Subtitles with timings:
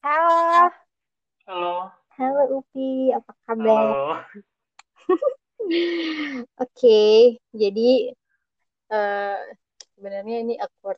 [0.00, 0.72] Halo,
[1.44, 1.92] Halo.
[2.16, 3.68] halo Upi, apa kabar?
[3.68, 4.24] Halo.
[6.64, 8.16] Oke, jadi
[8.88, 9.38] eh,
[9.92, 10.96] sebenarnya ini awkward.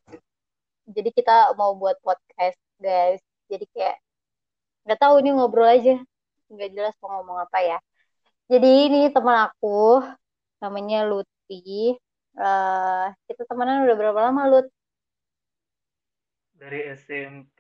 [0.86, 3.18] Jadi kita mau buat podcast, guys.
[3.50, 3.98] Jadi kayak
[4.86, 5.98] nggak tahu ini ngobrol aja,
[6.46, 7.78] nggak jelas mau ngomong apa ya.
[8.46, 9.98] Jadi ini teman aku,
[10.62, 11.98] namanya Lutfi.
[12.38, 14.70] Eh, kita temenan udah berapa lama, Lut?
[16.62, 17.58] Dari SMP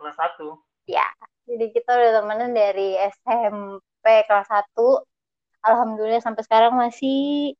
[0.00, 0.56] kelas 1.
[0.88, 1.04] Ya,
[1.44, 5.04] jadi kita udah temenan dari SMP kelas 1.
[5.60, 7.52] Alhamdulillah sampai sekarang masih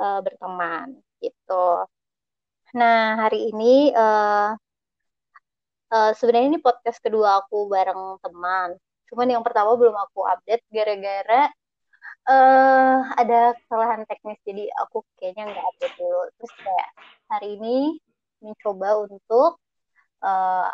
[0.00, 1.84] eh, berteman gitu.
[2.80, 4.50] Nah, hari ini eh,
[5.92, 8.72] eh, sebenarnya ini podcast kedua aku bareng teman.
[9.12, 11.52] Cuman yang pertama belum aku update gara-gara
[12.28, 16.20] eh ada kesalahan teknis jadi aku kayaknya nggak update dulu.
[16.40, 16.88] Terus kayak
[17.28, 17.76] hari ini
[18.42, 19.58] mencoba untuk
[20.26, 20.66] eh,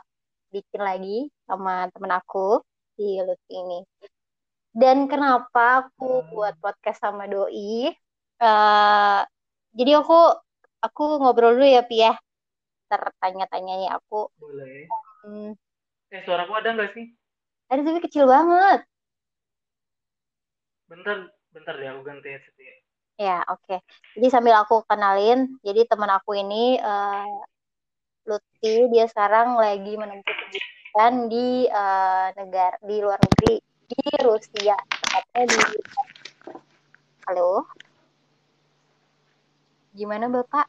[0.55, 1.11] bikin lagi
[1.49, 2.63] sama temen aku
[2.99, 3.79] di Lutfi ini.
[4.81, 7.91] Dan kenapa aku buat podcast sama Doi?
[8.45, 9.19] eh
[9.79, 10.15] jadi aku
[10.87, 12.13] aku ngobrol dulu ya Pi ya.
[12.91, 14.17] Tertanya-tanyanya aku.
[14.41, 14.87] Boleh.
[15.25, 15.53] Hmm,
[16.15, 17.07] Eh, suaraku ada nggak sih?
[17.73, 18.81] ada tapi kecil banget.
[20.91, 21.19] Bentar,
[21.55, 22.75] bentar deh aku ganti headset ya.
[23.25, 23.75] Ya, oke.
[24.19, 27.27] Jadi sambil aku kenalin, jadi teman aku ini eh,
[28.25, 35.45] Lutfi, dia sekarang lagi menempuh pendidikan di eh, negara di luar negeri di Rusia, tepatnya
[35.45, 35.61] di
[37.29, 37.69] Halo.
[39.93, 40.67] Gimana Bapak?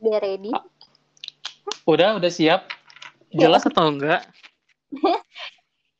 [0.00, 0.52] Udah ready?
[1.84, 2.72] Udah, udah siap.
[3.32, 4.24] Jelas atau enggak?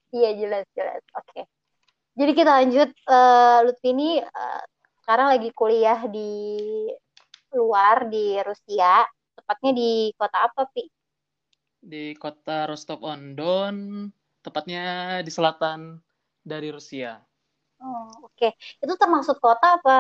[0.09, 1.05] Iya, jelas, jelas.
[1.13, 1.45] Oke.
[2.17, 4.63] Jadi kita lanjut eh, Lutfi ini eh,
[5.05, 6.33] sekarang lagi kuliah di
[7.53, 9.05] luar di Rusia,
[9.49, 10.85] tepatnya di kota apa, Pi?
[11.93, 13.77] Di kota Rostov-on-Don,
[14.47, 14.85] tepatnya
[15.27, 15.81] di selatan
[16.51, 17.13] dari Rusia.
[17.85, 18.47] Oh, oke.
[18.83, 19.95] Itu termasuk kota apa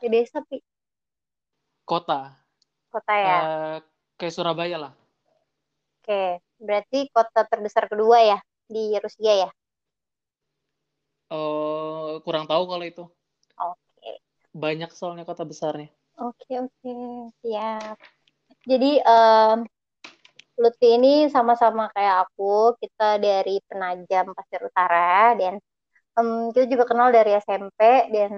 [0.00, 0.56] di desa, Pi?
[1.90, 2.20] Kota,
[2.90, 3.50] Kota ya.
[3.50, 3.76] eh,
[4.18, 4.92] kayak Surabaya lah.
[6.00, 6.22] Oke.
[6.66, 8.38] Berarti kota terbesar kedua ya
[8.74, 9.48] di Rusia ya?
[11.36, 13.02] Eh, kurang tahu kalau itu.
[13.66, 14.12] Oke.
[14.62, 15.88] Banyak soalnya kota besarnya.
[16.26, 16.90] Oke, oke.
[17.40, 17.98] Siap.
[18.68, 19.58] Jadi, em,
[20.60, 22.76] Lutfi ini sama-sama kayak aku.
[22.82, 25.54] Kita dari Penajam Pasir Utara dan
[26.18, 27.80] em, kita juga kenal dari SMP
[28.14, 28.32] dan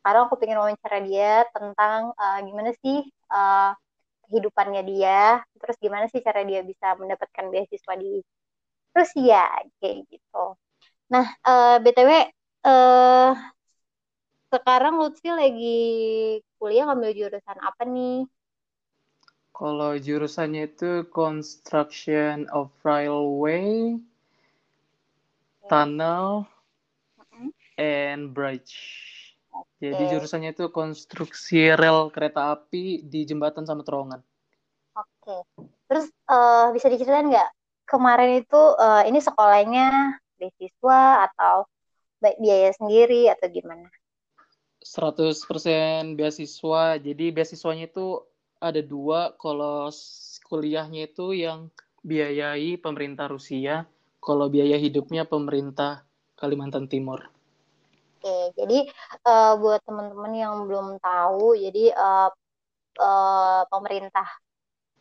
[0.00, 2.98] sekarang aku pengen wawancara dia tentang eh, gimana sih
[3.34, 3.70] eh,
[4.28, 8.22] kehidupannya dia, terus gimana sih cara dia bisa mendapatkan beasiswa di
[8.96, 9.42] Rusia
[9.80, 10.38] kayak gitu.
[11.14, 12.12] Nah, eh, BTW
[12.68, 13.32] eh
[14.52, 15.68] sekarang Lutfi lagi
[16.58, 18.14] kuliah ngambil jurusan apa nih?
[19.58, 23.98] Kalau jurusannya itu Construction of Railway,
[25.66, 26.46] Tunnel,
[27.74, 28.78] and Bridge.
[29.82, 30.10] Jadi Oke.
[30.14, 34.22] jurusannya itu konstruksi rel kereta api di jembatan sama terowongan.
[34.94, 35.42] Oke.
[35.90, 37.50] Terus eh, bisa diceritain nggak
[37.86, 41.66] kemarin itu eh, ini sekolahnya beasiswa atau
[42.22, 43.90] baik biaya sendiri atau gimana?
[44.82, 46.98] 100% beasiswa.
[47.02, 48.22] Jadi beasiswanya itu
[48.68, 49.20] ada dua.
[49.42, 49.88] Kalau
[50.48, 51.60] kuliahnya itu yang
[52.10, 53.74] biayai pemerintah Rusia.
[54.26, 55.92] Kalau biaya hidupnya pemerintah
[56.40, 57.20] Kalimantan Timur.
[58.18, 58.76] Oke, jadi
[59.28, 62.28] eh, buat teman-teman yang belum tahu, jadi eh,
[63.02, 64.26] eh, pemerintah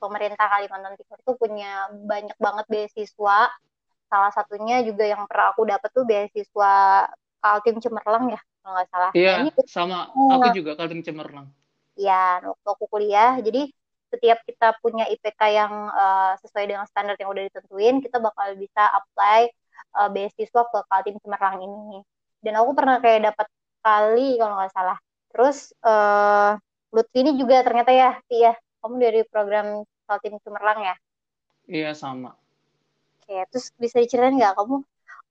[0.01, 3.38] pemerintah Kalimantan Timur tuh punya banyak banget beasiswa.
[4.12, 6.74] Salah satunya juga yang pernah aku dapat tuh beasiswa
[7.44, 9.12] Kaltim Cemerlang ya, kalau nggak salah.
[9.13, 11.47] Nah, Iya, ini sama eh, aku juga Kaltim Cemerlang.
[11.97, 13.69] Ya waktu aku kuliah, jadi
[14.08, 18.84] setiap kita punya IPK yang eh, sesuai dengan standar yang udah ditentuin, kita bakal bisa
[18.94, 19.52] apply
[19.97, 22.00] eh, beasiswa ke Kaltim Cemerlang ini.
[22.40, 23.47] Dan aku pernah kayak dapat
[23.84, 24.97] kali kalau nggak salah.
[25.34, 26.52] Terus eh
[26.96, 30.96] Lutfi ini juga ternyata ya, Pi ya, kamu dari program Kaltim Cemerlang ya.
[31.68, 32.31] Iya, sama.
[33.19, 34.88] Oke, terus bisa diceritain nggak kamu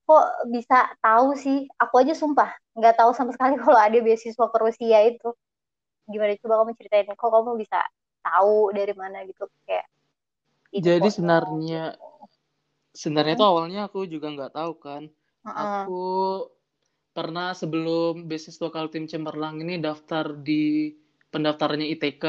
[0.06, 1.66] kok bisa tahu sih?
[1.80, 5.28] Aku aja sumpah nggak tahu sama sekali kalau ada beasiswa ke Rusia itu.
[6.12, 7.78] Gimana coba kamu ceritain kok kamu bisa
[8.26, 9.86] tahu dari mana gitu kayak
[10.86, 11.82] Jadi sebenarnya
[13.00, 15.02] sebenarnya Mm-mm, tuh awalnya aku juga nggak tahu kan.
[15.44, 16.00] mm-mm, Aku
[17.16, 20.92] pernah sebelum beasiswa Kaltim Cemerlang ini daftar di
[21.32, 22.24] pendaftarannya ITK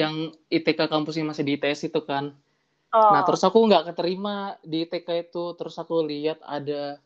[0.00, 0.14] yang
[0.56, 2.24] ITK kampusnya masih di ITS itu kan.
[3.12, 5.44] Nah, Oh, terus aku nggak keterima di ITK itu.
[5.58, 6.98] Terus aku lihat ada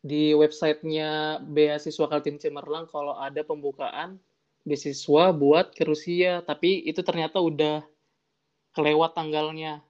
[0.00, 4.16] di websitenya beasiswa Kaltim Cemerlang kalau ada pembukaan
[4.64, 6.40] beasiswa buat ke Rusia.
[6.44, 7.84] Tapi itu ternyata udah
[8.72, 9.84] kelewat tanggalnya.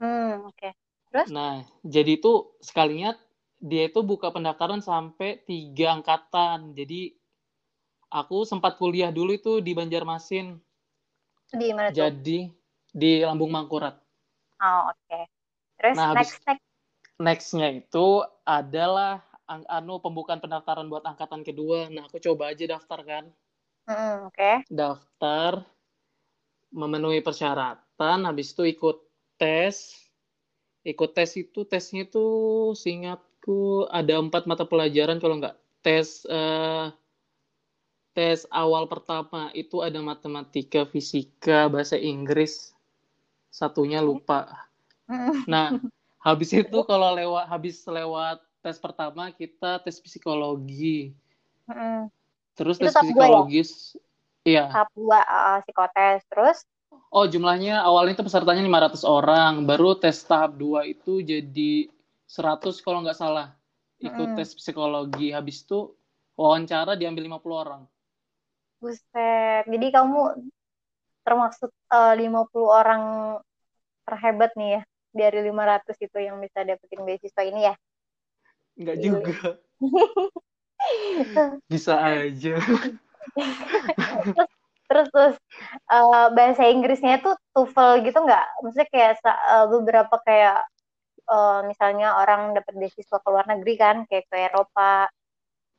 [0.00, 0.68] hmm, oke.
[1.12, 1.28] Terus?
[1.28, 3.12] Nah, jadi itu sekalinya
[3.60, 6.72] dia itu buka pendaftaran sampai tiga angkatan.
[6.72, 7.12] Jadi
[8.08, 10.56] aku sempat kuliah dulu itu di Banjarmasin.
[11.52, 12.00] Di mana tuh?
[12.00, 12.48] Jadi
[12.88, 14.00] di Lambung Mangkurat.
[14.60, 15.20] Oh, oke.
[15.76, 16.64] Terus Nah, habis- next next.
[17.22, 21.88] Nextnya itu adalah ang- anu pembukaan pendaftaran buat angkatan kedua.
[21.90, 23.24] Nah, aku coba aja daftar kan.
[23.88, 24.52] Mm, oke.
[24.70, 25.66] Daftar,
[26.72, 28.96] memenuhi persyaratan, habis itu ikut
[29.36, 29.98] tes.
[30.82, 32.26] Ikut tes itu, tesnya itu
[32.74, 35.54] seingatku ada empat mata pelajaran kalau nggak
[35.84, 36.90] tes eh,
[38.12, 42.74] tes awal pertama itu ada matematika, fisika, bahasa Inggris.
[43.52, 44.68] Satunya lupa.
[45.46, 45.76] Nah,
[46.20, 51.12] habis itu kalau lewat habis lewat tes pertama kita tes psikologi.
[51.68, 52.02] mm.
[52.56, 53.02] Terus Itu tes ya?
[53.02, 53.70] psikologis
[54.44, 54.64] iya.
[54.72, 56.20] Tahap dua uh, psikotes.
[56.30, 56.58] Terus?
[57.16, 61.72] Oh, jumlahnya awalnya itu pesertanya 500 orang, baru tes tahap 2 itu jadi
[62.28, 63.46] 100 kalau nggak salah.
[64.00, 64.36] Ikut Mm-mm.
[64.36, 65.28] tes psikologi.
[65.36, 65.78] Habis itu
[66.40, 67.82] wawancara diambil 50 orang.
[68.82, 69.64] Buset.
[69.70, 70.20] Jadi kamu
[71.22, 73.02] termasuk eh, 50 orang
[74.02, 74.82] terhebat nih ya
[75.14, 77.74] dari 500 itu yang bisa dapetin beasiswa ini ya.
[78.78, 79.04] Nggak Iya.
[79.06, 79.50] juga.
[81.72, 82.54] Bisa aja.
[84.92, 85.34] Terus terus
[85.88, 88.44] eh, bahasa Inggrisnya itu TOEFL gitu nggak?
[88.60, 90.68] Maksudnya kayak eh, beberapa kayak
[91.32, 95.08] eh, misalnya orang dapat beasiswa ke luar negeri kan, kayak ke Eropa.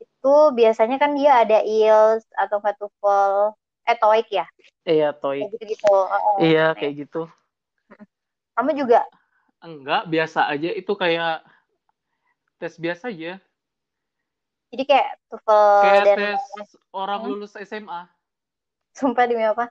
[0.02, 3.54] Itu biasanya kan dia ada IELTS atau nggak TOEFL,
[3.86, 4.46] eh TOEIC ya,
[4.84, 5.40] Iya, kayak Toy.
[5.54, 5.94] gitu-gitu.
[5.94, 6.36] Heeh.
[6.42, 7.22] Iya, kayak gitu.
[8.58, 9.06] Kamu juga
[9.64, 10.76] Enggak, biasa aja.
[10.76, 11.40] Itu kayak
[12.64, 13.34] tes biasa aja.
[14.72, 17.30] jadi kayak TOEFL Kayak dan tes orang Hmm.
[17.36, 18.02] lulus SMA.
[18.96, 19.68] sumpah demi apa?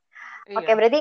[0.47, 0.59] Iya.
[0.61, 1.01] Oke, berarti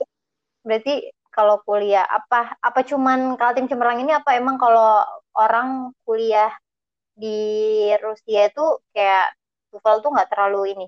[0.64, 0.94] berarti
[1.36, 5.04] kalau kuliah apa apa cuman Kaltim Cemerlang ini apa emang kalau
[5.38, 6.52] orang kuliah
[7.18, 7.40] di
[8.02, 8.66] Rusia itu
[8.96, 9.36] kayak
[9.70, 10.88] TOEFL tuh nggak terlalu ini.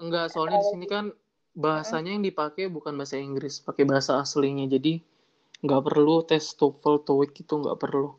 [0.00, 1.04] Enggak, soalnya di sini kan
[1.52, 4.64] bahasanya yang dipakai bukan bahasa Inggris, pakai bahasa aslinya.
[4.64, 5.00] Jadi
[5.64, 8.16] nggak perlu tes TOEFL, TOEIC itu nggak perlu.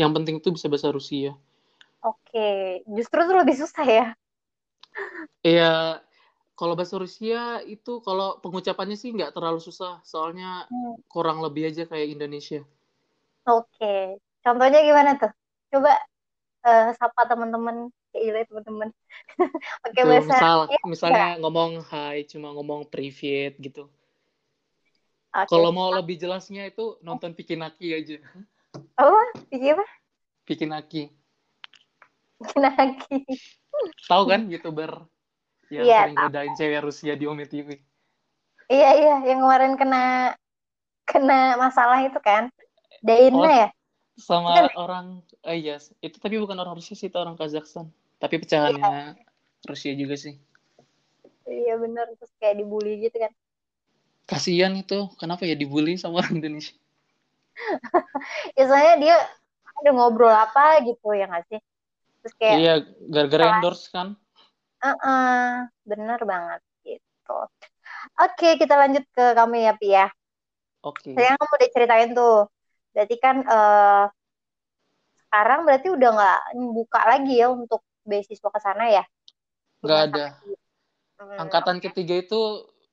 [0.00, 1.32] Yang penting itu bisa bahasa Rusia.
[2.08, 2.46] Oke,
[2.96, 4.04] justru tuh lebih susah ya.
[5.46, 5.64] Iya,
[6.58, 7.40] kalau bahasa Rusia
[7.74, 10.96] itu kalau pengucapannya sih nggak terlalu susah, soalnya Hmm.
[11.12, 12.60] kurang lebih aja kayak Indonesia.
[13.48, 13.86] Oke,
[14.44, 15.30] contohnya gimana tuh?
[15.72, 15.90] Coba
[16.66, 17.76] eh, sapa teman-teman,
[18.10, 18.88] kayak gila ya, teman-teman.
[19.84, 23.82] Pakai Tuh, bahasa misal, ya, misalnya ngomong hai, cuma ngomong privet gitu.
[25.34, 25.46] Oke.
[25.50, 28.16] Kalau mau lebih jelasnya itu nonton Pikinaki aja.
[28.94, 29.22] apa?
[29.48, 29.86] Bikin apa?
[30.44, 31.02] Pikinaki.
[32.40, 33.18] Bikin lagi.
[34.04, 35.04] Tahu kan YouTuber
[35.68, 37.76] yang Iya, sering godain cewek Rusia di Ome TV?
[38.66, 40.34] Iya iya, yang kemarin kena
[41.04, 42.50] kena masalah itu kan,
[43.00, 43.46] Daina Oh.
[43.46, 43.68] ya?
[44.16, 44.66] sama Bukan.
[44.80, 45.06] orang
[45.44, 49.12] eh iya itu tapi bukan orang Rusia sih itu orang Kazakhstan tapi pecahannya
[49.62, 50.40] Rusia juga sih
[51.44, 53.28] Iya bener, terus kayak dibully gitu kan.
[54.24, 56.72] kasihan itu kenapa ya dibully sama orang Indonesia
[58.56, 59.16] Ya soalnya dia
[59.82, 61.60] ada ngobrol apa gitu ya nggak sih?
[62.22, 62.72] Terus kayak, iya
[63.12, 64.08] gara-gara endorse kan
[64.84, 65.52] "Eh,
[65.90, 67.32] bener banget gitu.
[68.22, 70.06] Oke, kita lanjut ke kamu ya, Pi ya.
[70.82, 72.36] oke Tadi kan kamu udah ceritain tuh.
[72.94, 74.04] Berarti kan eh,
[75.26, 76.38] sekarang berarti udah nggak
[76.76, 79.04] buka lagi ya untuk beasiswa ke sana ya?
[79.84, 80.24] nggak ada.
[81.16, 82.40] Hmm, angkatan ketiga itu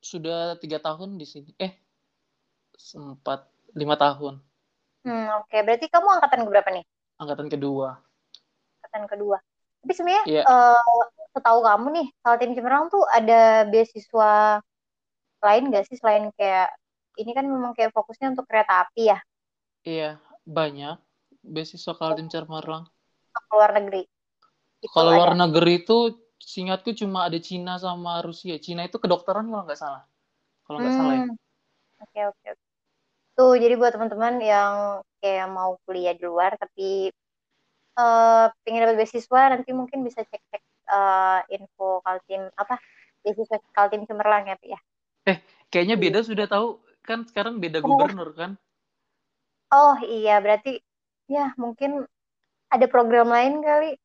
[0.03, 1.73] sudah tiga tahun di sini eh
[2.89, 3.39] sempat
[3.79, 4.35] lima tahun
[5.05, 5.57] Hmm, oke.
[5.65, 6.83] Berarti kamu angkatan berapa nih?
[7.21, 7.87] angkatan kedua
[8.83, 9.37] Angkatan kedua.
[9.83, 10.43] Tapi sebenarnya Iya.
[10.49, 10.81] eh,
[11.35, 14.31] setahu kamu nih, Kaltim Cemerlang tuh ada beasiswa
[15.45, 16.67] lain gak sih selain kayak
[17.21, 19.17] ini kan memang kayak fokusnya untuk kereta api ya,
[19.91, 20.09] iya
[20.57, 20.95] banyak
[21.53, 22.83] beasiswa Kaltim Cemerlang
[23.35, 24.01] ke luar negeri.
[24.85, 25.97] Itu kalau luar negeri itu
[26.51, 30.03] seingatku cuma ada Cina sama Rusia Cina itu kedokteran kalau nggak salah
[30.65, 31.35] kalau nggak salah ya Hmm,
[32.01, 32.72] Oke, oke, oke.
[33.33, 37.09] Tuh, jadi buat teman-teman yang kayak mau kuliah di luar tapi
[37.93, 42.77] eh pengen dapat beasiswa, nanti mungkin bisa cek-cek eh, info Kaltim apa
[43.25, 44.79] beasiswa Kaltim Cemerlang ya, Pi ya.
[45.73, 48.53] kayaknya beda sudah tahu kan sekarang beda gubernur kan
[49.73, 50.77] Oh iya, berarti
[51.25, 52.05] ya mungkin
[52.69, 53.97] ada program lain kali.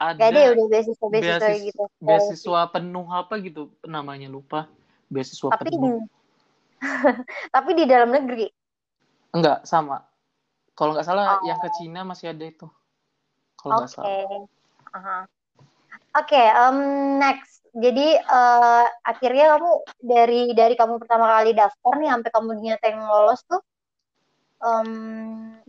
[0.00, 1.82] ada Gak ada ya udah beasiswa-beasiswa beasis- gitu.
[2.00, 4.64] beasiswa penuh apa gitu namanya lupa
[5.12, 6.08] beasiswa Tapi di, penuh
[7.54, 8.48] tapi di dalam negeri.
[9.36, 9.96] Enggak sama
[10.78, 11.44] kalau nggak salah Oh.
[11.48, 12.66] yang ke Cina masih ada itu
[13.58, 13.96] kalau nggak Oke.
[13.96, 14.14] salah
[14.96, 15.16] Aha.
[16.18, 16.78] Oke, em,
[17.22, 17.62] next.
[17.70, 19.70] Jadi eh, akhirnya kamu
[20.02, 23.60] dari dari kamu pertama kali daftar nih sampai kamu nyata yang lolos tuh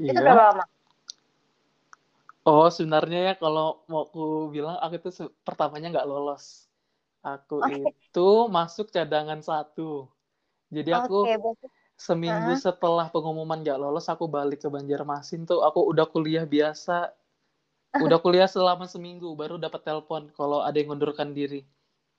[0.01, 0.22] itu Iya.
[0.25, 0.63] berapa lama?
[2.50, 4.22] Oh, sebenarnya ya kalau mau aku
[4.56, 6.44] bilang aku itu se- pertamanya nggak lolos.
[7.22, 8.27] Aku Oke, itu
[8.58, 10.10] masuk cadangan satu.
[10.75, 11.68] Jadi aku oke, berarti.
[12.01, 12.74] Seminggu Hah?
[12.74, 15.62] setelah pengumuman nggak lolos, aku balik ke Banjarmasin tuh.
[15.62, 17.13] Aku udah kuliah biasa.
[18.01, 21.62] Udah kuliah selama seminggu, baru dapat telepon kalau ada yang ngundurkan diri.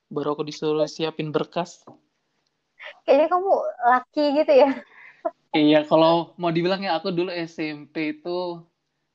[0.07, 1.83] Baru aku disuruh siapin berkas.
[3.03, 3.53] Kayaknya kamu
[3.91, 4.71] laki gitu ya.
[5.53, 8.65] Iya, kalau mau dibilang ya aku dulu SMP itu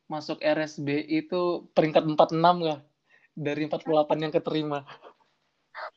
[0.06, 2.80] masuk RSB itu peringkat 46 lah
[3.34, 4.86] dari 48 yang keterima.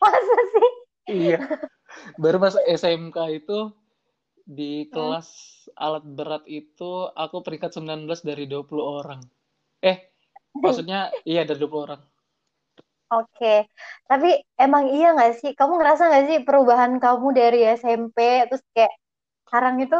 [0.01, 0.71] Masa sih?
[1.13, 1.45] Iya.
[2.25, 3.69] Baru masuk SMK itu
[4.59, 4.95] di Hmm.
[4.95, 5.29] kelas
[5.85, 6.91] alat berat itu
[7.25, 9.21] aku peringkat 19 dari 20 orang.
[9.91, 9.99] Eh,
[10.65, 10.99] maksudnya
[11.31, 12.03] iya dari 20 orang.
[13.15, 13.47] Oke,
[14.11, 14.29] tapi
[14.63, 15.51] emang iya nggak sih?
[15.59, 18.19] Kamu ngerasa nggak sih perubahan kamu dari SMP
[18.49, 18.93] terus kayak
[19.47, 19.97] sekarang itu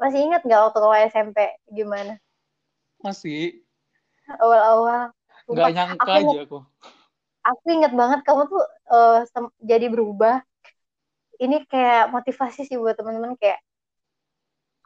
[0.00, 1.38] masih ingat nggak waktu kamu SMP
[1.76, 2.12] gimana
[3.04, 3.64] Masih
[4.42, 5.02] awal-awal?
[5.50, 6.58] nggak Sumpah, nyangka aku aja aku.
[7.48, 8.62] aku ingat banget kamu tuh
[9.32, 10.34] sem- jadi berubah.
[11.36, 13.60] Ini kayak motivasi sih buat teman-teman kayak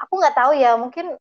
[0.00, 1.14] aku nggak tahu ya mungkin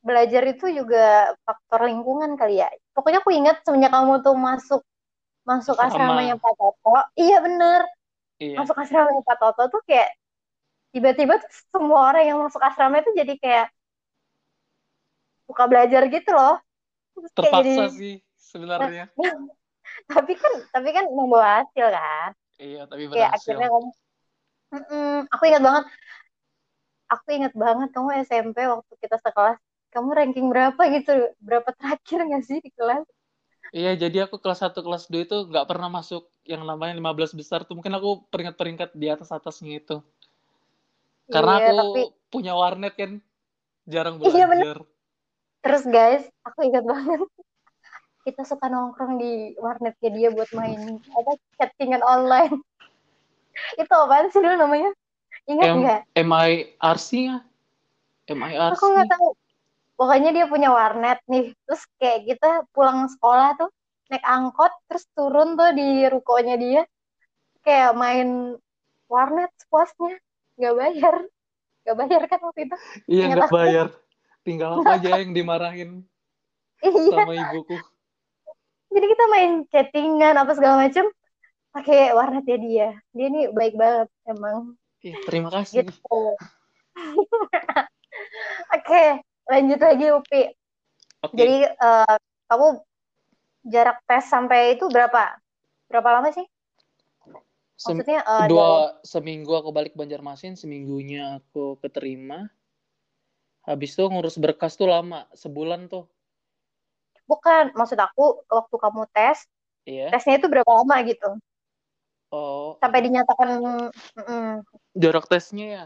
[0.00, 2.68] belajar itu juga faktor lingkungan kali ya.
[2.96, 4.80] Pokoknya aku ingat semenjak kamu tuh masuk
[5.44, 6.16] masuk Asrama.
[6.16, 6.92] asramanya Pak Toto.
[7.16, 7.80] Iya bener,
[8.40, 8.56] Iya.
[8.64, 10.16] masuk asramanya Pak Toto tuh kayak
[10.90, 13.66] tiba-tiba tuh semua orang yang masuk asrama itu jadi kayak
[15.44, 16.56] suka belajar gitu loh.
[17.12, 19.04] Terus kayak Terpaksa jadi sih sebenarnya.
[20.14, 22.30] tapi kan tapi kan membawa hasil kan.
[22.56, 23.36] Iya, tapi Kayak berhasil.
[23.52, 23.90] akhirnya kamu
[24.70, 25.84] Mm-mm, aku ingat banget.
[27.10, 29.58] Aku ingat banget kamu SMP waktu kita sekelas.
[29.90, 31.34] Kamu ranking berapa gitu?
[31.42, 33.02] Berapa terakhir nggak sih di kelas?
[33.70, 37.62] Iya, jadi aku kelas 1, kelas 2 itu nggak pernah masuk yang namanya 15 besar
[37.66, 37.74] tuh.
[37.78, 39.96] Mungkin aku peringkat-peringkat di atas-atasnya itu.
[41.30, 42.00] Karena Iya, aku tapi
[42.30, 43.12] punya warnet kan,
[43.86, 44.78] jarang Iya, bener.
[44.78, 44.78] belajar.
[45.60, 47.20] terus guys, aku ingat banget
[48.24, 52.54] kita suka nongkrong di warnetnya dia buat main apa chattingan online.
[53.78, 54.90] Itu apaan sih dulu namanya?
[55.48, 56.00] Ingat M nggak?
[56.14, 57.36] MIRC ya?
[58.30, 58.78] MIRC.
[58.78, 59.28] Aku nggak tahu.
[60.00, 61.52] Pokoknya dia punya warnet nih.
[61.68, 63.70] Terus kayak kita pulang sekolah tuh
[64.10, 66.82] naik angkot, terus turun tuh di rukonya dia,
[67.62, 68.58] kayak main
[69.06, 70.18] warnet sepuasnya,
[70.58, 71.16] nggak bayar,
[71.86, 72.76] nggak bayar kan waktu itu?
[73.06, 73.86] Iya, nggak bayar.
[74.42, 76.02] Tinggal aku aja yang dimarahin
[76.82, 77.12] Iya.
[77.12, 77.76] sama ibuku.
[78.90, 81.06] Jadi kita main chattingan apa segala macem
[81.70, 82.88] pakai warnetnya dia.
[83.14, 84.74] Dia nih baik banget emang.
[85.00, 85.86] Ih, terima kasih.
[85.86, 86.20] Gitu.
[88.76, 89.04] Oke,
[89.48, 90.42] lanjut lagi Upi.
[91.24, 92.16] Oke, Jadi eh,
[92.50, 92.66] kamu
[93.70, 95.38] jarak tes sampai itu berapa?
[95.88, 96.46] Berapa lama sih?
[97.80, 102.52] Maksudnya dalam dua seminggu aku balik Banjarmasin, seminggunya aku keterima.
[103.64, 106.08] Habis itu ngurus berkas tuh lama, sebulan tuh.
[107.30, 109.46] bukan maksud aku waktu kamu tes,
[109.86, 110.10] Iya.
[110.10, 111.30] tesnya itu berapa lama gitu?
[112.30, 113.48] Oh, Sampai dinyatakan
[114.14, 114.52] mm,
[114.94, 115.84] jarak tesnya ya.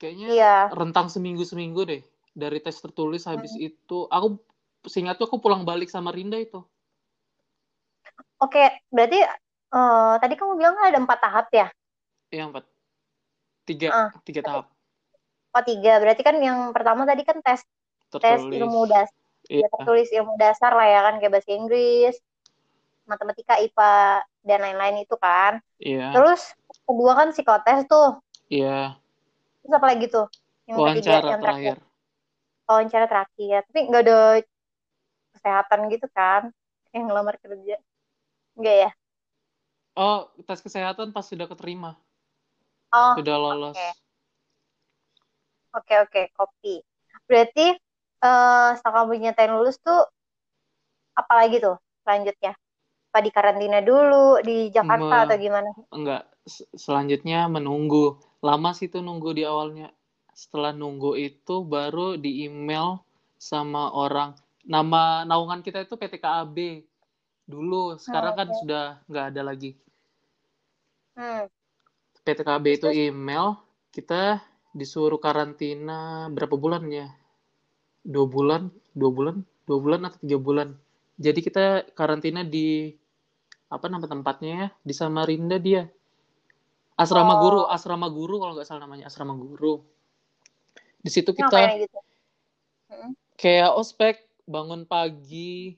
[0.00, 0.56] Kayaknya iya.
[0.72, 2.02] rentang seminggu-seminggu deh.
[2.36, 3.68] Dari tes tertulis habis Mm.
[3.72, 4.40] itu, aku
[4.88, 6.60] seingat tuh aku pulang balik sama Rinda itu.
[8.40, 11.68] Oke, berarti eh, tadi kamu bilang ada empat tahap ya?
[12.32, 12.64] Iya, empat.
[13.66, 14.66] Tiga, Ah, tiga tahap.
[15.52, 16.00] oh tiga.
[16.00, 17.60] Berarti kan yang pertama tadi kan tes
[18.08, 18.56] tes Tertulis.
[18.56, 19.16] ilmu dasar,
[19.48, 22.14] ya Iya, tertulis ilmu dasar lah ya kan kayak bahasa Inggris,
[23.08, 25.52] matematika, IPA dan lain-lain itu kan.
[25.78, 26.40] iya, Terus
[26.86, 28.06] kedua kan psikotes tuh.
[28.50, 28.98] iya.
[29.62, 30.26] Terus apa lagi tuh?
[30.68, 31.74] Yang ketiga, Wawancara yang terakhir.
[31.74, 31.76] terakhir.
[32.68, 33.60] Wawancara terakhir.
[33.68, 34.18] Tapi nggak ada
[35.34, 36.42] kesehatan gitu kan?
[36.94, 37.76] Yang ngelamar kerja.
[38.58, 38.90] Enggak ya?
[40.04, 41.90] Oh, tes kesehatan pas sudah keterima.
[42.92, 43.78] Oh, Sudah lolos.
[43.78, 44.06] oke.
[45.78, 46.74] Oke, oke, kopi.
[47.28, 47.66] Berarti
[48.26, 50.00] eh setelah kamu nyatain lulus tuh
[51.20, 52.52] apa lagi tuh selanjutnya?
[53.16, 55.72] Apa di karantina dulu di Jakarta Me- atau gimana?
[55.88, 56.28] enggak,
[56.76, 58.20] selanjutnya menunggu.
[58.44, 59.88] Lama sih tuh nunggu di awalnya.
[60.36, 63.00] Setelah nunggu itu baru di email
[63.40, 64.36] sama orang.
[64.68, 66.84] Nama naungan kita itu PTKAB
[67.48, 67.96] dulu.
[67.96, 68.60] Sekarang kan oke.
[68.60, 69.72] sudah nggak ada lagi.
[71.16, 71.48] Hmm.
[72.20, 73.56] PTKB Terus, itu email,
[73.96, 74.44] kita
[74.76, 77.08] disuruh karantina berapa bulan ya?
[78.04, 80.76] Dua bulan, dua bulan, dua bulan atau tiga bulan.
[81.16, 82.92] Jadi kita karantina di
[83.66, 84.68] apa nama tempatnya ya?
[84.82, 85.90] Di Samarinda dia.
[86.96, 89.84] Asrama Guru, Oh, Asrama Guru kalau nggak salah namanya, Asrama Guru.
[91.04, 91.98] Di situ kita gitu?
[92.86, 93.12] Hmm.
[93.36, 94.16] kayak ospek,
[94.48, 95.76] bangun pagi,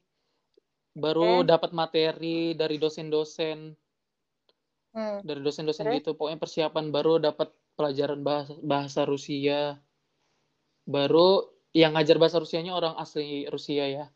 [0.95, 1.49] baru Oke.
[1.49, 3.75] dapat materi dari dosen-dosen,
[4.95, 5.19] Hmm.
[5.27, 5.97] dari dosen-dosen Terus?
[6.01, 6.11] gitu.
[6.15, 9.81] Pokoknya persiapan baru dapat pelajaran bahasa, bahasa Rusia.
[10.87, 14.07] Baru yang ngajar bahasa Rusianya orang asli Rusia ya.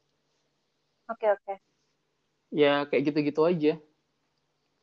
[1.11, 1.55] Oke, oke.
[2.61, 3.73] Ya kayak gitu-gitu aja.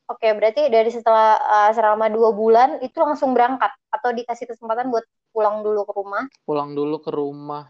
[0.09, 5.05] Oke, berarti dari setelah uh, selama dua bulan itu langsung berangkat atau dikasih kesempatan buat
[5.29, 6.23] pulang dulu ke rumah?
[6.45, 7.63] Pulang dulu ke rumah.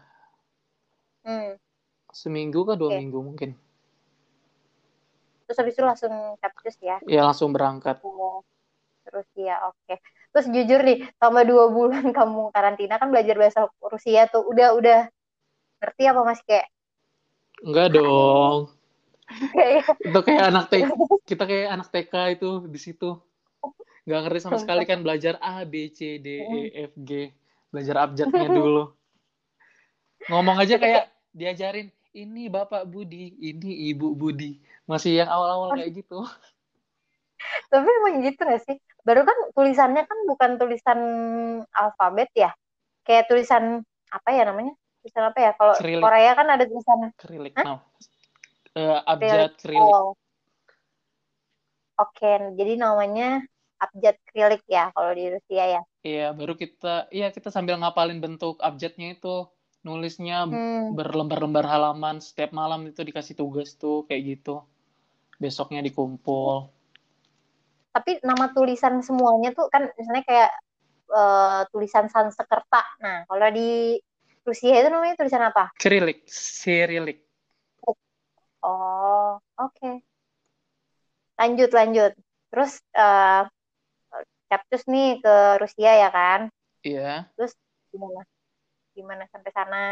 [1.24, 1.56] Hmm.
[2.20, 2.98] Seminggu kah dua Oke.
[3.00, 3.50] minggu mungkin.
[5.44, 6.96] Terus habis itu langsung capcus ya?
[7.04, 7.98] Ya langsung berangkat.
[8.06, 8.40] Oh,
[9.06, 9.94] Terus ya, oke.
[10.32, 14.98] Terus jujur nih, selama dua bulan kamu karantina kan belajar bahasa Rusia tuh, udah udah
[15.82, 16.66] ngerti apa masih kayak
[17.66, 18.79] Enggak dong.
[20.02, 20.90] Itu kayak anak TK,
[21.30, 23.10] kita kayak anak TK itu di situ.
[24.08, 26.60] Nggak ngerti sama sekali kan belajar A, B, C, D, E,
[26.90, 27.30] F, G.
[27.70, 28.90] Belajar abjadnya dulu.
[30.28, 34.58] Ngomong aja kayak diajarin, ini Bapak Budi, ini Ibu Budi.
[34.90, 36.26] Masih yang awal-awal kayak gitu.
[37.72, 38.76] tapi emang gitu gak sih?
[39.00, 41.00] Baru kan tulisannya kan bukan tulisan
[41.72, 42.52] alfabet ya,
[43.06, 43.80] kayak tulisan
[44.12, 44.76] apa ya namanya?
[45.00, 45.50] Tulisan apa ya?
[45.56, 45.72] Kalau.
[45.80, 47.80] Korea kan ada tulisan Kerilik, Hah?
[48.78, 49.94] Eh, abjad kerilik.
[49.94, 50.14] Oh.
[52.00, 53.44] Oke, jadi namanya
[53.76, 55.82] abjad krilik ya kalau di Rusia ya.
[56.00, 59.48] Iya, baru kita, iya kita sambil ngapalin bentuk abjadnya itu.
[59.84, 60.92] Nulisnya Hmm.
[60.92, 62.20] berlembar-lembar halaman.
[62.20, 64.64] Setiap malam itu dikasih tugas tuh, kayak gitu.
[65.40, 66.68] Besoknya dikumpul.
[67.90, 70.50] Tapi nama tulisan semuanya tuh kan misalnya kayak
[71.10, 72.82] eh, tulisan Sanskerta.
[73.02, 73.98] Nah, kalau di
[74.46, 75.68] Rusia itu namanya tulisan apa?
[75.76, 77.29] Kerilik, Sirilik.
[78.60, 79.90] Oh, oke.
[81.40, 82.12] Lanjut, lanjut.
[82.52, 83.42] Terus eh
[84.50, 86.40] capcus nih ke Rusia ya kan?
[86.84, 87.30] Iya.
[87.38, 87.54] Terus
[87.94, 88.20] gimana?
[88.92, 89.84] Gimana sampai sana?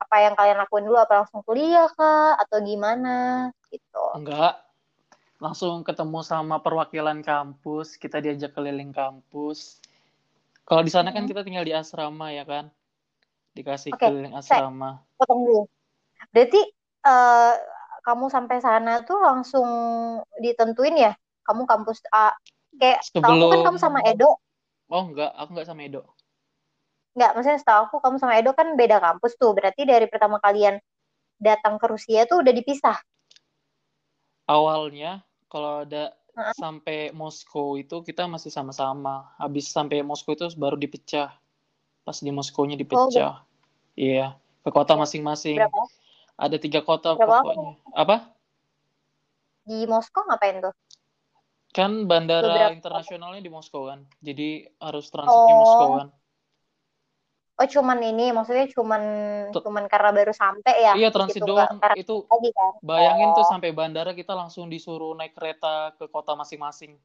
[0.00, 0.96] Apa yang kalian lakuin dulu?
[0.96, 2.34] Apa langsung kuliah kah?
[2.40, 3.48] Atau gimana?
[3.68, 4.04] Gitu.
[4.16, 4.64] Enggak.
[5.40, 8.00] Langsung ketemu sama perwakilan kampus.
[8.00, 9.78] Kita diajak keliling kampus.
[10.64, 11.30] Kalau di sana kan Hmm.
[11.30, 12.72] kita tinggal di asrama ya kan?
[13.52, 15.04] Dikasih Oke, keliling asrama.
[15.20, 15.62] Potong dulu.
[16.32, 16.60] Berarti
[17.00, 17.54] eh,
[18.00, 19.68] kamu sampai sana tuh langsung
[20.40, 21.12] ditentuin ya?
[21.44, 22.32] Kamu kampus A.
[22.78, 24.30] Kayak tahu aku kan Sebelum- kamu sama Edo.
[24.90, 26.02] Oh enggak, aku enggak sama Edo.
[27.14, 29.52] Nggak, maksudnya setahu aku kamu sama Edo kan beda kampus tuh.
[29.52, 30.78] Berarti dari pertama kalian
[31.36, 32.96] datang ke Rusia tuh udah dipisah.
[34.46, 36.14] Awalnya kalau ada
[36.56, 39.30] sampai Moskow itu kita masih sama-sama.
[39.36, 41.34] Habis sampai Moskow itu baru dipecah.
[42.06, 43.44] Pas di Moskow-nya dipecah.
[43.94, 45.60] Iya, ke kota masing-masing.
[46.40, 47.72] Ada tiga kota Berapa pokoknya.
[47.92, 48.16] Apa?
[49.68, 50.72] Di Moskow ngapain tuh?
[51.70, 52.72] Kan bandara Beberapa.
[52.72, 54.08] internasionalnya di Moskow kan.
[54.24, 55.60] Jadi harus transitnya Oh.
[55.60, 56.08] Moskow kan.
[57.60, 59.02] Oh, cuman ini, maksudnya cuman
[59.52, 59.60] Tuh.
[59.60, 60.92] cuman karena baru sampai ya?
[60.96, 61.76] Iya, transit gitu, doang.
[61.76, 62.72] karena Itu lagi kan?
[62.80, 63.50] bayangin tuh Oh.
[63.52, 66.96] sampai bandara kita langsung disuruh naik kereta ke kota masing-masing.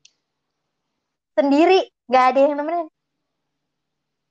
[1.36, 2.88] Sendiri, nggak ada yang nemenin.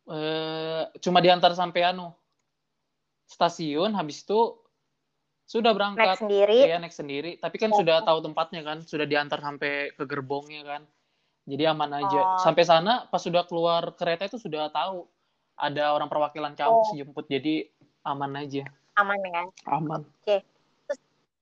[0.04, 2.08] Eh, cuma diantar sampai anu
[3.24, 4.63] stasiun habis itu
[5.44, 6.58] sudah Naik berangkat sendiri.
[6.64, 7.78] Iya naik sendiri, tapi kan Oh.
[7.78, 10.82] sudah tahu tempatnya kan, sudah diantar sampai ke gerbongnya kan.
[11.44, 12.20] Jadi aman aja.
[12.24, 12.40] Oh.
[12.40, 15.04] Sampai sana pas sudah keluar kereta itu sudah tahu
[15.54, 16.96] ada orang perwakilan kampus Oh.
[16.96, 17.68] jemput, jadi
[18.02, 18.64] aman aja.
[18.96, 19.46] Aman ya kan?
[19.68, 20.00] Aman.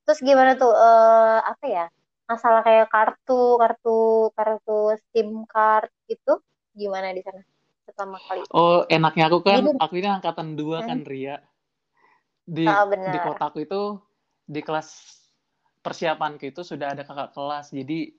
[0.03, 1.85] Terus gimana tuh, eh apa ya,
[2.27, 3.99] masalah kayak kartu, kartu,
[4.35, 6.43] kartu SIM card gitu,
[6.75, 7.39] gimana di sana
[7.87, 8.43] pertama kali?
[8.51, 9.79] Oh, enaknya aku kan, Gini.
[9.79, 11.39] aku ini angkatan dua kan, Ria.
[12.43, 13.11] Di benar.
[13.15, 13.81] di kotaku itu
[14.43, 14.87] di kelas
[15.79, 17.71] persiapanku itu sudah ada kakak kelas.
[17.71, 18.11] Jadi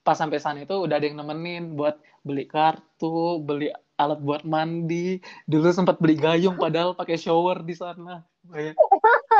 [0.00, 5.20] pas sampai sana itu udah ada yang nemenin buat beli kartu, beli alat buat mandi.
[5.48, 8.24] Dulu sempat beli gayung padahal pakai shower di sana.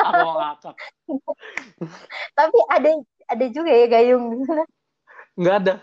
[0.05, 0.77] Aku ngakak.
[2.37, 2.91] Tapi ada
[3.27, 4.65] ada juga ya gayung di sana.
[5.37, 5.75] Nggak ada.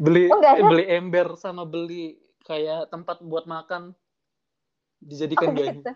[0.00, 0.58] Beli Oh, ada?
[0.64, 2.18] beli ember sama beli
[2.48, 3.94] kayak tempat buat makan
[4.98, 5.84] dijadikan Oh, gayung.
[5.84, 5.92] gitu.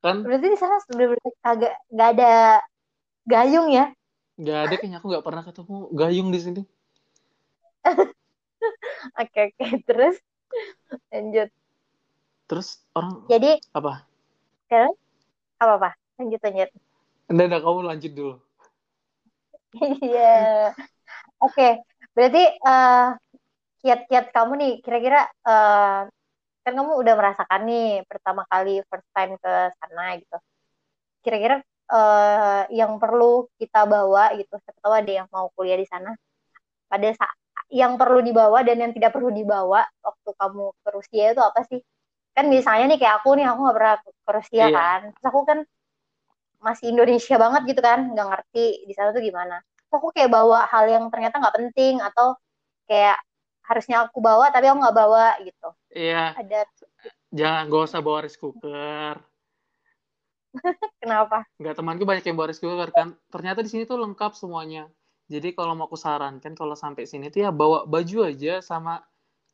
[0.00, 2.30] Kan Berarti di sana bener-bener kagak nggak ada
[3.30, 3.84] gayung ya?
[4.40, 6.62] nggak ada kayaknya aku nggak pernah ketemu gayung di sini.
[9.20, 10.16] Oke oke terus
[11.12, 11.48] lanjut.
[12.48, 14.04] Terus orang Jadi apa?
[15.62, 15.90] apa apa?
[16.18, 16.70] Lanjut lanjut.
[17.30, 18.34] Enggak, enggak, kamu lanjut dulu.
[20.04, 20.74] Iya.
[21.40, 21.68] Oke,
[22.14, 23.06] berarti eh,
[23.80, 26.00] kiat-kiat kamu nih, kira-kira eh,
[26.70, 29.52] kan kamu udah merasakan nih pertama kali first time ke
[29.82, 30.36] sana gitu.
[31.26, 31.54] Kira-kira
[31.90, 36.14] eh, yang perlu kita bawa gitu, siapa tahu ada yang mau kuliah di sana.
[36.90, 37.36] Pada saat
[37.70, 41.80] yang perlu dibawa dan yang tidak perlu dibawa waktu kamu ke Rusia itu apa sih?
[42.34, 44.78] Kan misalnya nih kayak aku nih, aku nggak pernah ke Rusia Iya.
[44.78, 45.00] kan.
[45.14, 45.58] Terus aku kan
[46.60, 49.56] masih Indonesia banget gitu kan, nggak ngerti di sana tuh gimana.
[49.88, 52.36] Terus aku kayak bawa hal yang ternyata nggak penting atau
[52.90, 53.18] kayak
[53.70, 55.68] harusnya aku bawa tapi aku nggak bawa gitu.
[55.94, 56.66] Iya, Ada
[57.30, 59.14] Jangan gak usah bawa rice cooker.
[61.02, 61.46] Kenapa?
[61.62, 63.14] Nggak temanku banyak yang bawa rice cooker kan.
[63.30, 64.90] Ternyata di sini tuh lengkap semuanya.
[65.30, 68.98] Jadi kalau mau aku sarankan kalau sampai sini tuh ya bawa baju aja sama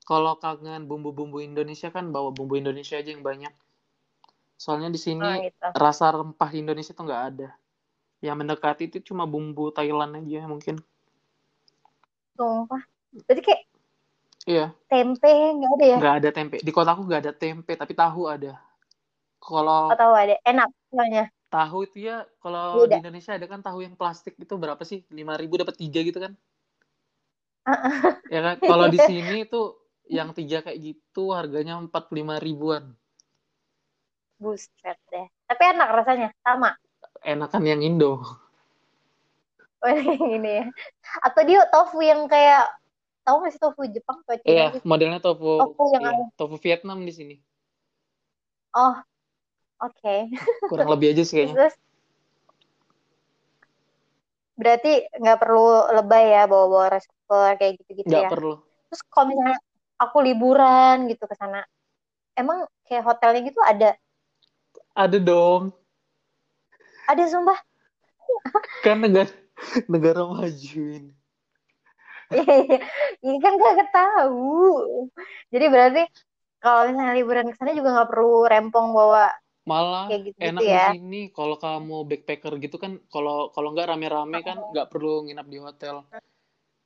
[0.09, 3.53] kalau kangen bumbu-bumbu Indonesia kan bawa bumbu Indonesia aja yang banyak.
[4.57, 5.69] Soalnya di sini Oh, gitu.
[5.77, 7.49] rasa rempah Indonesia tuh nggak ada.
[8.25, 10.81] Yang mendekati itu cuma bumbu Thailand aja mungkin.
[12.41, 12.81] Sumpah.
[13.29, 13.63] Berarti kayak
[14.47, 15.29] Iya, tempe
[15.59, 15.99] nggak ada ya?
[15.99, 16.57] nggak ada tempe.
[16.67, 18.53] Di kotaku nggak ada tempe, tapi tahu ada.
[19.43, 20.35] Kalau Oh, tahu ada.
[20.47, 21.25] Enak soalnya.
[21.51, 22.97] tahu itu ya, kalau Beda.
[22.97, 25.01] di Indonesia ada kan tahu yang plastik itu berapa sih?
[25.19, 26.33] 5.000 dapat tiga gitu kan?
[28.35, 28.57] Ya kan?
[28.63, 29.61] Kalau di sini itu
[30.19, 32.85] yang tiga kayak gitu harganya 45 ribuan.
[34.43, 35.27] Buset deh.
[35.49, 36.29] Tapi enak rasanya.
[36.45, 36.71] Sama.
[37.33, 38.13] Enakan yang Indo.
[39.85, 39.89] Oh,
[40.37, 40.65] ini ya.
[41.27, 42.65] Atau dia tofu yang kayak
[43.27, 44.87] tahu nggak sih tofu Jepang atau Cina Iya, gitu?
[44.87, 45.53] modelnya tofu.
[45.59, 46.25] Tofu yang iya, ada.
[46.39, 47.35] tofu Vietnam di sini.
[48.77, 48.95] Oh,
[49.83, 50.17] oke.
[50.71, 51.55] Kurang lebih aja sih kayaknya.
[51.59, 51.75] Terus
[54.57, 55.67] berarti nggak perlu
[56.01, 58.31] lebay ya bawa-bawa rice cooker kayak gitu-gitu Nggak ya.
[58.33, 58.53] perlu.
[58.89, 59.59] Terus kalau misalnya
[60.01, 61.61] aku liburan gitu ke sana,
[62.39, 63.91] emang kayak hotelnya gitu ada
[64.97, 65.77] Ada dong.
[67.07, 67.59] ada sumpah.
[68.81, 69.29] Kan negara
[69.93, 71.13] negara maju ini.
[73.25, 75.09] Ini kan gak tahu.
[75.53, 76.03] Jadi berarti
[76.59, 79.31] kalau misalnya liburan ke sana juga nggak perlu rempong bawa
[79.67, 80.87] Malah kayak gitu, enak ya.
[80.95, 85.47] di sini kalau kamu backpacker gitu kan kalau kalau nggak rame-rame kan nggak perlu nginap
[85.51, 86.07] di hotel.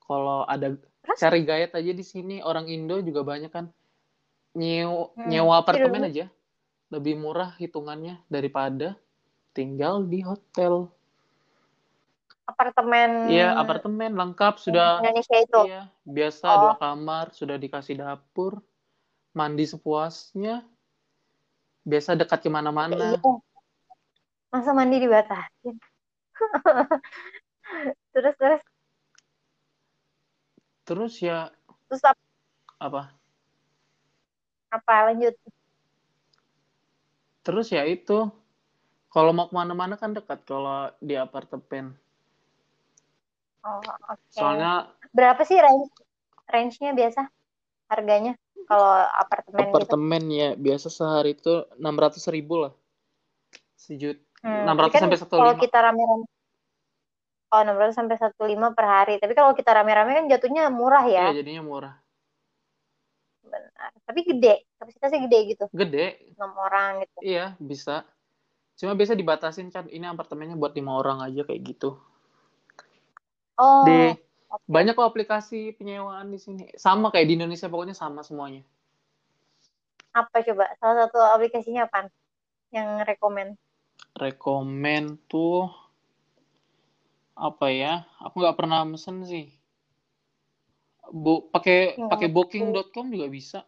[0.05, 0.74] Kalau ada
[1.05, 1.18] Terus?
[1.20, 3.68] cari gayet aja di sini orang Indo juga banyak kan
[4.57, 6.24] nyew, Hmm, nyewa iya apartemen aja
[6.90, 8.98] lebih murah hitungannya daripada
[9.55, 10.88] tinggal di hotel.
[12.51, 15.61] Apartemen Iya apartemen lengkap sudah Indonesia itu.
[15.71, 16.59] iya biasa Oh.
[16.67, 18.59] dua kamar sudah dikasih dapur
[19.31, 20.67] mandi sepuasnya
[21.87, 23.17] biasa dekat ke mana-mana.
[23.17, 23.23] Iya.
[24.51, 25.77] Masa mandi dibatasin?
[28.13, 28.63] terus terus
[30.83, 31.55] Terus ya
[31.87, 32.19] terus apa,
[32.83, 33.03] apa?
[34.75, 35.39] apa lanjut?
[37.47, 38.27] Terus ya itu,
[39.09, 41.95] kalau mau ke mana-mana kan dekat kalau di apartemen.
[43.61, 44.25] Oh, oke.
[44.33, 45.90] Soalnya Berapa sih range
[46.51, 47.20] range-nya biasa
[47.90, 48.35] harganya
[48.66, 49.75] kalau apartemen gitu?
[49.75, 52.73] apartemen ya biasa sehari itu 600 ribu lah.
[53.75, 55.64] Sejut, Hmm, 600 tapi kan sampai kalau 15.
[55.68, 56.27] kita rame-rame
[57.51, 59.14] Oh, 600 sampai 15 per hari.
[59.18, 61.35] Tapi kalau kita rame-rame kan jatuhnya murah ya.
[61.35, 61.94] Iya jadinya murah.
[63.42, 63.90] Benar.
[64.07, 64.55] Tapi gede.
[64.79, 65.64] Kapasitasnya gede gitu.
[65.75, 66.07] Gede,
[66.38, 67.18] 6 orang gitu.
[67.27, 68.07] iya bisa.
[68.79, 71.99] Cuma biasa dibatasin kan, ini apartemennya buat lima orang aja kayak gitu.
[73.61, 74.01] Oh, Di
[74.55, 74.62] oke.
[74.75, 76.62] banyak kok aplikasi penyewaan di sini.
[76.85, 78.62] Sama kayak di Indonesia pokoknya sama semuanya.
[80.20, 80.64] Apa coba?
[80.79, 82.01] Salah satu aplikasinya apa?
[82.77, 83.51] Yang rekomend?
[84.23, 85.57] Rekomen tuh
[87.49, 87.92] apa ya?
[88.25, 89.46] Aku nggak pernah mesen sih.
[91.23, 93.59] Bu, pakai Hmm, pakai booking.com juga bisa.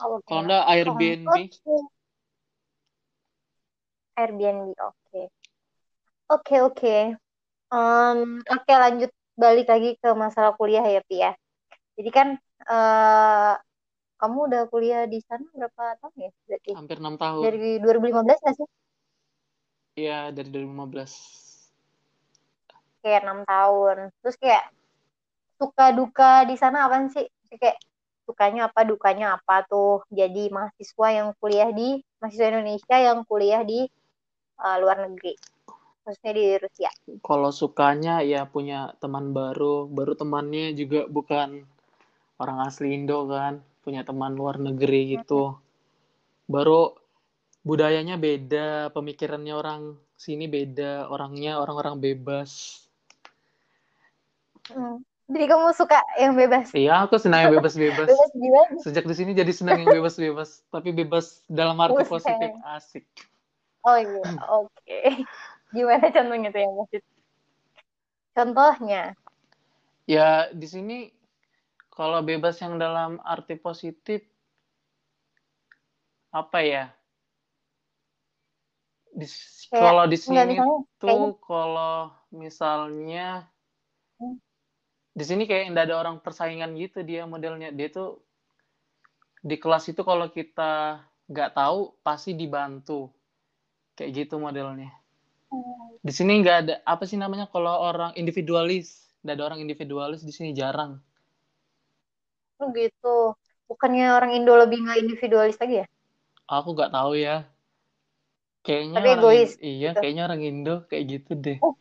[0.00, 0.42] Oh, Kalau oke.
[0.44, 1.36] enggak Oh, Airbnb.
[1.36, 1.74] oke.
[4.18, 5.20] Airbnb, oke.
[6.34, 6.94] Oke, oke.
[7.68, 11.32] Em, oke, lanjut balik lagi ke masalah kuliah ya, Pi ya.
[12.00, 12.28] Jadi kan
[12.68, 13.54] eh
[14.18, 16.30] kamu udah kuliah di sana berapa tahun ya?
[16.48, 17.40] Berarti Hampir 6 tahun.
[17.44, 18.68] dari 2015 nggak sih?
[19.98, 21.12] Iya, dari 2015.
[23.04, 23.96] Kayak enam tahun.
[24.24, 24.64] Terus kayak
[25.58, 27.26] suka duka di sana apa sih?
[27.52, 27.78] Kayak
[28.26, 30.02] sukanya apa, dukanya apa tuh?
[30.10, 33.86] Jadi mahasiswa yang kuliah di mahasiswa Indonesia yang kuliah di
[34.58, 35.38] eh, luar negeri,
[36.08, 36.90] khususnya di Rusia.
[37.20, 41.68] Kalau sukanya ya punya teman baru, baru temannya juga bukan
[42.40, 45.60] orang asli Indo kan, punya teman luar negeri gitu.
[46.48, 46.96] Baru
[47.60, 52.80] budayanya beda, pemikirannya orang sini beda, orangnya orang-orang bebas.
[54.72, 55.04] Hmm.
[55.28, 56.72] Jadi kamu suka yang bebas?
[56.72, 58.08] Iya, aku senang yang bebas-bebas.
[58.08, 58.80] Bebas gimana?
[58.80, 62.08] Sejak di sini jadi senang yang bebas-bebas, tapi bebas dalam arti Buset.
[62.08, 63.04] positif, asik.
[63.84, 65.00] Oh iya, oke.
[65.74, 67.02] Gimana contohnya tuh yang positif?
[68.36, 69.02] Contohnya,
[70.08, 71.12] Ya, di sini
[71.92, 74.24] kalau bebas yang dalam arti positif
[76.32, 76.84] apa ya?
[79.18, 79.26] Di,
[79.68, 81.96] Kayak, kalau di enggak sini misalnya tuh kayaknya kalau
[82.32, 83.26] misalnya
[84.18, 84.36] Hmm.
[85.18, 87.68] di sini kayak nggak ada orang persaingan gitu dia modelnya.
[87.74, 88.22] Dia tuh
[89.42, 93.10] di kelas itu kalau kita nggak tahu pasti dibantu.
[93.98, 94.94] Kayak gitu modelnya.
[96.06, 98.86] Di sini nggak ada apa sih namanya kalau orang individualis.
[99.22, 100.92] Nggak ada orang individualis di sini jarang.
[102.60, 103.08] oh gitu.
[103.68, 105.86] Bukannya orang Indo lebih nggak individualis lagi ya?
[106.56, 107.34] Aku nggak tahu ya.
[108.64, 109.98] Kayaknya Tapi orang egois, In- iya, gitu.
[109.98, 111.58] kayaknya orang Indo kayak gitu deh.
[111.62, 111.76] Oh.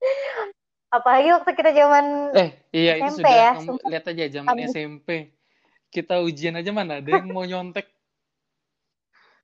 [0.96, 2.04] Apalagi waktu kita zaman
[2.42, 3.90] Eh, iya itu SMP sudah ya, kamu sumpah.
[3.90, 4.72] lihat aja zaman Ambis.
[4.72, 5.08] SMP.
[5.94, 7.86] Kita ujian aja mana ada yang mau nyontek.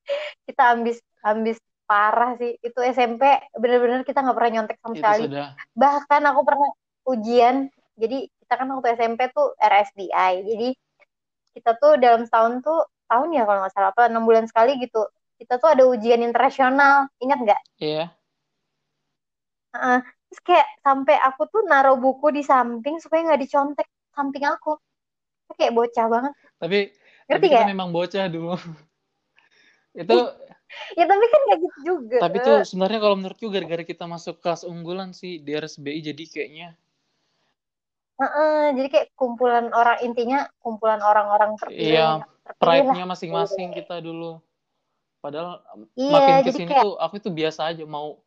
[0.46, 2.56] kita ambis ambis parah sih.
[2.60, 3.22] Itu SMP
[3.56, 5.24] bener-bener kita nggak pernah nyontek sama sekali.
[5.76, 6.70] Bahkan aku pernah
[7.08, 7.68] ujian.
[7.94, 10.32] Jadi kita kan waktu SMP tuh RSBI.
[10.44, 10.68] Jadi
[11.54, 15.06] kita tuh dalam setahun tuh tahun ya kalau nggak salah apa enam bulan sekali gitu.
[15.38, 17.06] Kita tuh ada ujian internasional.
[17.22, 17.62] Ingat nggak?
[17.78, 18.04] Iya.
[19.78, 19.98] Heeh.
[20.04, 24.74] Terus kayak sampai aku tuh naruh buku di samping supaya nggak dicontek samping aku.
[25.54, 26.32] Kayak bocah banget.
[26.58, 26.78] Tapi
[27.24, 28.52] Ngerti tapi kita memang bocah dulu.
[30.00, 30.16] itu
[30.98, 32.16] Ya tapi kan nggak gitu juga.
[32.22, 36.68] tapi tuh sebenarnya kalau menurutku gara-gara kita masuk kelas unggulan sih di RSBI jadi kayaknya
[38.14, 41.90] Heeh, jadi kayak kumpulan orang intinya kumpulan orang-orang terpilih.
[41.90, 42.06] iya
[42.62, 44.38] pride-nya masing-masing kita dulu.
[45.18, 45.58] Padahal
[45.98, 48.22] Iya, makin ke sini kayak tuh aku itu biasa aja mau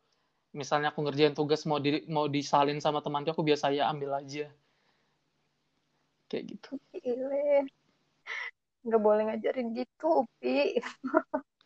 [0.52, 4.48] misalnya aku ngerjain tugas mau di mau disalin sama temanku aku biasa ya ambil aja
[6.28, 7.64] kayak gitu Gile.
[8.86, 10.80] nggak boleh ngajarin gitu, Upi.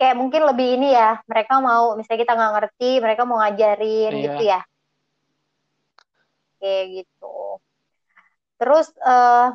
[0.00, 4.22] Kayak mungkin lebih ini ya, mereka mau, misalnya kita nggak ngerti, mereka mau ngajarin Iya.
[4.24, 4.60] gitu ya.
[6.56, 7.36] Kayak gitu.
[8.56, 9.48] Terus eh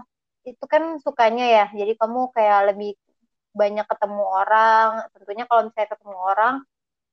[0.46, 2.94] itu kan sukanya ya, jadi kamu kayak lebih
[3.58, 4.90] banyak ketemu orang.
[5.18, 6.56] Tentunya kalau misalnya ketemu orang,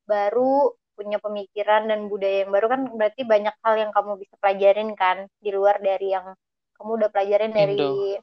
[0.04, 4.92] baru punya pemikiran dan budaya yang baru kan berarti banyak hal yang kamu bisa pelajarin
[4.92, 6.36] kan, di luar dari yang
[6.76, 8.20] kamu udah pelajarin dari Indo.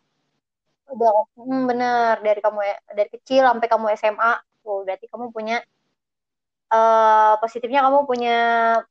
[0.94, 2.14] Udah hmm, bener.
[2.26, 2.60] Dari kamu
[2.98, 4.32] dari kecil sampai kamu SMA
[4.64, 5.56] tuh berarti kamu punya
[6.74, 8.30] eh positifnya kamu punya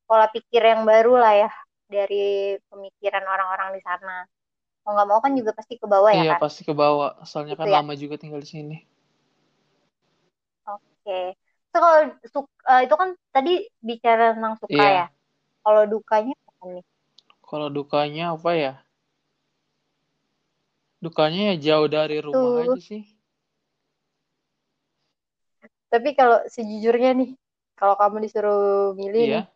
[0.06, 1.48] pola pikir yang baru lah ya
[1.94, 2.16] dari
[2.70, 4.10] pemikiran orang-orang di sana.
[4.84, 6.42] Mau nggak mau kan juga pasti ke bawah ya iya kan?
[6.42, 7.10] pasti ke bawah.
[7.30, 7.76] Soalnya Gitu kan ya?
[7.76, 8.76] lama juga tinggal di sini.
[10.68, 11.12] Oke.
[11.72, 11.98] So kalau
[12.32, 13.50] su- eh, itu kan tadi
[13.88, 14.92] bicara tentang suka Iya.
[14.96, 15.04] ya.
[15.64, 16.84] Kalau dukanya apa nih?
[17.48, 18.72] Kalau dukanya apa ya
[20.98, 22.74] dukanya ya jauh dari rumah Tuh.
[22.74, 23.02] aja sih.
[25.88, 27.30] Tapi kalau sejujurnya nih
[27.78, 29.40] kalau kamu disuruh milih iya.
[29.40, 29.46] nih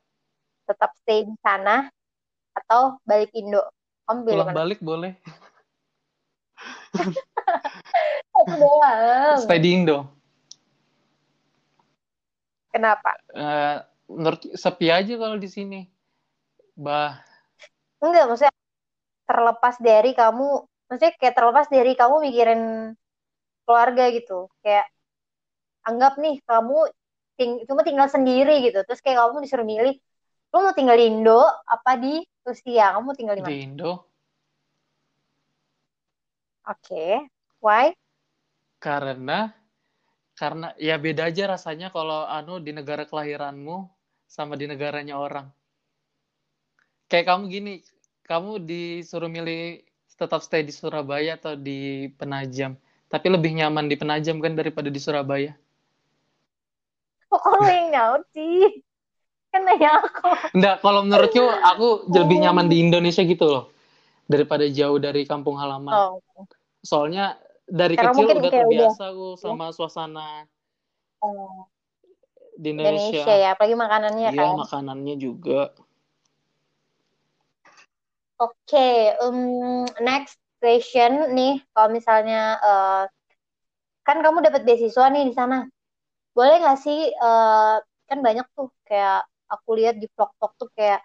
[0.70, 1.90] tetap stay di sana
[2.54, 3.60] atau balik Indo?
[4.08, 4.56] Kamu pilih pulang mana?
[4.56, 5.12] Balik boleh.
[9.44, 10.06] Stay di Indo.
[12.72, 13.12] Kenapa?
[14.08, 15.80] Menurut sepi aja kalau di sini.
[16.72, 17.20] Bah.
[18.00, 18.54] Enggak, maksudnya
[19.28, 22.60] terlepas dari kamu, maksudnya kayak terlepas dari kamu mikirin
[23.64, 24.52] keluarga gitu.
[24.60, 24.92] Kayak
[25.88, 26.78] anggap nih kamu
[27.40, 28.84] ting- cuma tinggal sendiri gitu.
[28.84, 29.96] Terus kayak kamu disuruh milih,
[30.52, 32.92] lu mau tinggal di Indo apa di Rusia?
[32.92, 33.56] Kamu mau tinggal di di mana?
[33.64, 33.92] Indo
[36.68, 37.24] Oke.
[37.64, 37.96] Why?
[38.82, 39.54] karena
[40.34, 43.86] karena ya beda aja rasanya kalau anu di negara kelahiranmu
[44.26, 45.46] sama di negaranya orang
[47.06, 47.74] kayak kamu gini
[48.26, 49.86] kamu disuruh milih
[50.22, 52.78] tetap stay di Surabaya atau di Penajam
[53.10, 55.52] tapi lebih nyaman di Penajam kan daripada di Surabaya
[57.32, 58.84] Kok yang nyaut sih?
[59.48, 60.56] Kan aku.
[60.56, 63.64] enggak kalau menurutku aku lebih nyaman di Indonesia gitu loh
[64.24, 66.48] daripada jauh dari kampung halaman Oh.
[66.80, 67.36] soalnya
[67.68, 70.48] dari Karena kecil udah terbiasa aku sama suasana
[71.20, 71.68] oh.
[72.56, 74.56] di Indonesia Indonesia, ya, apalagi makanannya iya kan.
[74.64, 75.60] makanannya juga
[78.42, 78.86] Oke,
[79.24, 79.38] um,
[80.08, 83.02] next question nih, kalau misalnya eh,
[84.06, 85.56] kan kamu dapat beasiswa nih di sana,
[86.36, 87.00] boleh nggak sih?
[87.12, 87.74] eh,
[88.08, 89.18] kan banyak tuh kayak
[89.54, 91.00] aku lihat di vlog-vlog tuh kayak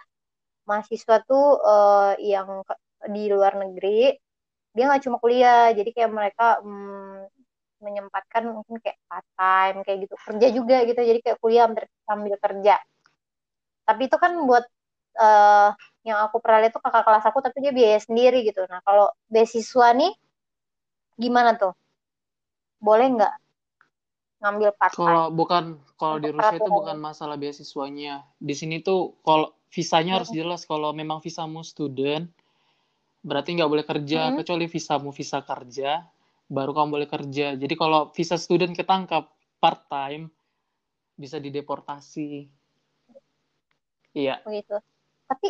[0.69, 2.49] mahasiswa tuh eh, yang
[3.15, 4.15] di luar negeri,
[4.75, 7.29] dia nggak cuma kuliah, jadi kayak mereka mm,
[7.85, 11.65] menyempatkan mungkin kayak part time kayak gitu, kerja juga gitu, jadi kayak kuliah
[12.07, 12.75] sambil, kerja.
[13.87, 14.65] Tapi itu kan buat
[15.17, 15.69] eh,
[16.07, 18.63] yang aku pernah lihat tuh kakak kelas aku tapi dia biaya sendiri gitu.
[18.71, 20.15] Nah kalau beasiswa nih
[21.19, 21.75] gimana tuh?
[22.79, 23.33] Boleh nggak
[24.39, 25.03] ngambil part time?
[25.03, 25.63] Kalau bukan
[25.99, 28.23] kalau di Rusia itu bukan masalah beasiswanya.
[28.39, 30.63] Di sini tuh kalau visanya harus jelas.
[30.63, 32.31] Kalau memang visamu student,
[33.19, 34.37] berarti nggak boleh kerja Hmm.
[34.39, 36.07] kecuali visamu visa kerja,
[36.47, 37.59] baru kamu boleh kerja.
[37.59, 39.27] Jadi kalau visa student ketangkap
[39.59, 40.31] part time,
[41.19, 42.47] bisa dideportasi.
[44.15, 44.77] Iya, Begitu.
[45.27, 45.47] Tapi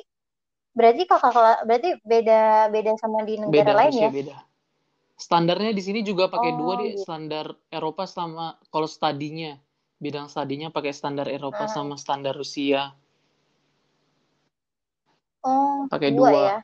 [0.78, 4.10] berarti kakak kelas berarti beda beda sama di negara beda lain ya?
[4.14, 4.38] beda.
[5.18, 7.02] Standarnya di sini juga pakai dua Oh, deh, gitu.
[7.02, 9.58] standar Eropa sama kalau studinya,
[9.98, 11.74] bidang studinya pakai standar Eropa Ah.
[11.74, 12.94] sama standar Rusia.
[15.42, 16.42] Oh, Pakai dua dua.
[16.46, 16.58] ya.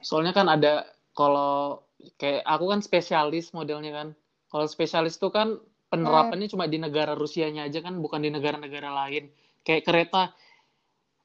[0.00, 1.84] Soalnya kan ada kalau
[2.16, 4.08] kayak aku kan spesialis modelnya kan.
[4.48, 5.60] Kalau spesialis tuh kan
[5.92, 6.54] penerapannya hmm.
[6.56, 9.28] cuma di negara Rusianya aja kan, bukan di negara-negara lain.
[9.68, 10.32] Kayak kereta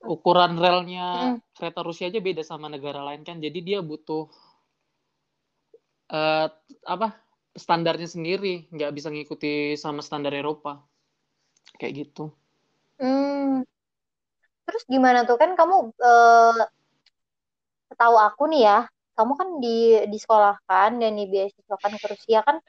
[0.05, 1.57] ukuran relnya hmm.
[1.57, 3.41] kereta Rusia aja beda sama negara lain kan.
[3.41, 4.29] Jadi dia butuh
[6.13, 6.47] uh,
[6.85, 7.07] apa
[7.55, 10.83] standarnya sendiri, nggak bisa ngikuti sama standar Eropa.
[11.75, 12.31] Kayak gitu.
[13.01, 13.65] Hmm.
[14.65, 16.63] Terus gimana tuh kan kamu uh,
[17.95, 18.79] tahu aku nih ya,
[19.15, 19.77] kamu kan di
[20.11, 22.59] disekolahkan dan dibeasiswakan ke Rusia kan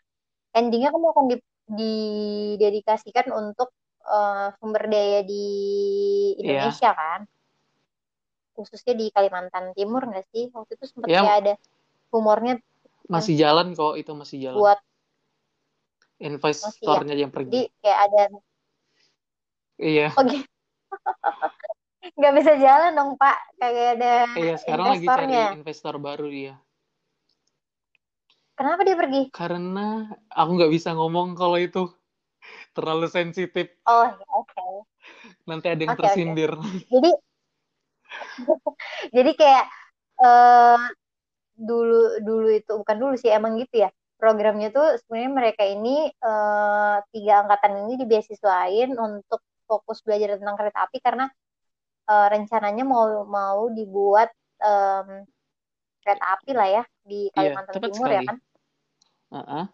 [0.56, 1.36] endingnya kamu akan di,
[1.68, 3.74] didedikasikan untuk
[4.06, 5.46] uh, sumber daya di
[6.38, 6.64] iya.
[6.66, 6.96] Indonesia yeah.
[6.96, 7.20] kan
[8.56, 11.28] khususnya di Kalimantan Timur nggak sih waktu itu sempat yeah.
[11.28, 11.54] ada
[12.08, 12.56] humornya
[13.06, 14.80] masih jalan kok itu masih jalan buat
[16.18, 17.20] investornya ya.
[17.28, 18.22] yang pergi jadi kayak ada
[19.76, 20.48] iya oh, gitu.
[22.16, 26.54] nggak bisa jalan dong pak kayak ada iya sekarang lagi cari investor baru dia
[28.56, 31.92] kenapa dia pergi karena aku nggak bisa ngomong kalau itu
[32.76, 34.72] terlalu sensitif oh ya, oke okay.
[35.48, 36.84] nanti ada yang okay, tersindir okay.
[36.92, 37.10] jadi
[39.16, 39.66] jadi kayak
[40.20, 40.84] uh,
[41.56, 47.00] dulu dulu itu bukan dulu sih emang gitu ya programnya tuh sebenarnya mereka ini uh,
[47.12, 51.26] tiga angkatan ini dibeasiswain untuk fokus belajar tentang kereta api karena
[52.08, 54.30] uh, rencananya mau mau dibuat
[54.62, 55.26] um,
[56.00, 58.16] kereta api lah ya di iya, Kalimantan yeah, Timur ya sekali.
[58.16, 58.38] ya kan?
[59.26, 59.64] Uh-uh.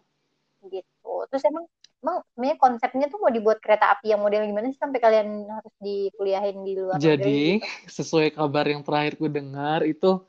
[0.67, 1.13] Gitu.
[1.29, 1.65] Terus emang
[2.03, 5.75] emang sebenarnya konsepnya tuh mau dibuat kereta api yang model gimana sih sampai kalian harus
[5.79, 7.87] dikuliahin di luar Jadi gitu?
[7.87, 10.19] sesuai kabar yang terakhir ku dengar itu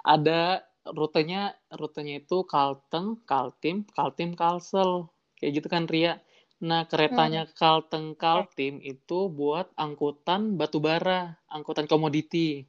[0.00, 5.10] ada rutenya rutenya itu Kalteng, Kaltim, Kaltim, Kalsel.
[5.36, 6.22] Kayak gitu kan Ria.
[6.62, 7.52] Nah, keretanya hmm.
[7.58, 12.64] Kalteng Kaltim itu buat angkutan batu bara, angkutan komoditi.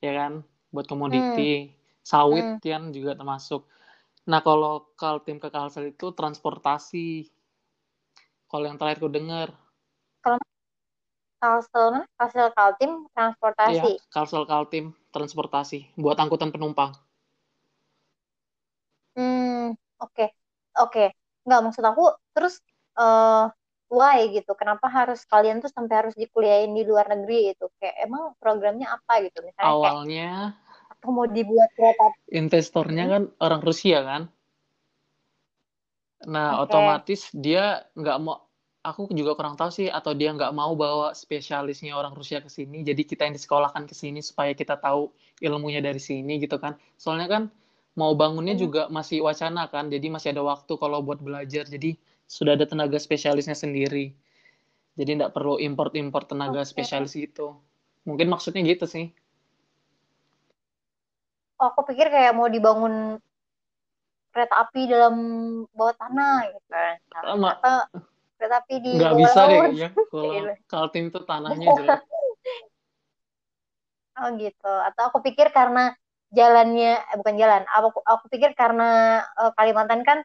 [0.00, 0.46] Ya kan?
[0.70, 1.68] Buat komoditi.
[1.68, 1.72] Hmm.
[2.04, 2.64] Sawit hmm.
[2.64, 3.66] yang juga termasuk.
[4.24, 7.28] Nah, kalau Kaltim ke Kalsel itu transportasi.
[8.54, 9.50] Kalau yang terakhir ku dengar.
[10.22, 10.38] Kalau
[11.42, 13.98] Kalsel, Kalsel Kaltim transportasi.
[13.98, 16.94] Iya, Kalsel Kaltim transportasi buat angkutan penumpang.
[19.18, 20.14] Hmm, oke.
[20.14, 20.28] Okay.
[20.78, 20.86] Oke.
[20.86, 21.08] Okay.
[21.50, 22.62] Nggak maksud aku terus
[22.94, 23.50] uh,
[23.90, 28.34] why gitu kenapa harus kalian tuh sampai harus dikuliahin di luar negeri itu kayak emang
[28.42, 33.12] programnya apa gitu misalnya awalnya kayak, atau mau dibuat kereta investornya hmm.
[33.12, 34.22] kan orang Rusia kan
[36.24, 36.62] nah okay.
[36.64, 38.43] otomatis dia nggak mau
[38.84, 42.84] aku juga kurang tahu sih atau dia nggak mau bawa spesialisnya orang Rusia ke sini
[42.84, 45.08] jadi kita yang disekolahkan ke sini supaya kita tahu
[45.40, 47.42] ilmunya dari sini gitu kan soalnya kan
[47.96, 48.62] mau bangunnya hmm.
[48.62, 52.96] juga masih wacana kan jadi masih ada waktu kalau buat belajar jadi sudah ada tenaga
[52.96, 54.16] spesialisnya sendiri.
[54.94, 56.70] Jadi tidak perlu import-import tenaga okay.
[56.70, 57.58] spesialis gitu.
[58.06, 59.10] Mungkin maksudnya gitu sih.
[61.58, 63.18] Oh, aku pikir kayak mau dibangun
[64.34, 65.14] kereta api dalam
[65.74, 66.74] bawah tanah gitu.
[67.14, 67.50] Sama.
[67.58, 67.74] kereta
[68.50, 69.88] api di Nggak bisa deh kayaknya.
[69.94, 70.22] Kalau gitu.
[70.72, 72.00] Kaltim itu tanahnya jelek.
[74.20, 74.74] oh gitu.
[74.88, 75.94] Atau aku pikir karena
[76.34, 77.62] jalannya, eh, bukan jalan.
[77.70, 80.18] Aku, aku pikir karena uh, Kalimantan kan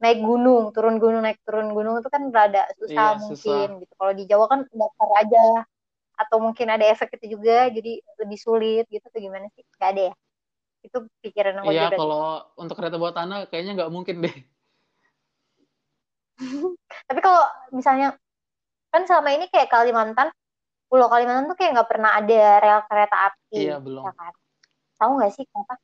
[0.00, 3.80] naik gunung, turun gunung, naik turun gunung itu kan rada susah iya, mungkin susah.
[3.84, 3.92] gitu.
[4.00, 5.44] Kalau di Jawa kan datar aja
[6.20, 9.64] atau mungkin ada efek itu juga jadi lebih sulit gitu atau gimana sih?
[9.76, 10.14] Gak ada ya?
[10.80, 14.36] Itu pikiran yang Iya, kalau untuk kereta bawah tanah kayaknya nggak mungkin deh.
[17.08, 17.42] Tapi kalau
[17.74, 18.16] misalnya
[18.90, 20.28] kan selama ini kayak Kalimantan,
[20.90, 23.56] Pulau Kalimantan tuh kayak nggak pernah ada rel kereta api.
[23.70, 24.02] Iya, belum.
[24.02, 24.32] Ya kan?
[24.98, 25.78] Tahu nggak sih kenapa?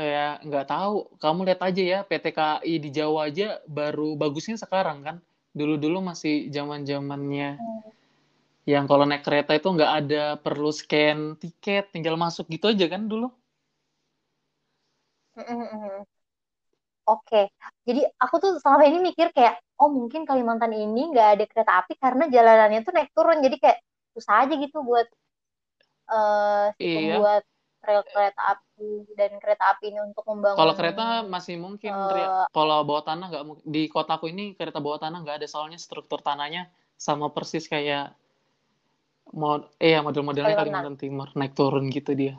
[0.00, 5.04] ya nggak tahu kamu lihat aja ya PT KAI di Jawa aja baru bagusnya sekarang
[5.04, 5.16] kan
[5.52, 7.90] dulu-dulu masih zaman zamannya hmm.
[8.64, 13.04] yang kalau naik kereta itu nggak ada perlu scan tiket tinggal masuk gitu aja kan
[13.04, 13.28] dulu
[17.10, 17.50] Oke,
[17.82, 21.98] jadi aku tuh selama ini mikir kayak, oh mungkin Kalimantan ini nggak ada kereta api
[21.98, 23.78] karena jalanannya tuh naik turun, jadi kayak
[24.14, 25.10] susah aja gitu buat
[26.06, 27.18] uh, iya.
[27.18, 27.42] buat
[27.80, 30.58] rel kereta api dan kereta api ini untuk membangun.
[30.60, 33.44] Kalau kereta masih mungkin, uh, kalau bawah tanah nggak.
[33.64, 36.68] Di kotaku ini kereta bawah tanah nggak ada soalnya struktur tanahnya
[37.00, 38.12] sama persis kayak
[39.32, 42.36] mod, eh ya model-modelnya Kalimantan Timur naik turun gitu dia.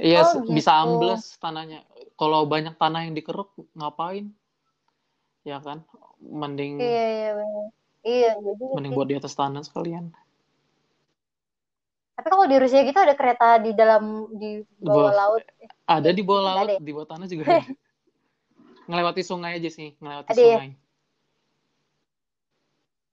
[0.00, 0.56] Iya oh, gitu.
[0.56, 1.84] bisa ambles tanahnya.
[2.20, 4.28] Kalau banyak tanah yang dikeruk ngapain?
[5.40, 5.88] Ya kan,
[6.20, 6.76] mending.
[6.76, 7.32] Iya iya
[8.04, 8.64] Iya jadi.
[8.76, 10.12] Mending buat di atas tanah sekalian.
[12.20, 15.42] Tapi kalau di Rusia gitu ada kereta di dalam di bawah Bo laut.
[15.88, 16.76] Ada di bawah laut, ya?
[16.76, 17.64] di bawah tanah juga ada.
[18.92, 20.44] Ngelewati sungai aja sih, ngelewati ada ya?
[20.44, 20.68] sungai.
[20.68, 20.76] Ya?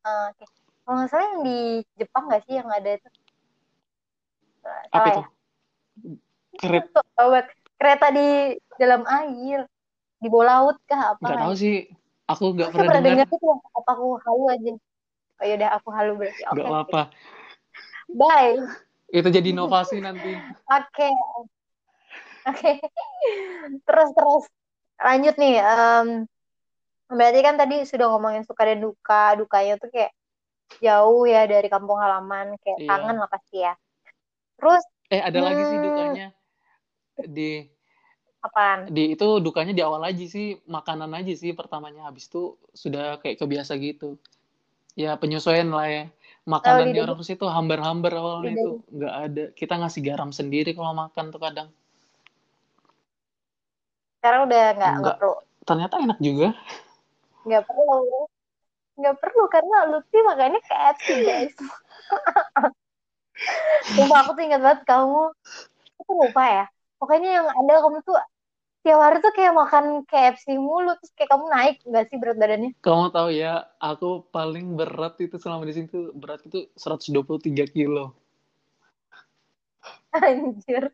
[0.04, 0.44] Uh, Oke.
[0.44, 0.48] Okay.
[0.84, 1.60] Kalau nggak salah yang di
[1.96, 3.08] Jepang nggak sih yang ada itu?
[4.60, 5.22] Salah Apa itu?
[5.24, 5.28] Ya?
[6.60, 7.00] Kereta
[7.78, 9.66] kereta di dalam air,
[10.18, 11.22] di bawah laut kah apa?
[11.24, 11.78] nggak tahu sih.
[12.28, 13.28] Aku nggak pernah pernah dengar.
[13.30, 13.38] itu
[13.72, 14.74] apa aku halu aja.
[15.38, 16.42] Oh yaudah aku halu berarti.
[16.44, 17.02] Nggak apa-apa.
[18.12, 18.58] bye.
[19.08, 20.36] Itu jadi inovasi nanti.
[20.78, 21.10] Oke,
[22.44, 22.72] oke.
[23.88, 24.44] Terus terus
[25.00, 25.64] lanjut nih.
[25.64, 26.08] em,
[27.08, 29.40] berarti kan tadi sudah ngomongin suka dan duka.
[29.40, 30.12] Dukanya tuh kayak
[30.84, 32.90] jauh ya dari kampung halaman, kayak Iya.
[32.92, 33.74] kangen lah pasti ya.
[34.60, 35.88] Terus Eh, ada lagi sih Hmm.
[35.88, 36.28] dukanya.
[37.26, 37.66] Di
[38.44, 38.94] apaan?
[38.94, 42.06] di itu dukanya di awal aja sih, makanan aja sih pertamanya.
[42.06, 44.20] Habis itu sudah kayak kebiasa gitu.
[44.94, 46.04] Ya penyesuaian lah ya.
[46.48, 49.44] Makanan di lidah- orang situ hambar-hambar awalnya itu nggak ada.
[49.52, 51.70] Kita ngasih garam sendiri kalau makan tuh kadang.
[54.18, 55.36] Sekarang udah nggak nggak perlu,
[55.68, 56.50] Ternyata enak juga.
[57.48, 58.28] nggak perlu,
[59.00, 61.56] nggak perlu karena Lutfi makannya KFC guys.
[63.96, 65.32] Sumpah aku tuh ingat banget kamu,
[66.02, 66.66] aku lupa ya.
[66.98, 68.18] Pokoknya yang ada kamu tuh
[68.82, 72.72] tiap hari tuh kayak makan KFC mulu, terus kayak kamu naik nggak sih berat badannya?
[72.82, 78.16] Kamu tahu ya, aku paling berat itu selama di sini tuh berat itu 123 kilo.
[80.18, 80.90] Anjir.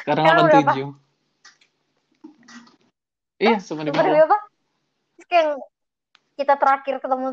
[0.00, 0.72] Sekarang Sekarang berapa?
[0.72, 0.88] 87.
[3.42, 4.24] Iya, sama di bawah.
[4.24, 4.38] apa?
[5.18, 5.46] Terus kayak
[6.38, 7.26] kita terakhir ketemu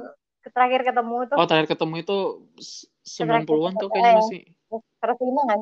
[0.51, 2.17] terakhir ketemu tuh Oh, terakhir ketemu itu
[2.57, 4.17] s- 90-an tuh kayaknya ya.
[4.19, 4.41] masih.
[4.99, 5.61] 105 kan?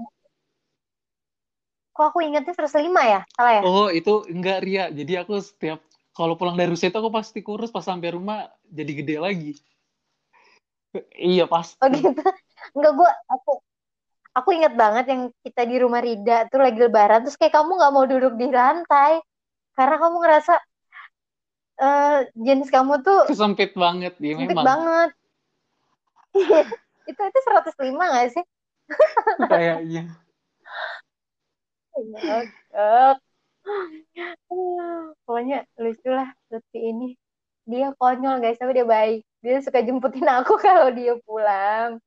[1.99, 3.27] Kok aku ingetnya 105 ya?
[3.35, 3.61] Salah ya?
[3.67, 4.87] Oh, itu enggak Ria.
[4.87, 5.83] Jadi aku setiap
[6.15, 9.51] kalau pulang dari Rusia itu aku pasti kurus pas sampai rumah jadi gede lagi.
[11.11, 11.75] Iya, pasti.
[11.83, 12.23] Oh gitu.
[12.71, 13.59] Enggak gua aku
[14.31, 17.91] aku inget banget yang kita di rumah Rida tuh lagi lebaran terus kayak kamu nggak
[17.91, 19.19] mau duduk di lantai
[19.75, 20.53] karena kamu ngerasa
[21.83, 24.63] eh jenis kamu tuh Sempit banget, ya sempit memang.
[24.63, 25.09] banget.
[27.11, 28.45] itu itu 105 gak sih?
[29.51, 30.28] Kayaknya.
[35.25, 37.09] Pokoknya lucu lah Lutfi ini.
[37.69, 39.21] Dia konyol guys, tapi dia baik.
[39.39, 42.01] Dia suka jemputin aku kalau dia pulang.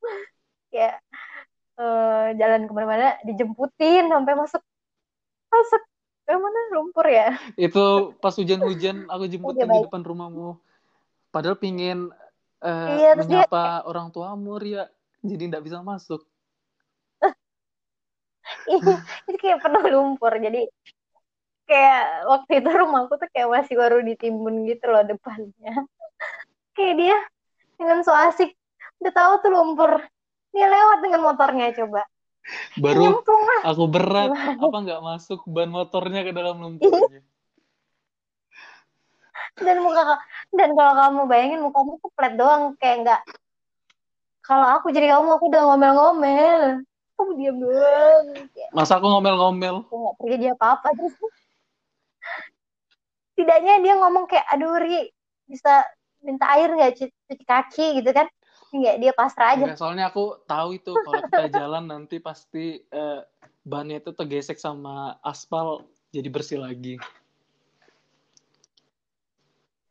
[0.68, 0.98] Kayak
[1.78, 4.62] eh, jalan ke mana-mana dijemputin sampai masuk
[5.52, 5.82] masuk
[6.22, 7.36] ke mana lumpur ya.
[7.54, 9.84] Itu pas hujan-hujan aku Iya, jemputin di baik.
[9.86, 10.58] depan rumahmu.
[11.30, 12.10] Padahal pingin
[12.58, 14.90] eh, Iya, terus dia- menyapa orang tuamu, Ria.
[15.22, 16.26] Jadi nggak bisa masuk.
[19.28, 20.32] Itu kayak penuh lumpur.
[20.38, 20.68] Jadi
[21.66, 25.86] kayak waktu itu rumahku tuh kayak masih baru ditimbun gitu loh depannya.
[26.76, 27.18] Kayak dia
[27.76, 28.54] dengan so asik
[29.02, 29.92] udah tahu tuh lumpur.
[30.52, 32.04] Dia lewat dengan motornya coba.
[32.74, 33.60] Baru Nyemplung lah.
[33.70, 37.22] aku berat, apa nggak masuk ban motornya ke dalam lumpurnya.
[39.60, 40.16] dan muka
[40.56, 43.20] dan kalau kamu bayangin mukamu tuh flat doang kayak nggak
[44.40, 46.82] kalau aku jadi kamu aku udah ngomel-ngomel
[47.22, 48.24] kamu diam doang
[48.74, 49.86] Masa aku ngomel-ngomel?
[49.86, 51.14] aku nggak terjadi apa-apa terus
[53.38, 55.08] tidaknya dia ngomong kayak aduh Ri
[55.46, 55.86] bisa
[56.22, 58.26] minta air nggak cuci, cuci kaki gitu kan
[58.72, 63.20] nggak dia pasrah aja Enggak, soalnya aku tahu itu kalau kita jalan nanti pasti eh,
[63.62, 67.00] bannya itu tergesek sama aspal jadi bersih lagi.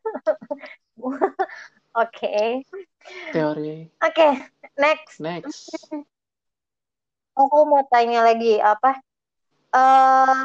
[1.98, 2.34] oke
[3.34, 3.90] Teori.
[4.02, 4.28] oke
[4.78, 5.72] next Next.
[7.38, 9.00] Aku mau tanya lagi apa
[9.72, 10.44] eh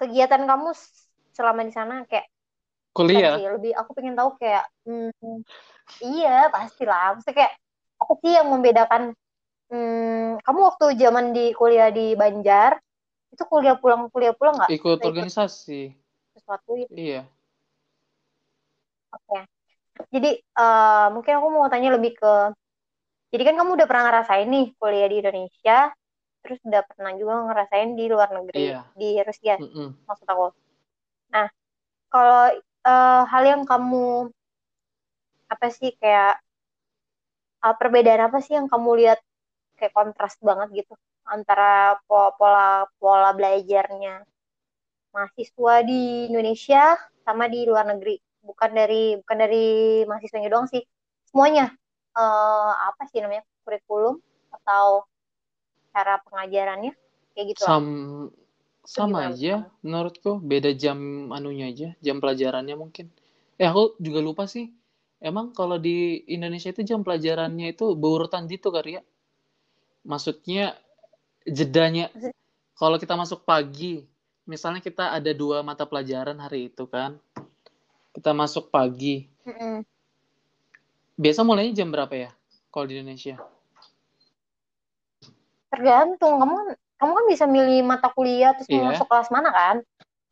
[0.00, 0.70] kegiatan kamu
[1.34, 2.26] selama di sana kayak
[2.90, 3.38] Kuliah.
[3.38, 5.42] sih lebih aku pengen tahu kayak hmm,
[6.02, 7.52] iya pastilah maksudnya kayak
[8.00, 9.02] apa sih yang membedakan
[9.70, 12.80] hmm, kamu waktu zaman di kuliah di Banjar
[13.30, 15.06] itu kuliah pulang kuliah pulang nggak Ikut Ikut.
[15.06, 15.94] organisasi.
[16.34, 17.22] sesuatu itu Iya.
[19.14, 19.38] oke
[20.10, 22.32] jadi eh, mungkin aku mau tanya lebih ke
[23.30, 25.78] jadi kan kamu udah pernah ngerasain nih kuliah di Indonesia
[26.40, 28.80] terus udah pernah juga ngerasain di luar negeri Iya.
[28.96, 29.88] di Rusia Mm-mm.
[30.08, 30.46] maksud aku
[31.30, 31.46] nah
[32.10, 32.42] kalau
[32.86, 34.30] eh, hal yang kamu
[35.50, 36.38] apa sih kayak
[37.64, 39.20] uh, perbedaan apa sih yang kamu lihat
[39.78, 40.94] kayak kontras banget gitu
[41.26, 44.24] antara po- pola pola belajarnya
[45.14, 46.94] mahasiswa di Indonesia
[47.26, 49.66] sama di luar negeri bukan dari bukan dari
[50.08, 50.82] mahasiswanya doang sih
[51.28, 51.74] semuanya
[52.10, 54.18] Eh, apa sih namanya kurikulum
[54.50, 55.06] atau
[55.94, 56.92] cara pengajarannya?
[57.34, 57.68] Kayak gitu lah.
[57.70, 57.86] Sam
[58.82, 60.42] sama aja menurutku.
[60.42, 63.06] Beda jam anunya aja jam pelajarannya mungkin.
[63.60, 64.74] Eh aku juga lupa sih.
[65.20, 69.02] Emang kalau di Indonesia itu jam pelajarannya itu berurutan gitu kali ya?
[70.02, 70.74] Maksudnya
[71.44, 72.08] jedanya
[72.74, 74.08] kalau kita masuk pagi
[74.48, 77.20] misalnya kita ada dua mata pelajaran hari itu kan.
[78.10, 79.30] Kita masuk pagi.
[81.20, 82.30] Biasa mulainya jam berapa ya
[82.72, 83.36] kalau di Indonesia
[85.68, 86.56] tergantung kamu
[86.96, 88.88] kamu kan bisa milih mata kuliah terus mau Iya.
[88.96, 89.76] masuk kelas mana kan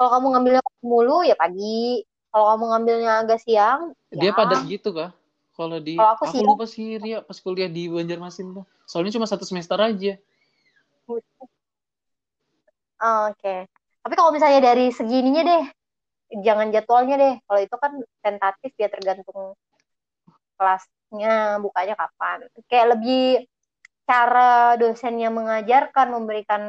[0.01, 4.97] kalau kamu ngambilnya mulu ya pagi kalau kamu ngambilnya agak siang Dia ya padat gitu
[4.97, 5.13] kah?
[5.53, 8.65] Kalau di Kalau aku aku lupa sih Ria pas kuliah di Banjarmasin tuh.
[8.87, 10.17] Soalnya cuma satu semester aja.
[12.99, 13.57] Oh, oke
[14.09, 15.65] tapi kalau misalnya dari segininya deh
[16.41, 17.93] jangan jadwalnya deh kalau itu kan
[18.25, 19.53] tentatif ya tergantung
[20.59, 23.47] kelasnya bukanya kapan kayak lebih
[24.05, 26.63] cara dosennya mengajarkan memberikan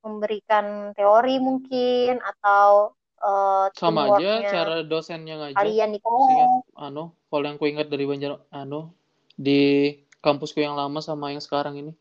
[0.00, 5.60] memberikan teori mungkin atau eh, Sama aja cara dosennya ngajar.
[5.60, 8.88] kalian di kelas anu, kalau yang ku ingat dari Banjar, anu,
[9.36, 9.92] di
[10.24, 11.92] kampusku yang lama sama yang sekarang ini,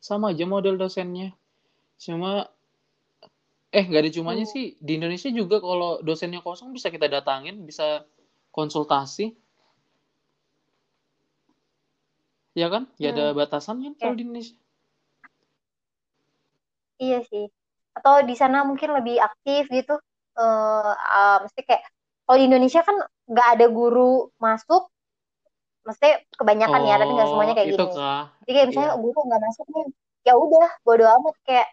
[0.00, 1.32] sama aja model dosennya.
[1.96, 2.44] Cuma,
[3.72, 4.52] eh nggak ada cumanya Hmm.
[4.52, 4.76] sih.
[4.76, 8.04] Di Indonesia juga kalau dosennya kosong bisa kita datangin, bisa
[8.52, 9.32] konsultasi.
[12.56, 12.88] Ya kan?
[12.96, 14.56] Ya ada batasan kan kalau di Indonesia.
[16.96, 17.44] Iya sih.
[17.96, 19.94] Atau di sana mungkin lebih aktif gitu.
[20.40, 21.82] Eh, ah, mesti kayak
[22.24, 22.96] kalau di Indonesia kan
[23.28, 24.88] nggak ada guru masuk,
[25.86, 27.94] mesti kebanyakan ya, tapi nggak semuanya kayak Oh, itu gini.
[27.96, 28.24] kah?
[28.42, 29.02] Jadi kayak misalnya Iya.
[29.04, 29.84] guru nggak masuk nih,
[30.26, 31.68] ya udah, bodo amat kayak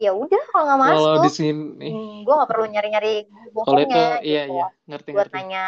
[0.00, 3.12] ya udah kalau nggak Kalau masuk, di sini, hmm, gue nggak perlu nyari-nyari
[3.64, 5.34] kalau itu, iya gitu iya, ngerti buat ngerti.
[5.36, 5.64] nanya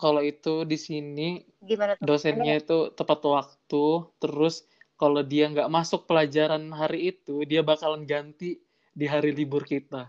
[0.00, 1.28] Kalau itu di sini
[1.60, 2.04] gimana tuh.
[2.08, 3.84] dosennya itu tepat waktu,
[4.16, 4.64] terus
[4.96, 8.56] kalau dia nggak masuk pelajaran hari itu, dia bakalan ganti
[8.96, 10.08] di hari libur kita.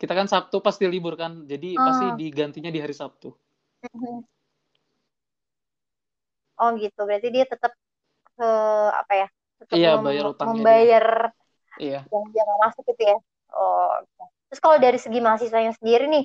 [0.00, 2.16] Kita kan Sabtu pasti libur kan, jadi pasti Ah.
[2.16, 3.28] digantinya di hari Sabtu.
[3.84, 4.24] Mhm.
[6.54, 7.72] Oh gitu, berarti dia tetap
[8.34, 8.48] ke
[8.94, 9.26] apa ya?
[9.60, 10.56] Tetap Iya, mem- bayar utangnya dia.
[10.60, 11.06] membayar
[11.78, 12.00] Iya.
[12.08, 13.16] yang dia nggak masuk gitu ya.
[13.54, 13.90] Oh.
[14.50, 16.24] Terus kalau dari segi mahasiswanya sendiri nih,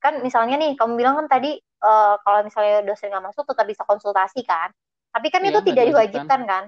[0.00, 3.84] kan misalnya nih kamu bilang kan tadi eh, kalau misalnya dosen nggak masuk tetap bisa
[3.84, 4.72] konsultasi kan.
[5.10, 6.40] Tapi kan Iya, itu tidak diwajibkan.
[6.48, 6.64] kan.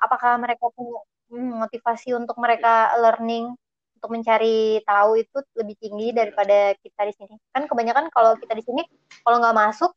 [0.00, 0.98] Apakah mereka punya
[1.30, 3.54] hmm, motivasi untuk mereka learning
[3.98, 7.34] untuk mencari tahu itu lebih tinggi daripada kita di sini?
[7.54, 8.82] Kan kebanyakan kalau kita di sini
[9.22, 9.92] kalau nggak masuk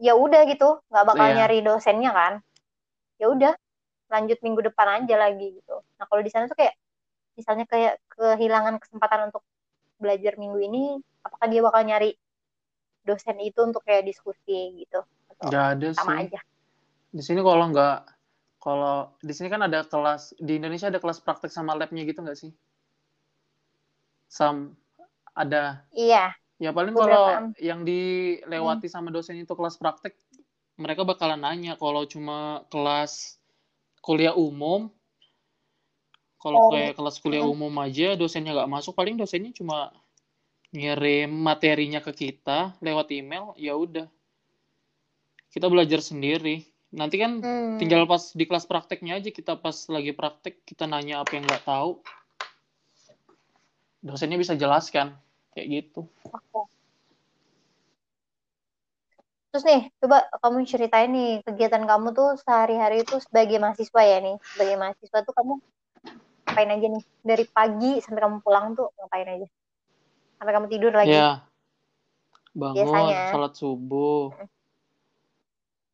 [0.00, 1.34] ya udah gitu, nggak bakal Iya.
[1.38, 2.32] nyari dosennya kan.
[3.22, 3.52] Ya udah,
[4.10, 5.76] lanjut minggu depan aja lagi gitu.
[5.96, 6.74] Nah, kalau di sana tuh kayak
[7.38, 9.42] misalnya kayak kehilangan kesempatan untuk
[10.04, 10.84] belajar minggu ini,
[11.24, 12.12] apakah dia bakal nyari
[13.08, 15.00] dosen itu untuk kayak diskusi gitu?
[15.32, 16.28] Atau ada sama sih.
[16.28, 16.40] aja?
[17.08, 17.98] Di sini kalau nggak,
[18.60, 22.36] kalau di sini kan ada kelas, di Indonesia ada kelas praktek sama labnya gitu nggak
[22.36, 22.52] sih?
[24.28, 24.76] Sam,
[25.32, 25.80] ada.
[25.96, 30.14] Iya, Ya paling kalau yang dilewati sama dosen itu kelas praktek,
[30.78, 33.42] mereka bakalan nanya kalau cuma kelas
[33.98, 34.86] kuliah umum,
[36.44, 36.70] kalau Oh.
[36.76, 39.88] kayak kelas kuliah umum aja dosennya nggak masuk, paling dosennya cuma
[40.76, 44.04] ngirim materinya ke kita lewat email, ya udah.
[45.48, 46.68] Kita belajar sendiri.
[46.92, 47.80] Nanti kan Hmm.
[47.80, 51.64] tinggal pas di kelas prakteknya aja kita pas lagi praktek kita nanya apa yang nggak
[51.64, 52.04] tahu,
[54.04, 55.16] dosennya bisa jelaskan
[55.56, 56.04] kayak gitu.
[59.54, 64.34] Terus nih, coba kamu ceritain nih kegiatan kamu tuh sehari-hari itu sebagai mahasiswa ya nih.
[64.50, 65.62] Sebagai mahasiswa tuh kamu
[66.54, 67.04] ngapain aja nih?
[67.20, 69.46] Dari pagi sampai kamu pulang tuh ngapain aja?
[70.38, 71.10] Sampai kamu tidur lagi.
[71.10, 71.42] Ya,
[72.54, 73.18] bangun, Biasanya.
[73.34, 74.30] sholat subuh,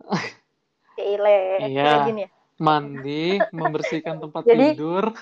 [1.00, 2.04] Cile, Iya.
[2.12, 2.28] ya.
[2.60, 5.04] mandi, membersihkan tempat Jadi- tidur.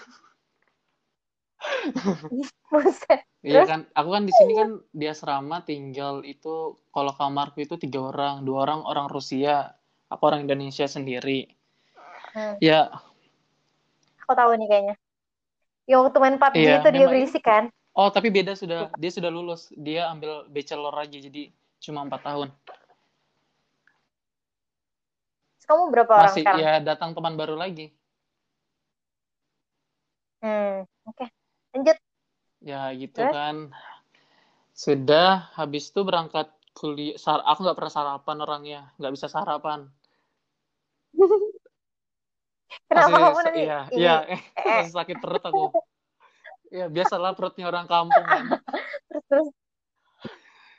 [3.38, 8.02] Iya kan, aku kan di sini kan di asrama tinggal itu kalau kamarku itu tiga
[8.10, 9.78] orang, dua orang orang Rusia,
[10.10, 11.46] aku orang Indonesia sendiri.
[12.34, 12.90] Hmm, Ya,
[14.20, 14.94] aku tahu nih kayaknya.
[15.88, 17.64] Ya waktu main PUBG Iya, itu dia berisik kan?
[17.98, 21.50] oh tapi beda sudah, dia sudah lulus, dia ambil bachelor aja jadi
[21.82, 22.48] cuma empat tahun.
[25.68, 26.60] Kamu berapa orang Masih sekarang?
[26.64, 27.92] ya datang teman baru lagi.
[30.44, 31.24] Hmm, oke.
[31.74, 31.96] Lanjut.
[32.62, 33.34] Ya gitu Terus?
[33.34, 33.56] kan.
[34.76, 37.16] Sudah habis itu berangkat kuliah.
[37.18, 39.90] Sar aku nggak pernah sarapan orangnya, nggak bisa sarapan.
[42.86, 43.98] Kenapa Masih- kamu nanti Iya, ini?
[43.98, 44.64] iya, eh, eh.
[44.78, 45.64] masih sakit perut aku.
[46.68, 48.44] Ya biasalah perutnya orang kampung kan.
[49.08, 49.48] Terus terus.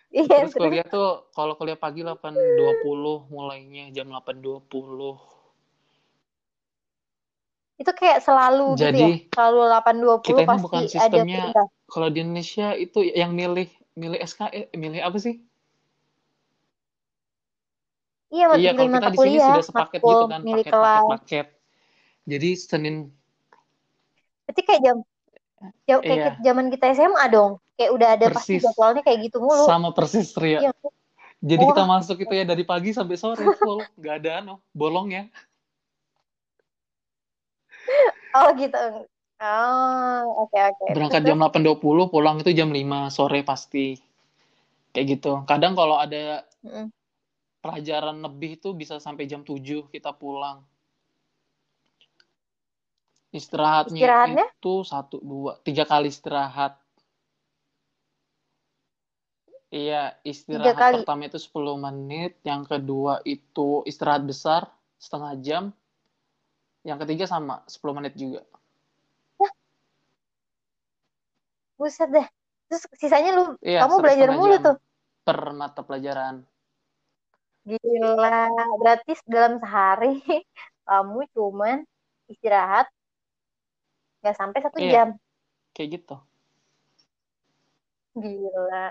[0.09, 0.61] Iya, Terus terus.
[0.61, 5.17] kuliah tuh kalau kuliah pagi 8.20 mulainya jam 8.20.
[7.79, 8.89] Itu kayak selalu gitu ya.
[8.91, 11.43] Jadi, Selalu 8.20 kita ini pasti bukan sistemnya
[11.89, 15.35] kalau di Indonesia itu yang milih milih SKE, milih apa sih?
[18.29, 21.05] Iya, Iya, kalau kita di sini sudah sepaket gitu kan, milih paket kelas.
[21.05, 21.47] paket paket.
[22.29, 22.95] Jadi Senin
[24.45, 24.97] Berarti kayak jam,
[25.85, 26.25] jam kayak Iya.
[26.33, 27.51] kita- zaman kita SMA dong.
[27.77, 28.65] Kayak udah ada pasti Persis.
[28.65, 29.65] jadwalnya kayak gitu mulu.
[29.65, 30.69] sama persis Ria.
[30.69, 30.71] Iya.
[31.39, 31.89] Jadi kita Wah.
[32.01, 35.23] masuk itu ya dari pagi sampai sore full, nggak ada ano, bolong ya.
[38.35, 38.75] Oh gitu.
[39.39, 40.85] Oh, oke oke.
[40.91, 43.95] Berangkat Terus, jam 8.20, pulang itu jam 5 sore pasti.
[44.91, 45.31] Kayak gitu.
[45.47, 46.91] Kadang kalau ada mm,
[47.63, 50.67] pelajaran lebih itu bisa sampai jam 7 kita pulang.
[53.29, 54.45] Istirahatnya Istirahatnya?
[54.57, 56.81] itu satu, dua, tiga kali istirahat.
[59.69, 60.95] Iya, tiga istirahat kali.
[61.05, 64.65] pertama itu 10 menit, yang kedua itu istirahat besar
[64.97, 65.63] setengah jam,
[66.81, 68.41] yang ketiga sama 10 menit juga.
[71.77, 72.27] Buset deh.
[72.65, 74.75] Terus sisanya lu, Iya, kamu belajar mulu tuh.
[75.21, 76.41] per mata pelajaran.
[77.69, 78.49] Gila.
[78.81, 80.17] Berarti dalam sehari
[80.89, 81.85] kamu cuman
[82.25, 82.89] istirahat
[84.19, 85.07] nggak sampai satu Iya, jam.
[85.75, 86.15] kayak gitu.
[88.19, 88.85] Gila.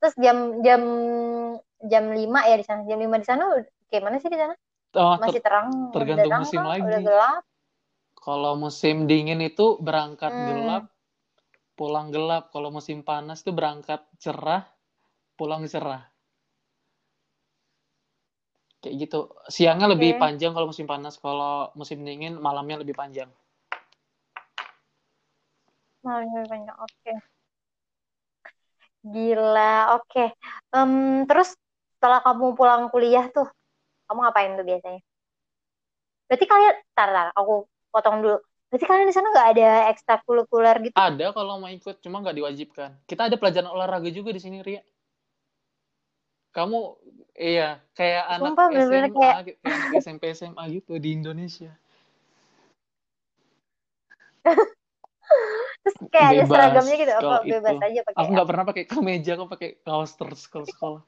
[0.00, 0.82] Terus jam jam
[1.84, 2.80] jam 5 ya di sana.
[2.88, 4.54] Jam 5 di sana udah- kayak mana sih di sana?
[4.94, 6.60] Oh, Masih ter- terang, udah tergantung terang musim?
[6.62, 7.04] Udah lagi.
[7.06, 7.42] gelap?
[8.24, 10.46] Kalau musim dingin itu berangkat Hmm.
[10.48, 10.84] gelap,
[11.76, 12.48] pulang gelap.
[12.54, 14.64] Kalau musim panas itu berangkat cerah,
[15.36, 16.08] pulang cerah.
[18.80, 19.18] Kayak gitu.
[19.48, 20.20] Siangnya lebih Oke.
[20.20, 23.28] panjang kalau musim panas, kalau musim dingin malamnya lebih panjang.
[26.04, 26.78] Malamnya lebih panjang.
[26.78, 27.12] Oke.
[29.04, 29.76] Gila.
[30.00, 30.24] Oke.
[30.76, 30.92] Em,
[31.24, 31.56] terus
[31.96, 33.48] setelah kamu pulang kuliah tuh,
[34.04, 35.00] kamu ngapain tuh biasanya?
[36.28, 38.38] Berarti kalian, tar, tar, aku potong dulu.
[38.68, 40.96] Berarti kalian di sana nggak ada ekstrakurikuler gitu?
[40.98, 42.90] Ada kalau mau ikut, cuma nggak diwajibkan.
[43.08, 44.82] Kita ada pelajaran olahraga juga di sini, Ria.
[46.54, 46.98] Kamu,
[47.34, 51.72] iya, kayak anak Sumpah bener-bener SMA, kayak kayak anak SMP, SMA gitu di Indonesia.
[55.84, 57.84] terus kayak ada Bebas seragamnya gitu apa bebas itu.
[57.84, 61.04] aja pakai Aku nggak pernah pakai kemeja, aku pakai kaos terus sekolah.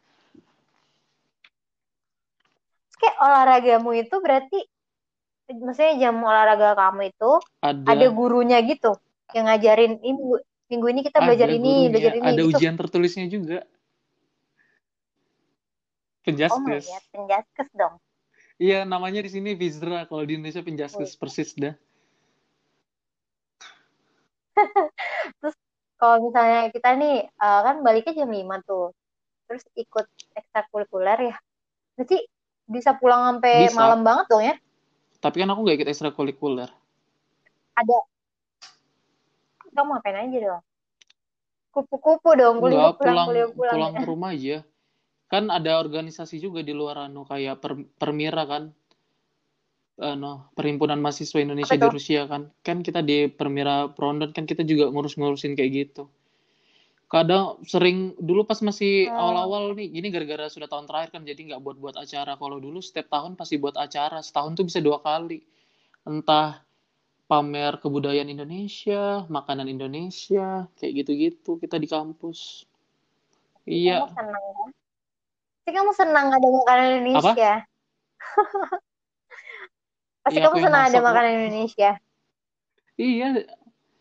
[2.85, 4.59] Terus kayak olahragamu itu berarti
[5.49, 7.31] maksudnya jam olahraga kamu itu
[7.65, 8.93] Ada, ada gurunya gitu
[9.33, 10.37] yang ngajarin ini minggu,
[10.71, 13.59] minggu ini kita belajar ada ini gurunya, belajar ini ada gitu ujian tertulisnya juga.
[13.63, 13.65] oh
[16.27, 16.85] my Penjaskes.
[16.91, 17.97] god penjaskes dong
[18.57, 20.73] Iya, namanya di sini Vizra, kalau di Indonesia Wih.
[20.73, 21.77] Penjaskes persis dah.
[25.45, 25.53] terus
[25.97, 28.93] kalau misalnya kita nih eh, kan baliknya jam 5 tuh
[29.47, 31.37] terus ikut ekstrakurikuler ya
[31.97, 32.19] berarti
[32.67, 33.79] bisa pulang sampai Bisa.
[33.79, 34.57] malam banget dong ya
[35.17, 36.71] Tapi kan aku nggak ikut ekstrakurikuler.
[37.77, 37.97] ada
[39.77, 40.63] kamu ngapain aja dong
[41.77, 44.57] kupu-kupu dong kuliah Enggak, pulang pulang kuliah pulang pulang ya ke rumah aja.
[45.27, 48.73] Kan ada organisasi juga di luar anu kayak per, Permira kan.
[49.97, 52.53] Anu, Perhimpunan Mahasiswa Indonesia di Rusia kan.
[52.61, 56.13] Kan kita di Permira Prondon kan kita juga ngurus-ngurusin kayak gitu.
[57.07, 61.39] Kadang sering dulu pas masih oh awal-awal nih, ini gara-gara sudah tahun terakhir kan jadi
[61.55, 62.37] nggak buat-buat acara.
[62.37, 65.41] Kalau dulu setiap tahun pasti buat acara, setahun tuh bisa dua kali.
[66.03, 66.67] Entah
[67.31, 72.67] pamer kebudayaan Indonesia, makanan Indonesia, kayak gitu-gitu kita di kampus.
[73.67, 74.71] kamu Iya, senang kan
[75.67, 77.33] pasti kamu senang ada makanan apa?
[80.27, 81.91] Pasti Iya kamu senang ada masak makanan Indonesia.
[82.99, 83.29] Iya,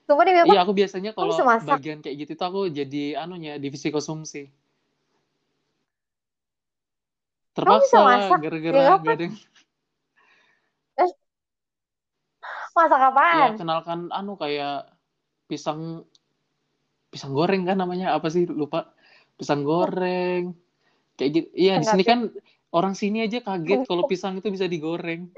[0.10, 4.50] Sumpah apa iya aku biasanya kalau bagian kayak gitu tuh aku jadi anunya divisi konsumsi.
[7.54, 9.26] Terpaksa lah gara-gara ya gak ada
[10.98, 11.12] eh,
[12.74, 14.90] masak ya apaan kenalkan anu kayak
[15.46, 16.10] pisang
[17.14, 18.90] pisang goreng kan namanya apa sih lupa.
[19.38, 20.58] Pisang goreng
[21.22, 21.48] kayak gitu.
[21.54, 22.20] Iya di sini kan
[22.74, 25.30] orang sini aja kaget kalau pisang itu bisa digoreng.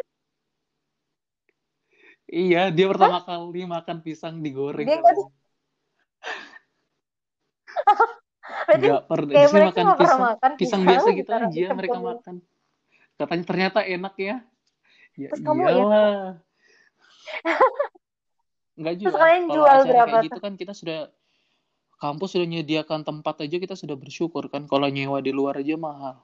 [2.28, 2.92] Iya dia Hah?
[2.92, 5.32] pertama kali makan pisang digoreng dia katanya.
[8.68, 9.34] berarti Nggak pernah.
[9.34, 12.36] Kayak mereka makan pisang makan pisang pisang biasa gitu ditaruh aja mereka dicemplungin makan.
[13.18, 14.36] Katanya ternyata enak ya.
[15.18, 16.20] Ya terus kamu ya iyalah.
[18.78, 19.18] Enggak terus juga.
[19.24, 21.00] kalian Kalau jual berapa kayak gitu kan kita sudah
[21.98, 24.68] kampus sudah menyediakan tempat aja kita sudah bersyukur kan.
[24.68, 26.22] Kalau nyewa di luar aja mahal.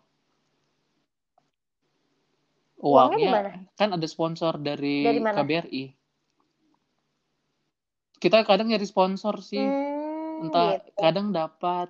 [2.84, 5.84] Uangnya Uangnya kan ada sponsor dari dari mana KBRI.
[8.20, 9.64] Kita kadang nyari sponsor sih.
[9.64, 11.88] hmm Entah gitu kadang dapat.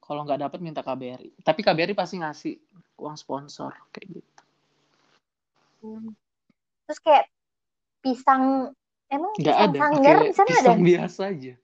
[0.00, 1.44] Kalau nggak dapat minta KBRI.
[1.44, 2.54] Tapi KBRI pasti ngasih
[2.98, 4.42] uang sponsor kayak gitu.
[5.80, 6.12] Hmm.
[6.84, 7.24] terus kayak
[8.04, 8.68] pisang
[9.08, 11.54] emang Nggak pisang ada, sanggar di sana ada pisang biasa aja.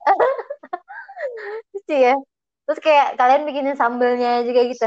[1.74, 2.14] lucu ya
[2.68, 4.86] terus kayak kalian bikinin sambelnya juga gitu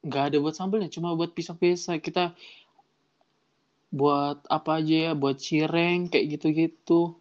[0.00, 2.00] nggak ada buat sambelnya, cuma buat pisang biasa.
[2.00, 2.32] Kita
[3.90, 7.14] buat apa aja ya, buat cireng kayak gitu-gitu.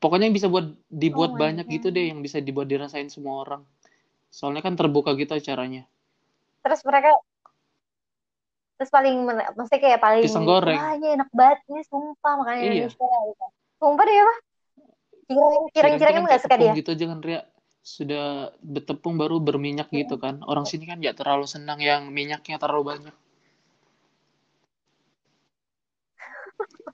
[0.00, 3.12] Pokoknya yang bisa buat oh dibuat my banyak gitu god deh, yang bisa dibuat dirasain
[3.12, 3.62] semua orang.
[4.30, 5.84] Soalnya kan terbuka gitu acaranya.
[6.60, 7.08] terus mereka
[8.76, 9.24] terus paling
[9.56, 10.76] maksudnya kayak paling Pisang goreng.
[10.76, 12.68] wah ini enak banget ini sumpah makanan Iya.
[12.84, 13.46] Indonesia gitu.
[13.80, 14.34] sumpah deh apa
[15.72, 17.40] cireng-cireng kan nggak suka dia gitu aja kan Ria
[17.90, 20.46] sudah bertepung baru berminyak gitu kan.
[20.46, 23.16] Orang sini kan nggak terlalu senang yang minyaknya terlalu banyak.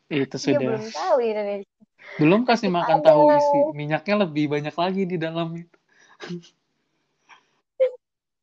[0.08, 0.60] Itu dia sudah.
[0.72, 1.76] belum tahu Indonesia.
[2.16, 3.34] Belum kasih makan tahu.
[3.36, 5.68] isi minyaknya lebih banyak lagi di dalamnya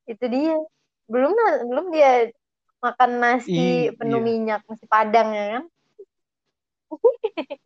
[0.05, 0.25] itu?
[0.29, 0.57] Dia.
[1.09, 1.33] Belum
[1.67, 2.29] belum dia
[2.83, 4.27] makan nasi Ih, penuh iya.
[4.27, 5.63] minyak nasi padang ya kan?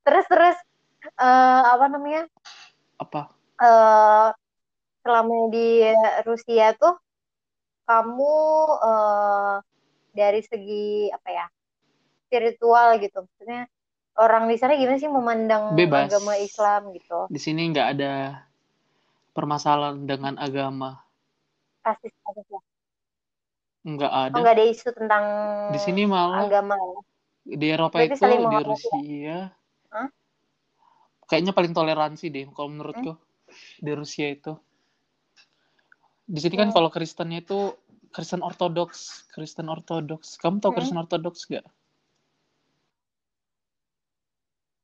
[0.00, 0.56] Terus terus
[1.04, 2.24] eh, apa namanya?
[2.96, 4.28] Apa eh
[5.00, 5.84] selama di
[6.24, 6.96] Rusia tuh
[7.88, 8.34] kamu
[8.84, 9.54] eh,
[10.16, 11.46] dari segi apa ya
[12.28, 13.66] spiritual gitu maksudnya
[14.20, 16.10] orang di sana gimana sih memandang Bebas.
[16.10, 18.44] agama Islam gitu di sini nggak ada
[19.34, 21.00] permasalahan dengan agama
[21.82, 22.60] rasis rasis ya
[23.80, 25.24] nggak oh ada nggak ada isu tentang
[25.72, 27.00] di sini malah agama ya?
[27.56, 28.60] di Eropa Berarti itu di ya?
[28.68, 29.38] Rusia
[29.90, 30.08] Hah?
[31.26, 33.16] kayaknya paling toleransi deh kalau menurutku
[33.80, 34.52] di Rusia itu
[36.24, 36.76] di sini kan Hmm.
[36.76, 37.74] kalau Kristennya itu
[38.10, 40.78] Kristen Ortodoks Kristen Ortodoks kamu tahu Hmm.
[40.78, 41.64] Kristen Ortodoks gak?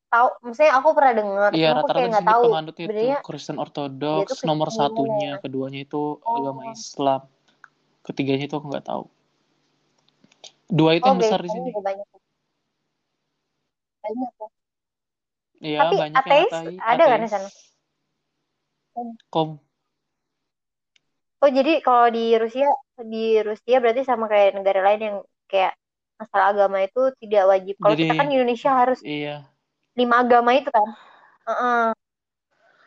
[0.07, 4.47] tahu maksudnya aku pernah dengar Iya rata-rata di nggak tahu penganutnya itu Kristen Ortodoks tuh
[4.47, 5.43] nomor satunya ya?
[5.43, 6.37] keduanya itu Oh.
[6.41, 7.21] agama Islam
[8.01, 9.05] ketiganya itu aku nggak tahu
[10.67, 12.07] dua itu oh yang besar di sini banyak
[14.01, 14.49] banyak ya.
[15.61, 17.33] iya Tapi banyak yang ateis atai- ada kan di ateis.
[17.35, 17.49] sana?
[19.31, 19.61] Kom
[21.45, 22.67] Oh jadi kalau di Rusia
[22.97, 25.17] di Rusia berarti sama kayak negara lain yang
[25.47, 25.77] kayak
[26.17, 27.75] masalah agama itu tidak wajib.
[27.77, 29.45] Kalau kita kan di Indonesia harus iya
[29.95, 30.89] lima agama itu kan.
[31.47, 31.85] Heeh.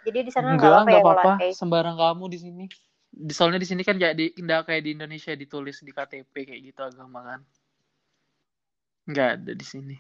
[0.10, 1.56] Jadi di sana nggak apa-apa ya apa-apa ateis.
[1.62, 2.66] sembarang kamu di sini
[3.10, 6.82] di soalnya di sini kan jadi nggak kayak di Indonesia ditulis di KTP kayak gitu
[6.82, 7.40] agama kan
[9.10, 9.96] nggak ada di sini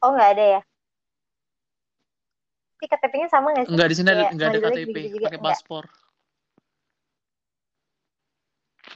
[0.00, 0.60] Oh nggak ada ya?
[2.88, 3.74] KTP-nya sama nggak sih?
[3.74, 5.84] nggak di sini ada nggak ada KTP pakai paspor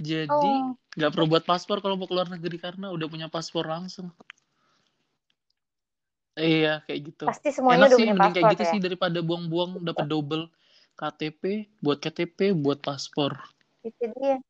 [0.00, 4.10] jadi Oh, nggak perlu buat paspor kalau mau keluar negeri karena udah punya paspor langsung
[6.34, 8.70] iya kayak gitu pasti semuanya enak udah sih punya mending kayak paspor gitu ya.
[8.72, 10.44] sih daripada buang-buang dapat double
[10.94, 11.42] KTP
[11.82, 13.34] buat KTP buat paspor
[13.84, 14.40] Itu dia.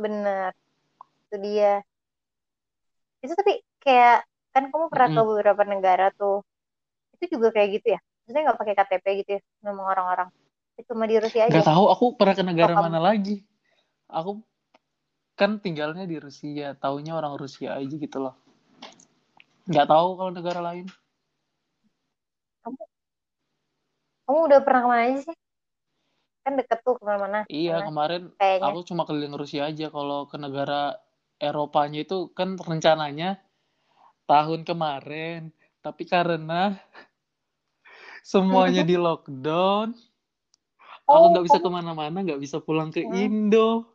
[0.00, 0.52] Bener.
[1.28, 1.84] Itu dia.
[3.20, 4.24] Itu tapi kayak
[4.56, 5.28] kan kamu pernah ke Mm-mm.
[5.28, 6.40] beberapa negara tuh.
[7.16, 8.00] Itu juga kayak gitu ya?
[8.24, 9.40] Maksudnya nggak pakai KTP gitu ya?
[9.64, 10.28] Memang orang-orang.
[10.76, 11.52] Itu Cuma di Rusia aja.
[11.56, 13.36] nggak tahu aku pernah ke negara Oh, kamu- mana lagi
[14.06, 14.30] aku
[15.36, 18.36] kan tinggalnya di Rusia taunya orang Rusia aja gitu loh
[19.66, 20.86] nggak tahu kalau negara lain
[24.26, 25.36] Kamu udah pernah ke mana aja sih?
[26.42, 27.46] Kan deket tuh ke mana-mana.
[27.46, 27.86] iya Mana?
[27.88, 28.66] kemarin Kayaknya.
[28.66, 30.98] aku cuma keliling Rusia aja kalau ke negara
[31.38, 33.38] Eropanya itu kan rencananya
[34.26, 35.54] tahun kemarin
[35.86, 36.74] tapi karena
[38.26, 39.94] semuanya di lockdown
[41.06, 43.14] aku Oh, nggak bisa ke mana-mana nggak bisa pulang ke Hmm.
[43.14, 43.86] Indo.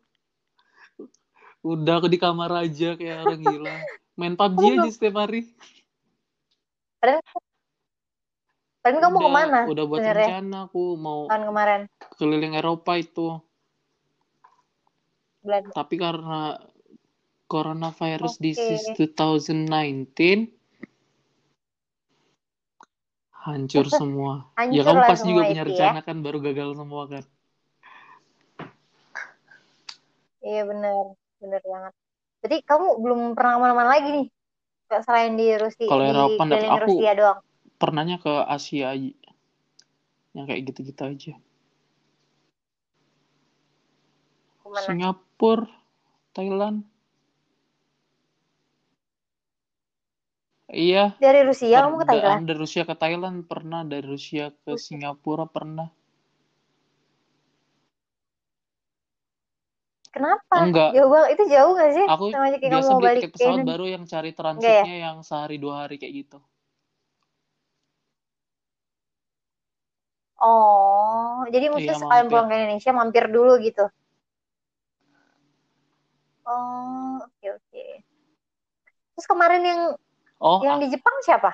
[1.60, 3.76] Udah aku di kamar aja kayak orang gila.
[4.16, 5.52] Main PUBG aja setiap hari.
[7.04, 7.20] Padahal
[9.04, 10.26] kamu udah ke mana udah buat sebenarnya?
[10.26, 11.82] rencana aku mau tahun kemarin?
[12.16, 13.28] keliling Eropa itu.
[15.76, 16.56] Tapi karena
[17.52, 18.44] coronavirus Oke.
[18.48, 20.61] disease 2019
[23.42, 25.66] hancur semua ya Hancur kamu lah pasti juga punya itu ya.
[25.66, 27.24] rencana kan baru gagal semua kan
[30.42, 31.94] Iya benar, benar banget.
[32.42, 34.28] Jadi kamu belum pernah ke mana-mana lagi nih?
[35.06, 37.40] Selain di Rusia, Kalau Eropa nggak- keliling aku- Rusia doang.
[37.78, 39.14] pernahnya ke Asia aja
[40.34, 41.34] yang kayak gitu-gitu aja
[44.58, 44.82] Ke mana?
[44.82, 45.70] Singapura
[46.32, 46.90] Thailand
[50.74, 52.44] iya Dari Rusia kamu ke Per- Thailand?
[52.48, 55.88] dari Rusia ke Thailand pernah dari Rusia ke Singapura pernah
[60.16, 60.60] Kenapa?
[60.62, 60.92] Enggak.
[60.94, 61.30] Jauh banget.
[61.36, 62.08] Itu jauh gak sih?
[62.14, 64.82] aku Sama kayak biasa mau beli balik tiket ke pesawat baru yang cari ya?
[64.82, 66.38] transitnya yang sehari dua hari kayak gitu
[70.48, 73.84] Oh, jadi maksudnya Iya, sekalian pulang ke Indonesia mampir dulu gitu.
[76.46, 78.04] Oh, oke oke.
[79.16, 79.82] Terus kemarin yang
[80.42, 81.54] oh yang ah, di Jepang siapa?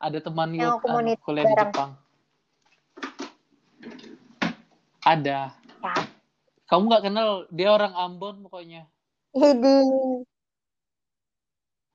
[0.00, 1.54] ada teman yang mau anu, kuliah di.
[1.60, 1.90] Jepang
[5.04, 5.94] ada Ya,
[6.66, 8.88] kamu nggak kenal dia orang Ambon pokoknya
[9.30, 9.78] Hidi.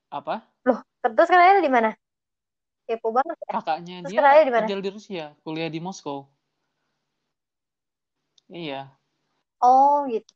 [0.07, 1.89] apa Loh, terus kenalnya di mana?
[2.87, 3.51] Kepo banget ya.
[3.59, 4.63] kakaknya Terus dia di mana?
[4.63, 6.29] tinggal di Rusia kuliah di Moskow
[8.53, 8.87] iya
[9.63, 10.27] Oh, gitu.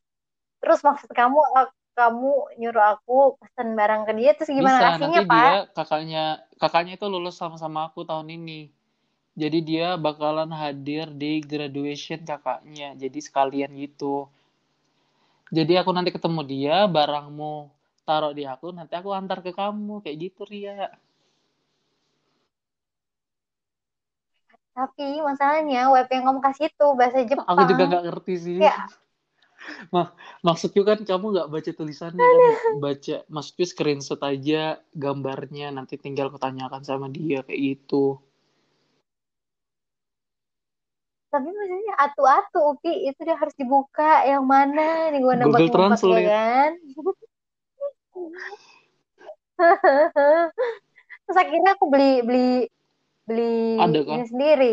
[0.64, 1.36] Terus maksud kamu
[1.98, 2.30] kamu
[2.62, 6.24] nyuruh aku pesan barang ke dia terus gimana Bisa, nanti pak dia kakaknya
[6.62, 8.70] kakaknya itu lulus sama-sama aku tahun ini.
[9.38, 12.94] Jadi dia bakalan hadir di graduation kakaknya.
[12.98, 14.26] Jadi sekalian gitu.
[15.54, 17.70] Jadi aku nanti ketemu dia, barangmu
[18.02, 20.02] taruh di aku, nanti aku antar ke kamu.
[20.02, 20.90] Kayak gitu, Ria.
[24.78, 28.58] tapi masalahnya web yang kamu kasih itu bahasa Jepang Aku juga nggak ngerti sih.
[28.62, 28.86] Ya.
[29.94, 36.32] Mak maksudku kan kamu nggak baca tulisannya kan, baca maksudku screenshot aja gambarnya, nanti tinggal
[36.32, 38.18] kutanyakan sama dia kayak gitu.
[41.28, 46.24] tapi maksudnya atu-atu Upi itu dia harus dibuka yang mana nih gue nembak Google Translate.
[46.24, 46.70] ya kan
[51.28, 52.52] terus akhirnya aku beli beli
[53.28, 54.16] beli Ada kan?
[54.16, 54.72] ini sendiri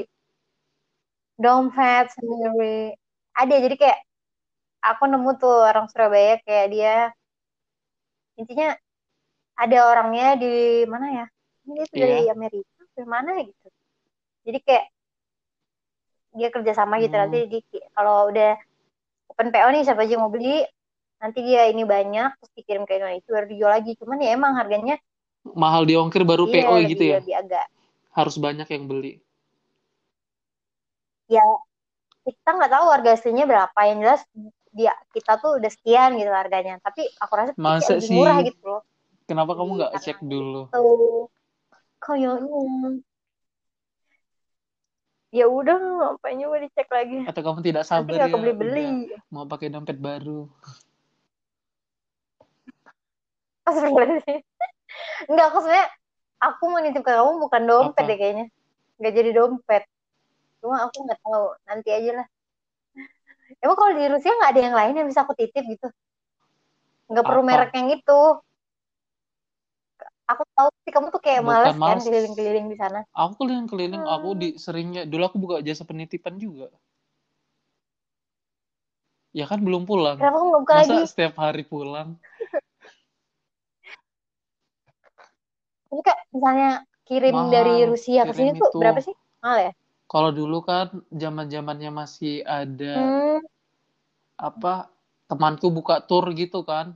[1.35, 2.95] dompet sendiri
[3.35, 3.99] ada jadi kayak
[4.85, 6.95] aku nemu tuh orang Surabaya kayak dia
[8.37, 8.75] intinya
[9.55, 11.25] ada orangnya di mana ya
[11.65, 12.33] ini tuh dari Iya.
[12.35, 13.67] Amerika dari mana gitu
[14.45, 14.85] jadi kayak
[16.35, 17.23] dia kerjasama gitu Hmm.
[17.31, 17.59] nanti di,
[17.95, 18.59] kalau udah
[19.31, 20.67] open PO nih siapa aja yang mau beli
[21.15, 24.99] nanti dia ini banyak terus dikirim ke Indonesia baru dijual lagi cuman ya emang harganya
[25.45, 27.17] Mahal di ongkir baru iya, PO lebih, gitu ya.
[27.23, 27.65] lebih agak
[28.15, 29.19] Harus banyak yang beli.
[31.25, 31.41] ya
[32.25, 34.21] kita nggak tahu harga aslinya berapa yang jelas
[34.75, 38.17] dia kita tuh udah sekian gitu harganya tapi aku rasa Masa lebih sih?
[38.19, 38.81] murah gitu loh
[39.25, 40.61] Kenapa kamu Iya, nggak cek dulu?
[40.69, 41.01] tuh
[42.03, 43.01] kayaknya
[45.33, 48.33] ya udah ngapain juga dicek lagi Atau kamu tidak nanti sabar nggak ya?
[48.35, 50.47] kebeli beli udah mau pakai dompet baru.
[55.29, 55.87] Enggak, aku sebenarnya
[56.37, 58.09] aku mau nitip ke kamu bukan dompet Apa?
[58.09, 58.45] deh kayaknya.
[59.01, 59.83] Nggak jadi dompet.
[60.61, 61.45] Cuma aku nggak tahu.
[61.65, 62.27] Nanti aja lah.
[63.61, 65.87] Emang kalau di Rusia nggak ada yang lain yang bisa aku titip gitu?
[67.11, 67.49] Nggak perlu Apa?
[67.49, 68.21] merek yang itu.
[70.25, 73.05] Aku tahu sih kamu tuh kayak Bukan males kan keliling-keliling di sana.
[73.13, 74.15] Aku keliling-keliling, Hmm.
[74.17, 76.73] aku di seringnya dulu aku buka jasa penitipan juga.
[79.35, 80.17] Ya kan belum pulang.
[80.17, 81.05] Kenapa kamu nggak buka Masa lagi?
[81.11, 82.17] setiap hari pulang?
[85.93, 86.69] Ini kak misalnya
[87.05, 87.51] kirim Mahal.
[87.53, 89.13] dari Rusia ke sini tuh berapa sih?
[89.45, 89.71] Mahal ya?
[90.11, 90.87] Kalau dulu kan
[91.21, 93.39] zaman-zamannya masih ada Hmm.
[94.49, 94.73] apa
[95.29, 96.87] temanku buka tour gitu kan.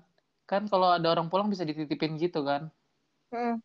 [0.50, 2.62] Kan kalau ada orang pulang bisa dititipin gitu kan.
[3.32, 3.60] Hmm.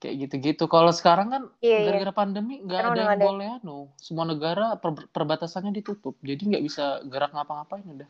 [0.00, 0.64] Kayak gitu-gitu.
[0.74, 1.84] Kalau sekarang kan Iya, iya.
[1.86, 3.24] gara-gara pandemi nggak ada yang ada.
[3.28, 3.78] boleh anu.
[4.06, 6.14] Semua negara per- perbatasannya ditutup.
[6.28, 8.08] Jadi nggak bisa gerak ngapa-ngapain udah.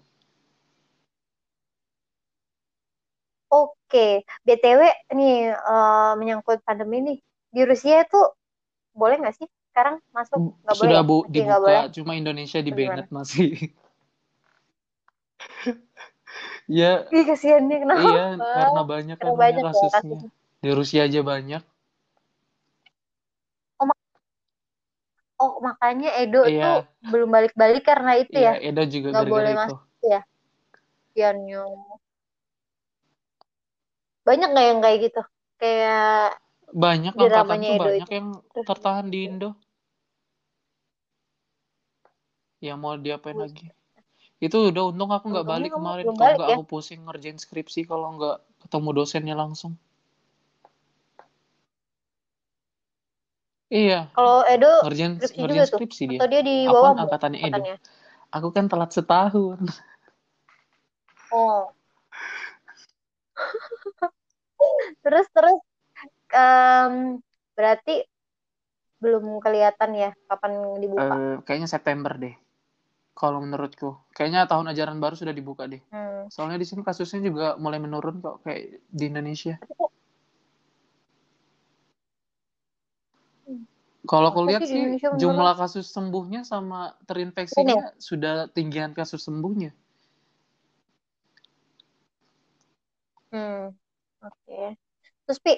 [3.51, 4.81] Oke, BTW
[5.19, 7.17] nih eh, menyangkut pandemi nih
[7.55, 8.19] di Rusia itu
[9.01, 10.41] boleh nggak sih sekarang masuk?
[10.65, 11.07] Nggak boleh Sudah ya?
[11.09, 11.83] bu Masih dibuka, boleh?
[11.97, 13.49] cuma Indonesia di banned masih.
[16.69, 18.03] ya, Ih kasihan nih kenapa?
[18.07, 20.19] iya karena banyak Karena anunya banyak ya kasusnya.
[20.19, 20.31] kasusnya.
[20.63, 21.63] Di Rusia aja banyak.
[25.41, 26.85] Oh makanya Edo Iya.
[26.85, 28.61] tuh belum balik-balik karena itu Iya, ya?
[28.61, 29.73] Edo juga Nggak boleh itu.
[29.73, 30.21] masuk ya?
[31.17, 31.61] Kasihannya.
[34.29, 35.21] Banyak nggak yang kayak gitu?
[35.61, 36.37] Kayak
[36.71, 38.15] Banyak dramanya Edo banyak itu.
[38.15, 38.29] yang
[38.67, 39.51] tertahan di Indo.
[42.61, 43.73] Ya mau diapain lagi?
[44.41, 46.05] Itu udah untung aku nggak balik kemarin.
[46.13, 46.57] Kalau nggak ya?
[46.57, 49.75] aku pusing ngerjain skripsi kalau nggak ketemu dosennya langsung.
[53.71, 55.79] Iya, Kalau Edo ngerjain skripsi juga ngerjain tuh?
[55.79, 56.19] skripsi dia.
[56.19, 57.47] Atau dia di Aku bawah kan angkatannya Edo.
[57.47, 57.77] angkatannya?
[58.31, 59.59] Aku kan telat setahun.
[61.31, 61.71] Oh.
[65.01, 65.59] Terus terus
[66.31, 67.19] em,
[67.55, 68.07] berarti
[69.01, 71.15] belum kelihatan ya kapan dibuka?
[71.17, 72.37] Eh, kayaknya September deh.
[73.17, 75.83] Kalau menurutku, kayaknya tahun ajaran baru sudah dibuka deh.
[75.93, 76.29] Hmm.
[76.33, 79.61] Soalnya di sini kasusnya juga mulai menurun kok kayak di Indonesia.
[84.09, 84.85] Kalau aku masa lihat sih
[85.21, 87.05] jumlah kasus sembuhnya sama Turun ya?
[87.05, 89.77] terinfeksinya sudah tinggian kasus sembuhnya.
[93.31, 93.77] Hmm.
[94.25, 94.75] Oke.
[95.29, 95.55] Terus Pi,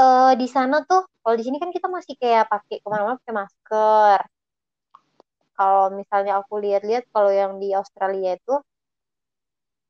[0.00, 3.34] eh, di sana tuh, kalau di sini kan kita masih kayak pakai ke mana-mana pakai
[3.40, 4.18] masker.
[5.56, 8.54] Kalau misalnya aku lihat-lihat, kalau yang di Australia itu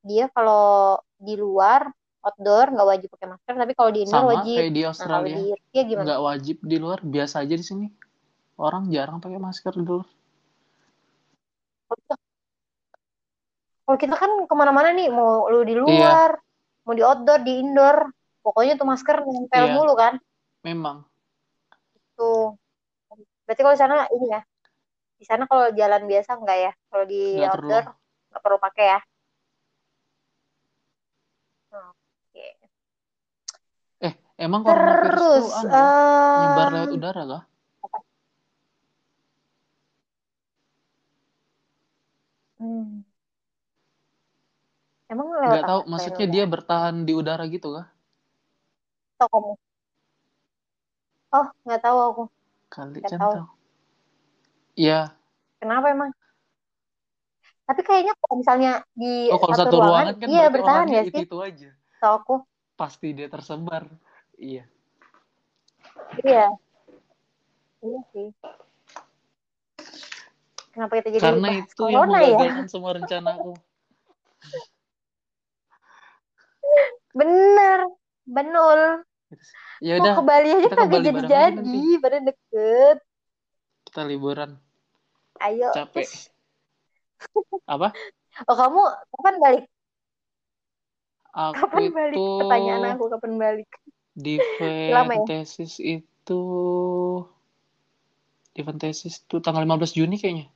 [0.02, 1.86] dia kalau di luar
[2.26, 4.58] outdoor nggak wajib pakai masker, tapi kalau di indoor Sama wajib.
[4.58, 6.04] kayak di Nah Australia, di Rusia gimana?
[6.04, 7.86] nggak wajib di luar, biasa aja di sini.
[8.58, 10.06] Orang jarang pakai masker di luar.
[13.84, 16.30] Kalau kita, kan ke mana-mana nih, mau lu di Iya, luar,
[16.86, 17.96] mau di outdoor, di indoor,
[18.42, 20.14] pokoknya tuh masker nempel iya, mulu kan.
[20.66, 21.06] memang.
[22.18, 22.58] Tuh.
[23.46, 24.40] Berarti kalau di sana ini ya,
[25.18, 26.72] di sana kalau jalan biasa enggak ya?
[26.90, 27.70] Kalau di Nggak perlu.
[27.70, 27.84] outdoor
[28.32, 29.00] nggak perlu pakai ya?
[34.42, 35.70] Emang coronavirus Terus, tuh anu,
[36.42, 37.42] nyebar em, lewat udara kah?
[42.58, 43.06] hmm,
[45.06, 45.68] emang lewat apa?
[45.70, 47.86] tahu, maksudnya dia bertahan di udara gitu kah?
[49.22, 49.54] Tahu kamu?
[51.30, 52.26] Oh, nggak tahu aku.
[52.66, 53.46] Kali Chan tahu.
[54.74, 55.14] Iya.
[55.62, 56.10] Kenapa emang?
[57.62, 61.06] Tapi kayaknya kalau misalnya di Oh, kalau satu satu ruangan, ruangan kan iya bertahan ya
[61.06, 61.14] sih?
[61.14, 61.70] itu-itu aja.
[62.02, 62.42] Tahu aku.
[62.74, 63.86] Pasti dia tersebar.
[64.34, 64.66] Iya.
[66.26, 66.50] Iya.
[67.78, 68.34] Iya sih.
[70.74, 72.34] Kenapa kita jadi Karena itu yang corona ya?
[72.34, 73.54] menggagalkan semua rencanaku.
[77.22, 77.86] Bener.
[78.26, 79.06] Benul.
[79.82, 81.82] Ya Mau udah, ke Bali aja kagak jadi-jadi.
[81.98, 82.98] Pada deket.
[83.88, 84.56] Kita liburan.
[85.42, 85.70] Ayo.
[85.74, 86.06] Capek.
[87.66, 87.90] Apa?
[88.48, 88.80] Oh kamu
[89.16, 89.64] kapan balik?
[91.32, 92.16] Aku Kapan balik?
[92.16, 93.68] itu Pertanyaan aku kapan balik?
[94.92, 95.24] Lama ya?
[95.24, 96.42] defense tesis itu
[98.52, 100.46] defense tesis itu tanggal 15 Juni kayaknya.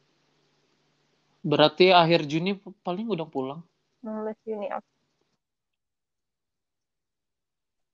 [1.40, 3.60] Berarti akhir Juni paling udah pulang.
[4.04, 4.68] 16 Juni.
[4.68, 4.95] oke.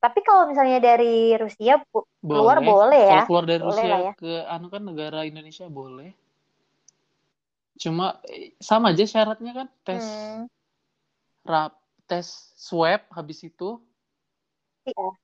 [0.02, 3.22] Tapi kalau misalnya dari Rusia pu- keluar boleh ya?
[3.22, 4.12] Kalau keluar dari Boleh Rusia lah ya.
[4.18, 6.10] ke anu kan negara Indonesia boleh.
[7.78, 10.50] Cuma eh, sama aja syaratnya kan tes Hmm.
[11.46, 11.78] rap
[12.10, 12.26] tes
[12.58, 13.78] swab habis itu
[14.82, 15.14] Iya.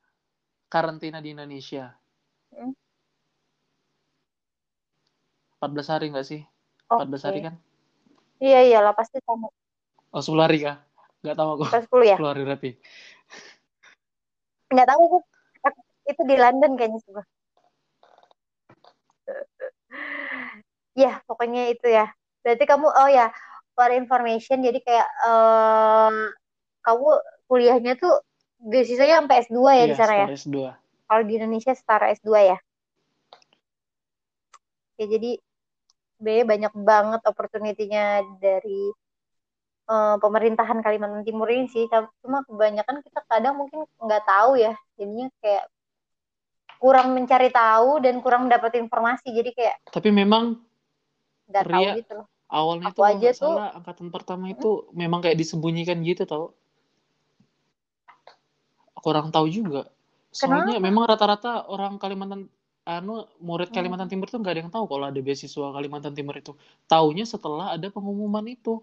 [0.70, 1.90] karantina di Indonesia.
[2.54, 2.70] Hmm.
[5.58, 6.46] 14 hari nggak sih?
[6.86, 7.02] Oke.
[7.02, 7.54] 14 hari kan?
[8.38, 9.50] Iya iyalah pasti sama.
[10.14, 10.78] Oh, 10 hari kah?
[11.26, 11.64] Nggak tahu aku.
[11.66, 12.14] Pas 10 ya?
[12.14, 12.70] 10 hari berarti.
[14.68, 15.18] Nggak tahu aku.
[15.64, 17.12] Aku- Itu di London kayaknya sih.
[20.96, 22.10] Ya, pokoknya itu ya.
[22.42, 23.28] Berarti kamu oh ya,
[23.76, 26.12] for information jadi kayak eh
[26.82, 27.08] kamu
[27.46, 28.24] kuliahnya tuh
[28.58, 30.26] beasiswanya sampai S2 ya di Iya, sana ya.
[30.26, 30.56] setara S2.
[31.08, 32.58] Kalau di Indonesia setara S2 ya.
[34.98, 35.30] Ya jadi
[36.18, 38.04] sebenarnya banyak banget opportunity-nya
[38.42, 38.90] dari
[39.88, 41.88] eh, pemerintahan Kalimantan Timur ini sih.
[42.22, 44.76] Cuma kebanyakan kita kadang mungkin nggak tahu ya.
[45.00, 45.64] Jadinya kayak
[46.78, 49.34] kurang mencari tahu dan kurang mendapat informasi.
[49.34, 50.62] Jadi kayak Tapi memang
[51.50, 52.26] nggak tahu gitu loh.
[52.48, 56.52] awalnya Aku itu aja tuh salah angkatan pertama itu memang kayak disembunyikan gitu tau.
[58.98, 59.88] Kurang tahu juga.
[60.32, 60.84] Soalnya kenapa?
[60.84, 62.48] memang rata-rata orang Kalimantan
[62.88, 64.12] anu murid Kalimantan Hmm.
[64.16, 66.52] Timur tuh nggak ada yang tahu kalau ada beasiswa Kalimantan Timur itu.
[66.88, 68.80] Taunya setelah ada pengumuman itu.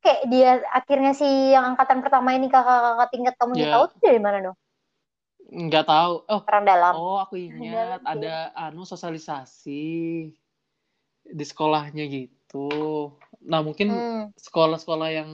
[0.00, 3.72] Kayak dia akhirnya si yang angkatan pertama ini kakak-kakak tingkat kamu Ya.
[3.72, 4.56] tahu tuh dari mana dong?
[5.50, 6.12] Nggak tahu.
[6.28, 6.92] Oh, Orang dalam.
[6.94, 9.82] oh aku ingat Dalam ada anu sosialisasi
[11.30, 12.68] di sekolahnya gitu.
[13.42, 14.24] Nah mungkin Hmm.
[14.36, 15.30] sekolah-sekolah yang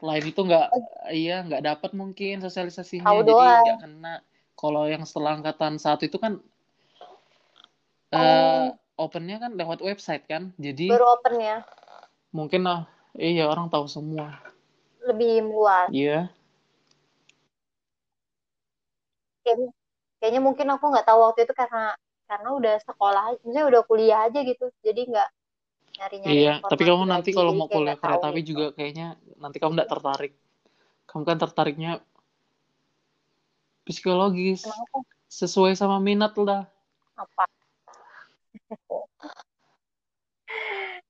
[0.00, 0.68] lain itu nggak
[1.12, 3.62] iya nggak dapat mungkin sosialisasinya Tahu jadi doang.
[3.64, 4.14] nggak kena
[4.54, 6.40] kalau yang setelah angkatan satu itu kan
[8.14, 8.20] Oh.
[8.20, 11.66] eh opennya kan lewat website kan jadi Baru open ya.
[12.30, 12.86] mungkin lah
[13.18, 14.38] iya orang tahu semua
[15.04, 15.88] Lebih luas.
[15.92, 16.32] iya
[19.44, 19.68] Kayaknya,
[20.16, 21.92] kayaknya mungkin aku nggak tahu waktu itu karena
[22.24, 24.72] karena udah sekolah, maksudnya udah kuliah aja gitu.
[24.80, 25.28] Jadi nggak
[25.94, 28.50] nyari-nyari iya tapi kamu nanti kalau mau kuliah kereta api gitu.
[28.56, 30.32] juga kayaknya nanti kamu nggak tertarik
[31.06, 31.92] kamu kan tertariknya
[33.86, 34.98] psikologis Kenapa?
[35.30, 36.66] sesuai sama minat lah
[37.14, 37.44] Apa?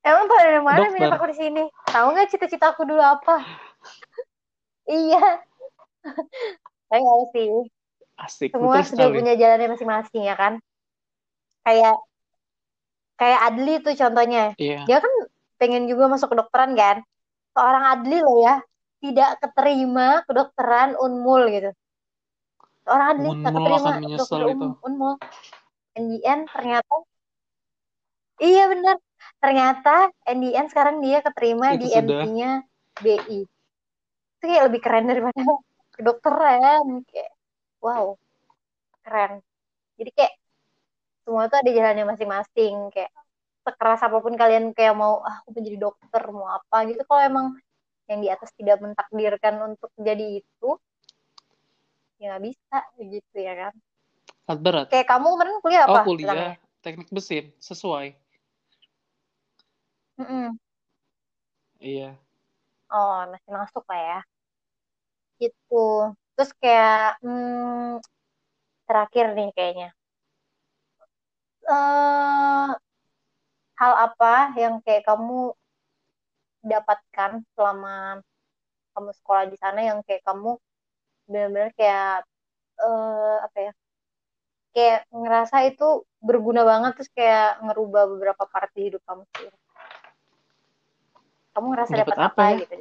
[0.04, 1.64] Emang pada mana minat aku di sini?
[1.88, 3.40] Tahu nggak cita-cita aku dulu apa?
[4.84, 5.40] Iya.
[6.92, 7.48] Saya nggak sih.
[8.20, 10.60] asik Semua sudah sekali punya jalannya masing-masing ya kan?
[11.64, 11.96] Kayak
[13.16, 14.52] kayak Adli tuh contohnya.
[14.60, 15.08] iya Dia kan
[15.56, 17.00] pengen juga masuk kedokteran kan?
[17.56, 18.60] Seorang Adli loh ya,
[19.00, 21.70] tidak keterima kedokteran Unmul gitu.
[22.84, 23.90] Seorang Adli Unmul keterima
[24.20, 25.14] dokter itu Un- Unmul.
[25.96, 26.94] End ternyata
[28.42, 29.00] iya benar.
[29.40, 32.50] Ternyata end sekarang dia keterima itu di MT-nya
[33.00, 33.40] BI.
[34.38, 35.40] Itu kayak lebih keren daripada
[35.94, 37.04] kedokteran.
[37.08, 37.32] Kayak
[37.84, 38.16] wow,
[39.04, 39.42] keren.
[40.00, 40.34] Jadi kayak
[41.24, 42.92] semua tuh ada jalannya masing-masing.
[42.92, 43.12] Kayak
[43.64, 47.46] sekeras apa pun kalian kayak mau ah aku menjadi dokter mau apa gitu kalau emang
[48.04, 50.76] yang di atas tidak mentakdirkan untuk jadi itu
[52.20, 53.74] ya nggak bisa gitu ya kan
[54.44, 54.86] Berat berat.
[54.92, 56.52] kayak kamu kemarin kuliah Oh apa kuliah bilangnya?
[56.84, 58.12] teknik mesin sesuai.
[60.18, 60.54] Mm-mm.
[61.82, 62.16] Iya.
[62.94, 64.20] oh masih masuk lah ya
[65.42, 67.98] gitu terus kayak hmm,
[68.86, 69.88] terakhir nih kayaknya
[71.64, 72.68] eh
[73.80, 75.52] hal apa yang kayak kamu
[76.64, 78.22] dapatkan selama
[78.94, 80.56] kamu sekolah di sana yang kayak kamu
[81.26, 82.24] benar-benar kayak
[82.78, 83.72] uh, apa ya
[84.74, 89.63] kayak ngerasa itu berguna banget terus kayak ngerubah beberapa part di hidup kamu sendiri
[91.54, 92.58] kamu ngerasa dapat apa, apa ya?
[92.66, 92.74] gitu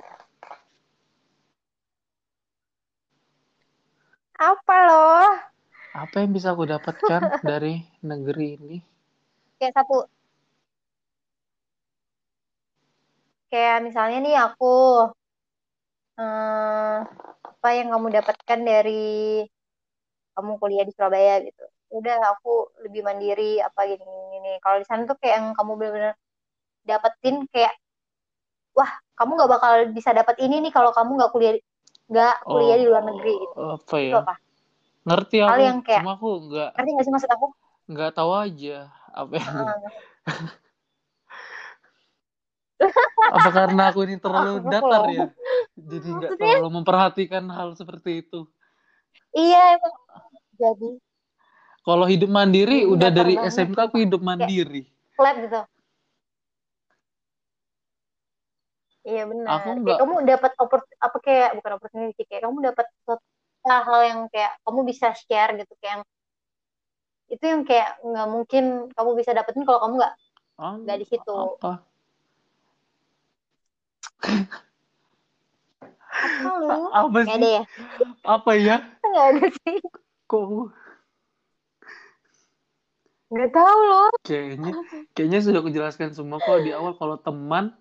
[4.44, 5.30] apa loh?
[5.94, 8.78] Apa yang bisa aku dapatkan dari negeri ini?
[9.62, 10.10] Kayak satu
[13.54, 14.74] kayak misalnya nih aku
[16.18, 16.98] eh,
[17.46, 19.46] apa yang kamu dapatkan dari
[20.34, 21.64] kamu kuliah di Surabaya gitu.
[21.94, 24.02] Udah aku lebih mandiri apa gini
[24.34, 26.14] gini kalau di sana tuh kayak yang kamu benar-benar
[26.84, 27.74] dapetin kayak
[28.74, 31.54] wah kamu nggak bakal bisa dapat ini nih kalau kamu nggak kuliah
[32.10, 33.56] nggak kuliah oh, di luar negeri gitu.
[33.80, 34.14] apa ya?
[34.20, 34.36] Apa?
[35.04, 37.48] ngerti aku Hal yang kayak cuma aku nggak ngerti nggak sih maksud aku?
[37.84, 38.78] nggak tahu aja
[39.14, 39.54] apa yang
[43.34, 45.32] apa karena aku ini terlalu oh, datar ya?
[45.80, 48.44] Jadi nggak terlalu memperhatikan hal seperti itu.
[49.32, 49.96] Iya emang.
[50.60, 51.00] Jadi.
[51.84, 54.84] Kalau hidup mandiri udah dari SMK aku hidup mandiri.
[55.16, 55.64] flat gitu
[59.04, 59.48] Iya benar.
[59.60, 59.98] Aku enggak...
[60.00, 60.52] kamu dapat
[61.04, 62.88] apa kayak bukan opportunity kayak kamu dapat
[63.64, 66.04] hal yang kayak kamu bisa share gitu kayak
[67.32, 70.14] itu yang kayak nggak mungkin kamu bisa dapetin kalau kamu nggak
[70.60, 71.36] nggak di situ.
[71.36, 71.84] Apa?
[76.14, 76.80] apa lu?
[76.94, 77.34] Apa sih?
[77.36, 77.64] ada ya?
[78.24, 78.76] Apa ya?
[79.04, 79.78] Nggak ada sih.
[80.30, 80.72] Kok?
[83.34, 84.10] Nggak tahu loh.
[84.22, 84.72] Kayaknya,
[85.18, 87.74] kayaknya sudah aku jelaskan semua kok di awal kalau teman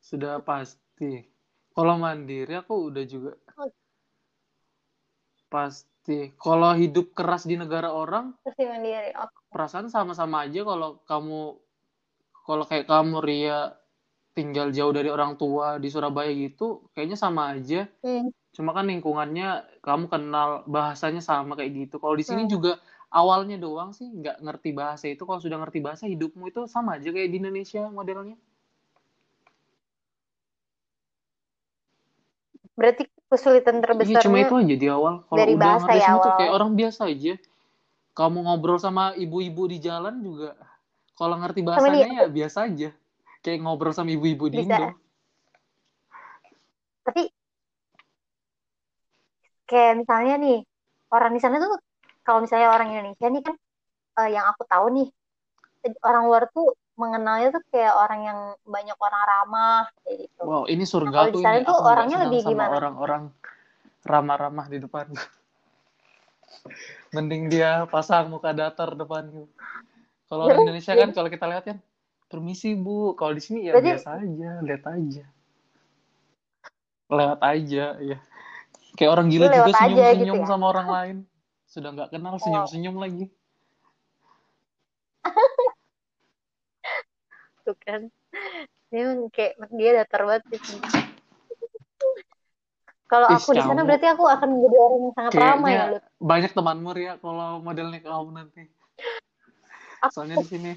[0.00, 1.22] sudah pasti.
[1.70, 3.32] Kalau mandiri aku udah juga
[5.50, 6.32] pasti.
[6.40, 9.12] Kalau hidup keras di negara orang, pasti mandiri.
[9.52, 11.40] Perasaan sama-sama aja kalau kamu
[12.46, 13.60] kalau kayak kamu Ria
[14.34, 17.86] tinggal jauh dari orang tua di Surabaya gitu, kayaknya sama aja.
[18.00, 18.30] Hmm.
[18.50, 22.02] Cuma kan lingkungannya kamu kenal bahasanya sama kayak gitu.
[22.02, 22.50] Kalau di sini hmm.
[22.50, 22.72] juga
[23.10, 25.22] awalnya doang sih nggak ngerti bahasa itu.
[25.22, 28.38] Kalau sudah ngerti bahasa hidupmu itu sama aja kayak di Indonesia modelnya.
[32.80, 35.14] Berarti kesulitan terbesarnya iya, cuma itu aja di awal.
[35.28, 36.36] Kalau dari udah bahasa ya awal.
[36.40, 37.34] kayak orang biasa aja.
[38.16, 40.56] Kamu ngobrol sama ibu-ibu di jalan juga.
[41.12, 42.88] Kalau ngerti bahasanya ya biasa aja.
[43.44, 44.96] Kayak ngobrol sama ibu-ibu di Indo.
[47.04, 47.22] Tapi
[49.68, 50.58] kayak misalnya nih
[51.12, 51.76] orang di sana tuh
[52.24, 53.56] kalau misalnya orang Indonesia nih kan
[54.18, 55.08] uh, yang aku tahu nih
[56.00, 60.40] orang luar tuh mengenalnya tuh kayak orang yang banyak orang ramah kayak gitu.
[60.44, 61.64] Wow, ini surga nah, tuh ini.
[61.64, 62.76] tuh orangnya lebih gimana?
[62.76, 63.32] Orang-orang
[64.04, 65.08] ramah-ramah di depan.
[67.16, 69.32] Mending dia pasang muka datar depan
[70.28, 71.78] Kalau orang Indonesia kan kalau kita lihat kan
[72.30, 73.18] permisi Bu.
[73.18, 73.90] Kalau di sini ya Berarti...
[73.90, 75.24] biasa aja, lihat aja.
[77.10, 78.18] Lewat aja ya.
[78.94, 80.46] Kayak orang gila juga senyum-senyum gitu ya?
[80.46, 81.16] sama orang lain.
[81.66, 83.26] Sudah nggak kenal senyum-senyum lagi.
[87.70, 88.00] gitu kan.
[88.90, 90.82] Dia kayak dia datar banget sih
[93.10, 95.84] kalau aku di sana berarti aku akan menjadi orang yang sangat ramai ya
[96.22, 98.62] banyak temanmu ya kalau modelnya kamu nanti.
[100.14, 100.72] Soalnya di sini.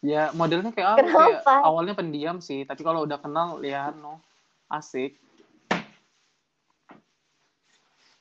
[0.00, 1.04] Ya modelnya kayak apa?
[1.04, 4.24] Kayak awalnya pendiam sih tapi kalau udah kenal ya no.
[4.72, 5.20] Asik.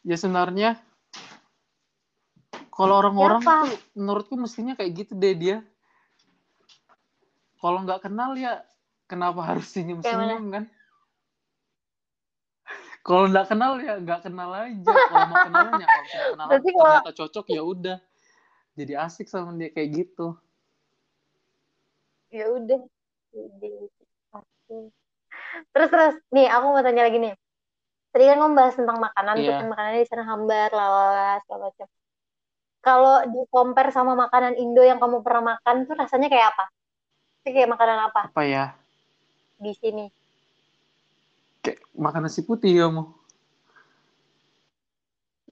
[0.03, 0.83] Ya sebenarnya
[2.75, 5.57] kalau orang-orang tuh menurutku mestinya kayak gitu deh dia
[7.63, 8.59] kalau nggak kenal ya
[9.07, 10.67] kenapa harus senyum-senyum kan?
[13.07, 14.91] Kalau nggak kenal ya nggak kenal aja.
[14.91, 17.97] Kalau mau kenalnya kalau kenal ternyata cocok ya udah.
[18.75, 20.35] Jadi asik sama dia kayak gitu.
[22.35, 22.83] Ya udah.
[25.71, 27.33] Terus terus nih aku mau tanya lagi nih.
[28.11, 29.57] Tadi kan kamu bahas tentang makanan, yeah.
[29.57, 31.87] tuh makanannya di sana hambar, lala, segala macam.
[32.83, 36.69] Kalau di compare sama makanan Indo yang kamu pernah makan tuh rasanya kayak apa?
[37.43, 38.31] Kayak makanan apa?
[38.31, 38.71] Apa ya?
[39.59, 40.07] Di sini.
[41.59, 43.03] Kayak makan nasi putih kamu.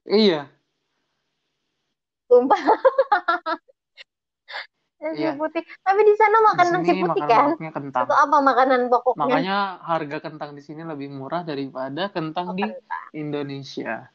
[0.08, 0.48] Iya.
[2.32, 2.60] Sumpah.
[5.04, 5.36] nasi iya.
[5.36, 5.60] putih.
[5.84, 7.46] Tapi di sana makan di nasi putih kan?
[7.60, 8.04] Kentang.
[8.08, 9.20] Itu apa makanan pokoknya?
[9.28, 13.04] Makanya harga kentang di sini lebih murah daripada kentang oh, di kentang.
[13.12, 14.08] Indonesia.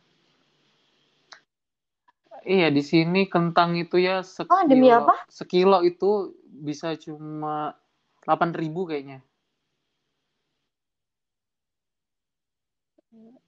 [2.48, 4.56] Iya, di sini kentang itu ya sekilo.
[4.56, 5.14] Oh, demi apa?
[5.28, 7.78] Sekilo itu bisa cuma
[8.26, 9.20] 8000 kayaknya.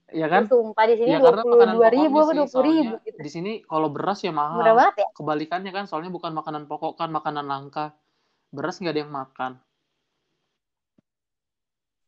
[0.10, 0.50] Ya kan?
[0.50, 2.96] Sumpah di sini ya, dua puluh dua ribu atau dua puluh ribu.
[3.06, 3.18] Gitu.
[3.22, 4.58] Di sini kalau beras ya mahal.
[4.58, 5.08] Murah banget ya?
[5.14, 7.94] Kebalikannya kan, soalnya bukan makanan pokok kan, makanan langka.
[8.50, 9.52] Beras nggak ada yang makan.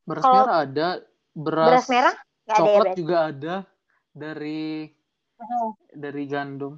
[0.02, 0.34] Beras kalau...
[0.42, 0.88] merah ada,
[1.38, 3.56] beras, Beras merah nggak ada ya coklat juga ada
[4.12, 4.90] dari
[5.38, 5.70] Mhm.
[5.94, 6.74] dari gandum.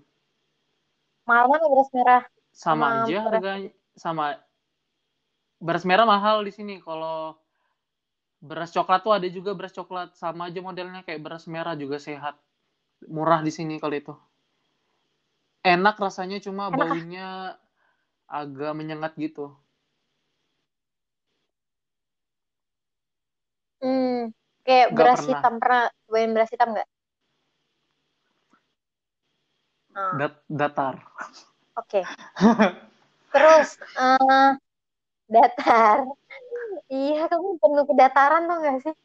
[1.24, 2.22] Mahal beras merah?
[2.52, 4.38] Sama Sama aja beras- harganya sama
[5.62, 6.80] beras merah mahal di sini.
[6.84, 7.38] Kalau
[8.44, 10.14] beras coklat tuh ada juga beras coklat.
[10.18, 12.36] Sama aja modelnya kayak beras merah juga sehat.
[13.10, 14.14] Murah di sini kalau itu.
[15.64, 17.56] Enak rasanya cuma Enak baunya
[18.30, 19.54] agak menyengat gitu.
[23.82, 24.34] Hmm,
[24.66, 25.44] kayak Nggak beras pernah.
[25.44, 26.88] hitam pernah cobain beras hitam nggak?
[30.20, 30.96] Dat- datar.
[31.78, 32.02] Oke.
[33.34, 34.50] Terus eh
[35.28, 35.98] datar.
[36.90, 38.96] Iya, kamu penuh kedataran tuh gak sih?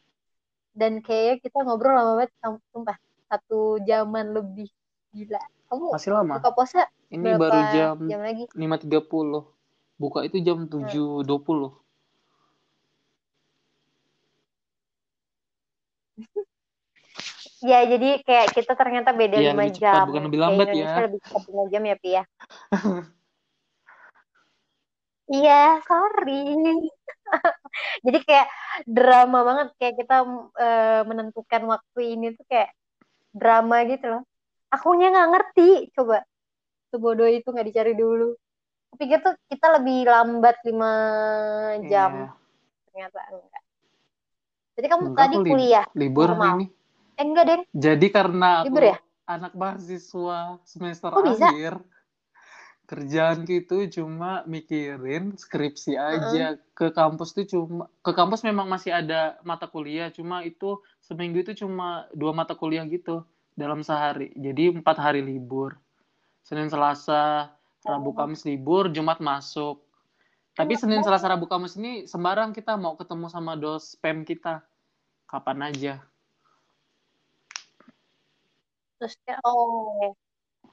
[0.77, 2.31] Dan kayaknya kita ngobrol lama banget,
[2.71, 2.97] sumpah.
[3.29, 4.69] Satu jaman lebih.
[5.13, 5.41] Gila.
[5.69, 8.45] Kamu masih lama buka puasa ini baru jam jam lagi?
[8.53, 9.49] 5.30
[9.97, 11.25] buka itu jam 7.20
[17.59, 20.07] Ya, jadi kayak kita ternyata beda Iya, 5 lebih cepat, jam.
[20.07, 21.05] bukan lebih Kayak lambat Indonesia ya.
[21.11, 22.23] lebih cepat 5 jam ya, Pi ya?
[25.29, 26.33] Iya, sorry.
[28.05, 28.49] Jadi kayak
[28.89, 30.17] drama banget kayak kita
[30.57, 32.73] eh, menentukan waktu ini tuh kayak
[33.37, 34.23] drama gitu loh.
[34.73, 36.25] Akunya nggak ngerti, coba
[36.89, 38.33] sebodoh itu nggak dicari dulu.
[38.97, 40.93] Pikir tuh kita lebih lambat 5
[41.87, 42.29] jam, Iya.
[42.89, 43.63] ternyata enggak.
[44.79, 46.53] Jadi kamu Enggak, tadi li- kuliah libur normal.
[46.57, 46.67] ini
[47.19, 47.61] Eh enggak, Den.
[47.75, 48.97] Jadi karena aku Libur ya?
[49.29, 51.49] anak mahasiswa semester Kok bisa?
[52.89, 56.57] Kerjaan gitu cuma mikirin skripsi aja.
[56.73, 61.53] Ke kampus tuh cuma ke kampus memang masih ada mata kuliah, cuma itu seminggu itu
[61.63, 64.33] cuma dua mata kuliah gitu dalam sehari.
[64.33, 65.77] Jadi empat hari libur.
[66.49, 67.53] Senin, Selasa,
[67.85, 69.85] Rabu, Kamis libur, Jumat masuk.
[70.57, 74.65] Tapi Senin, Selasa, Rabu, Kamis ini sembarang kita mau ketemu sama dos PEM kita.
[75.29, 76.01] Kapan aja.
[78.97, 80.17] Terus oh,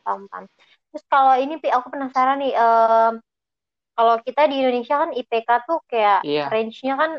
[0.08, 0.48] paham, paham.
[0.96, 3.20] Terus kalau ini, Pi, aku penasaran nih, em,
[4.00, 6.48] kalau kita di Indonesia kan IPK tuh kayak Iya.
[6.48, 7.12] range-nya kan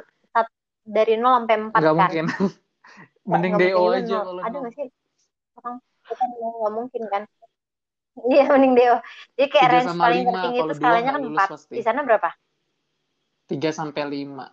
[0.89, 2.09] dari 0 sampai 4 Nggak kan.
[2.09, 2.25] mungkin.
[3.29, 4.41] Mending Nggak DO mungkin aja kalau.
[4.49, 4.87] Ada nggak sih
[5.61, 5.77] orang
[6.09, 7.23] kita nggak mungkin kan?
[8.33, 8.97] Iya, mending DO.
[9.37, 11.53] Jadi kayak range paling tertinggi itu skalanya kan lulus 4.
[11.53, 11.75] pasti.
[11.77, 12.31] Di sana berapa?
[13.45, 14.49] 3 sampai 5.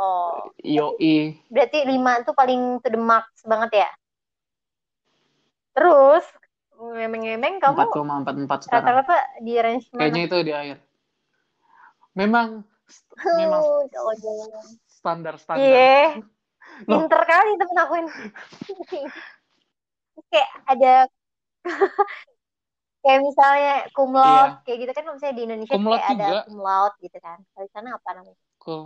[0.00, 1.36] Oh, Yoi.
[1.52, 3.90] berarti 5 itu paling to the max banget ya?
[5.76, 6.24] Terus,
[6.82, 8.84] ngemeng-ngemeng kamu 4,44 sekarang.
[8.98, 10.00] rata-rata di range mana?
[10.02, 10.78] Kayaknya itu di akhir.
[12.12, 12.48] Memang
[13.24, 14.64] memang jangan-jangan.
[14.86, 15.62] standar-standar.
[15.62, 16.20] Iya,
[16.84, 18.12] pinter kali temen aku ini.
[20.28, 20.94] kayak ada
[23.02, 24.62] kayak misalnya cum laude Iya.
[24.64, 26.38] kayak gitu kan misalnya di Indonesia Cum kayak ada juga.
[26.46, 27.38] cum laude gitu kan.
[27.52, 28.38] Kalau di sana apa namanya?
[28.60, 28.84] Cool.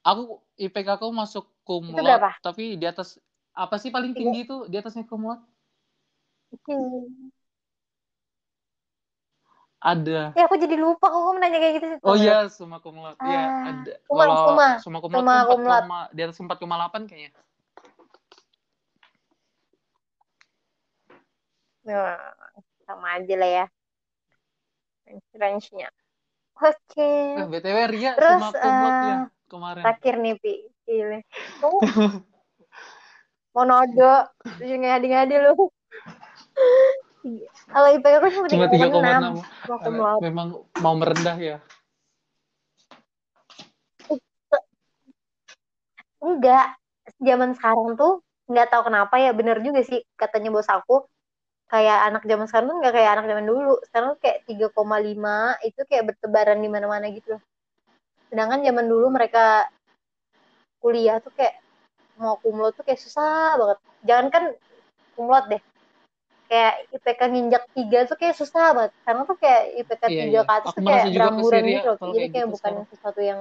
[0.00, 0.22] Aku
[0.56, 3.18] IPK aku masuk cum Itu laude, tapi di atas
[3.52, 5.42] apa sih paling tinggi tuh di atasnya cum laude?
[6.66, 7.30] Hmm.
[9.76, 10.34] Ada.
[10.34, 11.98] Ya aku jadi lupa kok kamu nanya kayak gitu sih.
[12.02, 13.20] Oh iya, summa cum laude.
[13.22, 13.92] Iya, Ah, ada.
[14.08, 14.68] summa, Kalau summa.
[14.82, 15.86] summa cum laude cum laude.
[15.86, 17.30] 4, di atas 4,8 kayaknya.
[21.86, 22.18] Nah,
[22.82, 23.66] sama aja lah ya.
[25.38, 25.88] Range-nya.
[26.58, 27.10] Oke.
[27.38, 29.82] Eh, BTW Ria Terus, summa cum laude ya eh, kemarin.
[29.86, 30.52] Terakhir nih, Pi.
[30.82, 31.18] Gile.
[31.62, 31.78] Kamu
[33.54, 34.14] mau nodo,
[34.58, 35.70] ngadi-ngadi lu.
[37.66, 39.42] Kalau IPK aku cuma Cuma 3,6.
[39.42, 39.66] 3,6.
[39.66, 40.22] Mau cum laude.
[40.22, 41.56] Memang mau merendah ya.
[46.22, 46.78] Enggak.
[47.22, 51.02] Zaman sekarang tuh nggak tahu kenapa ya bener juga sih katanya bos aku
[51.66, 53.74] kayak anak zaman sekarang tuh nggak kayak anak zaman dulu.
[53.90, 57.42] Sekarang tuh kayak 3,5 itu kayak bertebaran di mana-mana gitu loh.
[58.30, 59.66] Sedangkan zaman dulu mereka
[60.78, 61.58] kuliah tuh kayak
[62.16, 63.78] mau kumlot tuh kayak susah banget.
[64.06, 64.44] Jangan kan
[65.18, 65.62] kumlot deh.
[66.46, 68.92] Kayak IPK nginjak 3 tuh kayak susah banget.
[69.02, 70.40] Karena tuh kayak IPK Iya, 3 iya.
[70.46, 71.66] ke atas Aku tuh kayak Syria gitu loh.
[71.66, 72.90] Jadi kayak kayak gitu bukan sekarang.
[72.94, 73.40] sesuatu yang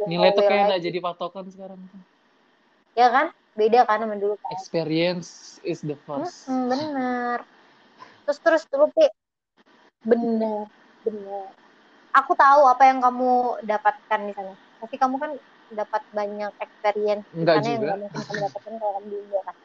[0.00, 1.80] Nilai tuh kayak nggak jadi patokan sekarang.
[2.96, 3.26] Ya kan?
[3.52, 4.50] Beda kan sama dulu kan.
[4.56, 6.48] Experience is the first.
[6.48, 7.38] Mm-mm, bener.
[8.24, 9.06] Terus terus dulu Pi.
[10.06, 10.64] Bener,
[11.04, 11.52] bener.
[12.16, 14.54] Aku tahu apa yang kamu dapatkan di sana.
[14.80, 15.30] Tapi kamu kan
[15.70, 19.56] dapat banyak experience Enggak sana yang nggak mungkin kamu dapatkan kalau kamu di India kan.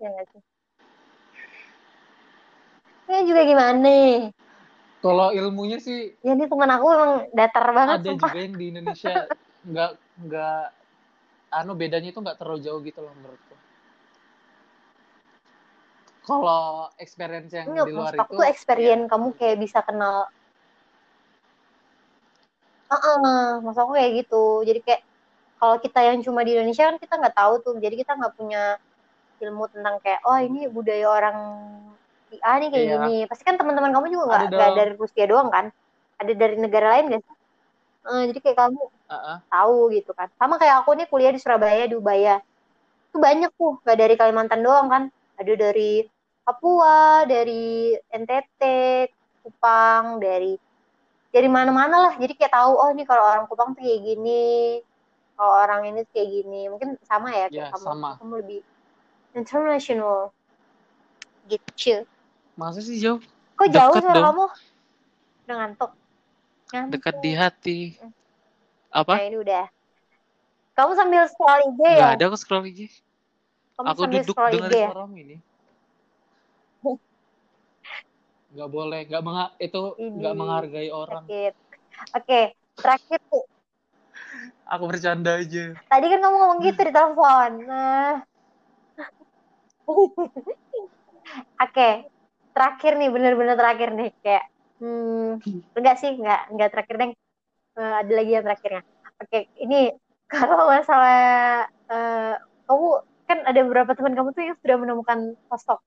[0.00, 0.42] Ya nggak sih?
[3.10, 3.90] Ya juga gimana?
[5.02, 8.30] Kalau ilmunya sih Ya ini teman aku emang datar banget ada sumpah.
[8.30, 9.14] juga yang di Indonesia
[9.66, 10.62] nggak nggak
[11.50, 13.54] anu bedanya itu nggak terlalu jauh gitu loh menurutku.
[16.22, 20.30] Kalau experience yang Enggak, di luar itu tuh experience ya, kamu kayak bisa kenal.
[22.90, 23.16] Heeh,
[23.64, 24.44] maksud aku kayak gitu.
[24.62, 25.02] Jadi kayak
[25.58, 28.76] kalau kita yang cuma di Indonesia kan kita nggak tahu tuh jadi kita nggak punya
[29.40, 31.36] ilmu tentang kayak oh ini budaya orang
[32.38, 32.94] A nih kayak Iya.
[33.02, 33.16] gini.
[33.26, 34.78] Pasti kan teman-teman kamu juga nggak nggak dong.
[34.78, 35.66] dari Rusia doang kan?
[36.20, 37.36] Ada dari negara lain gak sih?
[38.00, 38.80] Eh, jadi kayak kamu
[39.10, 39.38] Ah, ah.
[39.50, 40.28] tahu gitu kan.
[40.38, 42.38] Sama kayak aku nih kuliah di Surabaya di Ubaya
[43.10, 45.02] itu banyak tuh nggak dari Kalimantan doang kan.
[45.40, 46.06] Ada dari
[46.46, 48.62] Papua dari NTT
[49.42, 50.54] Kupang dari
[51.34, 52.12] dari mana-mana lah.
[52.14, 54.78] Jadi kayak tahu oh ini kalau orang Kupang tuh kayak gini
[55.34, 56.60] kalau orang ini tuh kayak gini.
[56.70, 57.84] Mungkin sama ya kayak Ya, kamu.
[57.84, 58.10] sama.
[58.20, 58.60] kamu lebih
[59.34, 60.30] international.
[61.48, 62.06] Gitu
[62.60, 63.20] Masa sih jauh?
[63.56, 64.26] kok jauh Deket suara dong.
[64.28, 64.44] kamu
[65.44, 65.90] udah ngantuk
[66.70, 67.78] ngantuk Dekat di hati.
[67.96, 68.10] nah
[68.92, 69.14] Apa?
[69.24, 69.64] ini udah
[70.76, 72.86] kamu sambil scroll IG ya Nggak ada aku scroll lagi.
[73.76, 75.36] kamu Aku sambil duduk IG ya suaramu ini.
[78.50, 79.80] Nggak boleh, nggak menga- itu
[80.18, 81.24] nggak ini menghargai orang.
[81.24, 81.52] sakit
[82.18, 82.40] oke
[82.76, 83.44] terakhir tuh
[84.70, 85.74] Aku bercanda aja.
[85.90, 88.14] tadi kan kamu ngomong gitu di telepon nah
[91.64, 91.90] oke
[92.60, 94.12] terakhir nih bener-bener terakhir nih.
[94.20, 94.44] Kayak
[94.84, 95.40] hmm,
[95.72, 97.10] enggak sih enggak enggak terakhir deh.
[97.80, 98.82] Eh, ada lagi yang terakhirnya.
[99.16, 99.96] Oke ini
[100.32, 102.34] kalau masalah eh,
[102.68, 102.88] kamu
[103.24, 105.18] kan ada beberapa teman kamu tuh yang sudah menemukan
[105.48, 105.80] sosok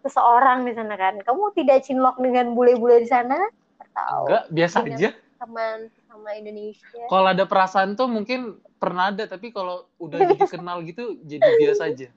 [0.00, 1.20] seseorang di sana kan.
[1.20, 3.36] Kamu tidak cinlok dengan bule-bule di sana?
[3.80, 5.10] Atau Enggak, biasa aja.
[5.40, 5.78] teman
[6.08, 7.04] sama Indonesia?
[7.08, 11.82] Kalau ada perasaan tuh mungkin pernah ada, tapi kalau udah jadi kenal gitu, jadi biasa
[11.88, 12.08] aja.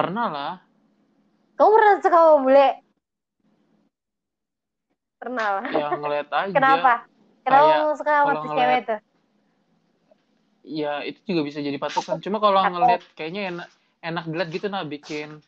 [0.00, 0.52] Pernah lah.
[1.54, 2.68] kamu pernah suka sama bule
[5.20, 6.54] pernah lah Ya ngeliat aja.
[6.56, 6.92] kenapa
[7.44, 9.00] kenapa Kayak kamu suka sama ngeliat- cewek tuh
[10.62, 12.20] Ya itu juga bisa jadi patokan.
[12.20, 13.68] Cuma kalau ngeliat kayaknya enak
[14.00, 15.40] enak dilihat gitu nah bikin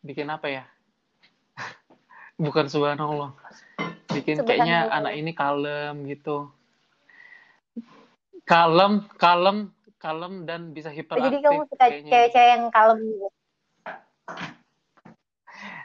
[0.00, 0.64] bikin apa ya?
[2.40, 3.32] Bukan subhanallah.
[4.08, 4.98] Bikin kayaknya Subhanallah.
[5.04, 6.48] anak ini kalem gitu.
[8.42, 9.68] Kalem, kalem,
[10.02, 11.30] kalem dan bisa hiperaktif.
[11.30, 13.28] jadi kamu suka cewek-cewek yang kalem gitu?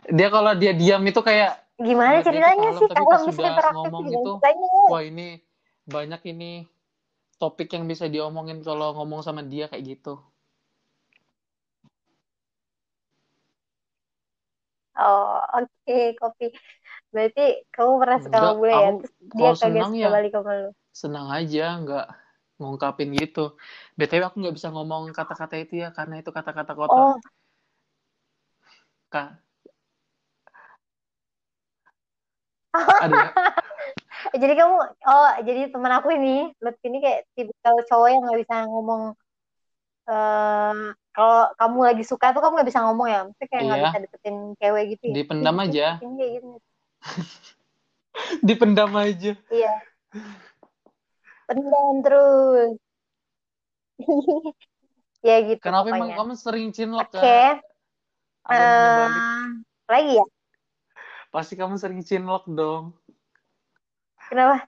[0.09, 4.31] Dia kalau dia diam itu kayak gimana ceritanya sih bisa sudah interaktif ngomong itu,
[4.89, 5.27] wah ini
[5.85, 6.65] banyak ini
[7.37, 10.17] topik yang bisa diomongin kalau ngomong sama dia kayak gitu.
[14.97, 16.49] oh oke kopi.
[17.13, 18.89] Berarti kamu pernah suka sama Enggak, bule ya?
[18.97, 20.09] terus dia kalau suka ya.
[20.09, 20.71] balik sama lu?
[20.91, 22.07] Senang aja, nggak
[22.57, 23.57] ngungkapin gitu.
[23.97, 26.97] BTW aku nggak bisa ngomong kata-kata itu ya, karena itu kata-kata kotor.
[26.97, 27.15] oh
[29.07, 29.39] Kak,
[33.05, 33.31] ada
[34.35, 34.75] jadi kamu
[35.07, 39.03] oh jadi teman aku ini Lutfi ini kayak tipikal cowok yang nggak bisa ngomong
[40.07, 40.75] eh
[41.15, 43.87] kalau kamu lagi suka tuh kamu nggak bisa ngomong ya maksudnya kayak nggak Iya.
[43.87, 46.47] bisa deketin cewek gitu ya dipendam aja, kayak gitu
[48.47, 49.31] dipendam aja.
[49.53, 49.73] iya
[51.47, 52.71] pendam terus.
[55.25, 57.17] Ya gitu Kenapa emang kamu sering cinlok oke.
[57.17, 59.43] Ke eh,
[59.89, 60.25] lagi ya?
[61.33, 62.93] Pasti kamu sering cinlok dong.
[64.29, 64.67] kenapa?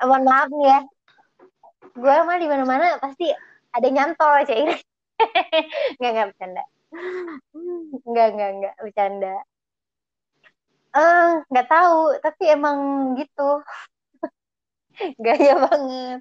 [0.00, 0.80] Eh, mohon maaf nih ya.
[1.96, 3.28] Gue mah di mana mana pasti
[3.72, 4.74] ada nyantol aja ini
[6.00, 6.64] nggak nggak bercanda.
[8.04, 9.34] Nggak nggak nggak bercanda.
[10.96, 12.78] Eh nggak tahu tapi emang
[13.20, 13.60] gitu
[15.24, 16.18] gaya banget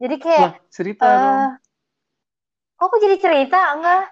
[0.00, 1.38] jadi kayak Wah, cerita dong.
[1.38, 1.48] eh
[2.74, 4.04] kok aku jadi cerita enggak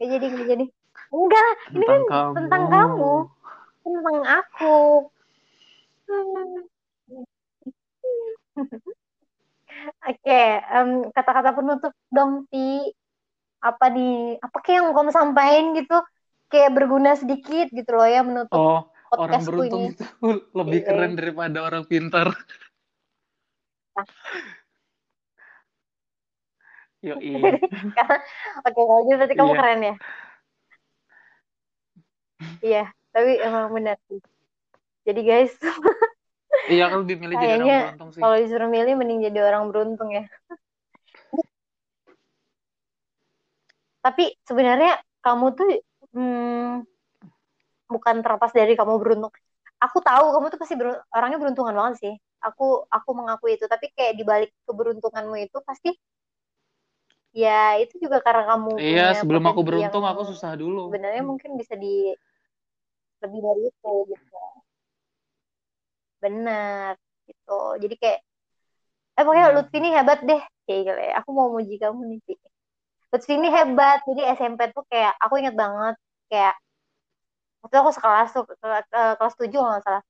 [0.00, 0.64] gak jadi gak jadi
[1.12, 2.34] enggak ini kan Tentang kamu.
[2.36, 3.12] tentang kamu
[3.80, 4.76] tentang aku.
[10.00, 12.92] Oke, em, kata-kata penutup dong, Ti.
[13.60, 14.40] Apa nih?
[14.40, 15.96] Apa kayak yang kamu sampaikan gitu?
[16.50, 19.94] Kayak berguna sedikit gitu loh ya menutup Oh, orang beruntung ini.
[19.94, 20.04] itu
[20.58, 20.88] lebih Iya.
[20.90, 22.28] keren daripada orang pintar.
[27.00, 27.32] Yoi.
[28.66, 29.58] Oke, kalau gitu berarti kamu Iya.
[29.60, 29.94] keren ya.
[32.60, 34.20] Iya, tapi emang benar sih.
[35.08, 35.52] Jadi guys,
[36.70, 37.66] Iya, aku lebih milih jadi orang
[37.96, 38.20] beruntung sih.
[38.20, 40.24] kalau disuruh milih mending jadi orang beruntung ya.
[44.04, 45.68] Tapi sebenarnya kamu tuh
[46.16, 46.84] hmm,
[47.90, 49.32] bukan terlepas dari kamu beruntung.
[49.80, 52.14] Aku tahu kamu tuh pasti ber- orangnya beruntungan banget sih.
[52.48, 53.64] Aku aku mengakui itu.
[53.68, 55.90] Tapi kayak di balik keberuntunganmu itu pasti
[57.30, 60.90] ya itu juga karena kamu Iya, sebelum aku beruntung aku susah dulu.
[60.90, 62.10] sebenarnya mungkin bisa di
[63.22, 64.36] lebih dari itu gitu.
[66.22, 66.92] Benar
[67.28, 67.60] gitu.
[67.82, 68.18] Jadi kayak
[69.18, 69.56] eh pokoknya Hmm.
[69.56, 71.12] Lutfi ini hebat deh kayak gitu ya.
[71.20, 72.36] Aku mau muji kamu nih sih.
[73.12, 73.98] Lutfi ini hebat.
[74.08, 75.94] Jadi SMP tuh kayak aku inget banget
[76.30, 76.54] kayak
[77.62, 80.02] waktu aku sekelas tuh ke- kelas 7 kalau nggak salah.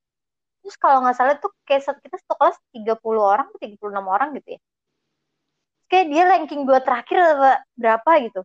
[0.61, 4.61] Terus kalau nggak salah tuh kayak kita satu kelas 30 orang 36 orang gitu ya.
[5.91, 7.51] Kayak dia ranking dua terakhir apa
[7.81, 8.41] berapa gitu.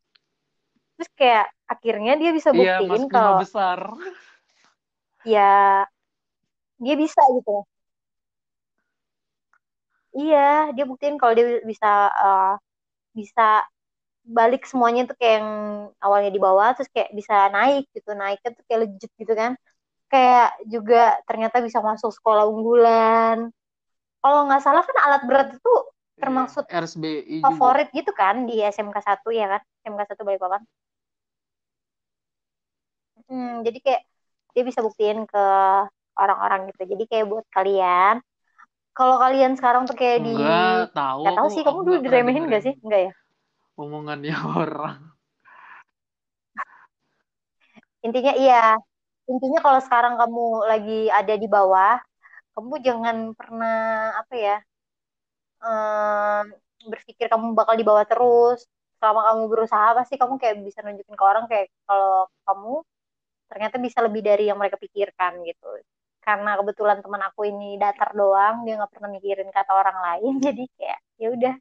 [0.96, 3.80] Terus kayak akhirnya dia bisa Iya, buktiin lima kalau besar.
[5.26, 5.86] ya
[6.84, 7.52] dia bisa gitu.
[10.18, 10.38] Iya
[10.76, 11.88] dia buktiin kalau dia bisa
[12.24, 12.46] eh,
[13.20, 13.42] bisa
[14.38, 15.50] balik semuanya tuh kayak yang
[16.06, 18.10] awalnya di bawah terus kayak bisa naik gitu.
[18.22, 19.52] Naiknya tuh kayak legit gitu kan
[20.16, 23.38] kayak juga ternyata bisa masuk sekolah unggulan
[24.24, 25.74] kalau nggak salah kan alat berat itu
[26.22, 27.46] termasuk Iya, RSBI juga.
[27.46, 30.62] favorit gitu kan di SMK 1 ya kan SMK 1 Balikpapan
[33.28, 34.02] hmm, jadi kayak
[34.56, 35.44] dia bisa buktiin ke
[36.16, 38.16] orang-orang gitu jadi kayak buat kalian
[38.96, 41.20] kalau kalian sekarang tuh kayak di Enggak tahu.
[41.28, 43.14] nggak tahu sih kamu dulu nggak diremehin gak sih enggak ya
[43.76, 45.00] Omongannya orang.
[48.06, 48.80] intinya iya
[49.32, 51.96] intinya kalau sekarang kamu lagi ada di bawah
[52.56, 53.78] kamu jangan pernah
[54.22, 54.56] apa ya
[55.66, 56.46] em,
[56.92, 58.60] berpikir kamu bakal di bawah terus.
[59.00, 62.74] Selama kamu berusaha pasti kamu kayak bisa nunjukin ke orang kayak kalau kamu
[63.52, 65.68] ternyata bisa lebih dari yang mereka pikirkan gitu.
[66.26, 70.34] Karena kebetulan teman aku ini datar doang dia nggak pernah mikirin kata orang lain.
[70.48, 71.54] Jadi kayak ya udah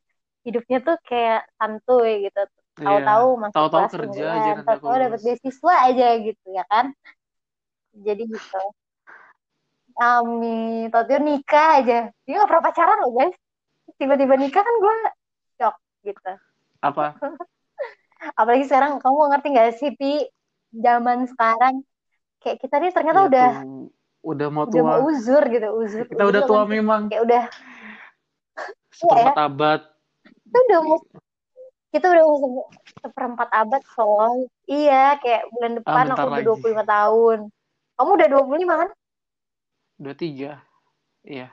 [0.46, 2.40] hidupnya tuh kayak santuy gitu.
[2.74, 3.42] Tahu-tahu Iya.
[3.42, 6.86] masuk Tahu-tahu kerja aja tahu-tahu dapat beasiswa aja gitu ya kan
[7.94, 8.60] jadi gitu
[9.94, 13.34] Amin tahu nikah aja dia nggak pernah pacaran loh guys
[13.94, 14.94] tiba-tiba nikah kan gue
[15.54, 16.32] shock gitu
[16.82, 17.14] Apa?
[18.40, 20.26] apalagi sekarang kamu ngerti gak sih Pi
[20.74, 21.86] zaman sekarang
[22.42, 23.86] kayak kita nih ternyata Iya udah tuh,
[24.24, 25.06] udah mau udah mau tua.
[25.06, 26.68] uzur gitu uzur Kita udah uzur tua kan.
[26.68, 27.02] memang.
[27.06, 27.44] kayak udah
[28.90, 29.80] Seperempat abad.
[30.42, 30.98] kita udah mau
[31.90, 34.34] kita udah mau se- seperempat abad soal
[34.66, 36.46] iya kayak bulan Ah, depan bentar aku udah lagi.
[36.48, 37.38] 25 tahun
[37.94, 38.90] kamu udah 25 kan
[39.94, 40.58] Dua tiga.
[41.22, 41.48] Iya,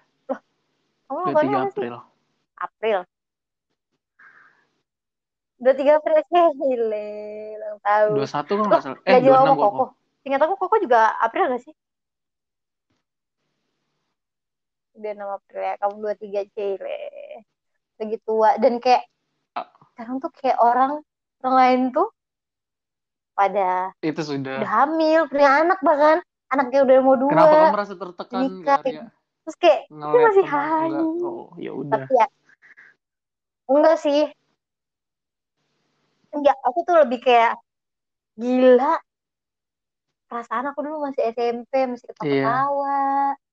[1.06, 1.96] kamu dua ulang tiga tahun apa sih April.
[2.58, 3.00] April
[5.62, 6.18] 23 April
[6.60, 7.08] gile
[7.56, 8.98] ulang tahun Dua satu kalau Loh, nggak salah.
[9.00, 9.70] Eh, gak dua jauh enam sama kok.
[9.70, 9.86] Koko
[10.22, 11.74] Ingat aku Koko juga April gak sih?
[14.94, 16.98] Udah 6 April ya, kamu 23 Cile.
[17.98, 18.50] Lagi tua.
[18.62, 19.02] Dan kayak,
[19.52, 19.66] Ah.
[19.94, 21.02] sekarang tuh kayak orang,
[21.42, 22.14] orang lain tuh
[23.34, 24.62] pada Itu sudah.
[24.62, 26.22] udah hamil, punya anak bahkan.
[26.52, 27.32] Anaknya udah mau dua.
[27.32, 28.80] Kenapa kamu merasa tertekan, nikah.
[28.84, 29.04] Arya?
[29.42, 30.90] Terus kayak, Ngeliat masih hai.
[31.24, 31.92] Oh, ya udah.
[31.96, 32.28] Tapi ya,
[33.72, 34.22] enggak sih.
[36.36, 37.56] Enggak, aku tuh lebih kayak,
[38.36, 39.00] gila.
[40.28, 42.16] Perasaan aku dulu masih SMP, masih Iya.
[42.16, 43.04] ketawa-ketawa,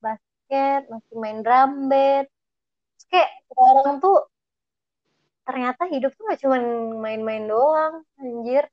[0.02, 2.26] basket, masih main drum band.
[2.26, 4.18] Terus kayak sekarang tuh
[5.46, 6.58] ternyata hidup tuh gak cuma
[6.98, 8.66] main-main doang, anjir.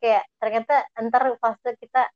[0.00, 2.08] Kayak ternyata ntar fase kita,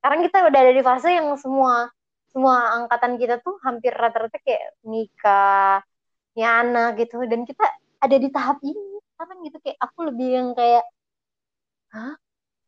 [0.00, 1.92] sekarang kita udah ada di fase yang semua
[2.30, 5.82] semua angkatan kita tuh hampir rata-rata kayak nikah,
[6.30, 7.18] punya anak gitu.
[7.26, 7.66] Dan kita
[7.98, 9.02] ada di tahap ini.
[9.14, 10.84] Sekarang gitu kayak aku lebih yang kayak,
[11.92, 12.14] hah?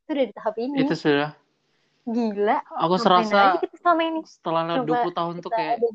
[0.05, 0.77] Itu udah di tahap ini.
[0.83, 1.31] Itu sudah.
[2.03, 2.59] Gila.
[2.83, 4.21] Aku serasa aja kita selama ini.
[4.27, 5.89] setelah lewat Coba 20 tahun tuh kayak di,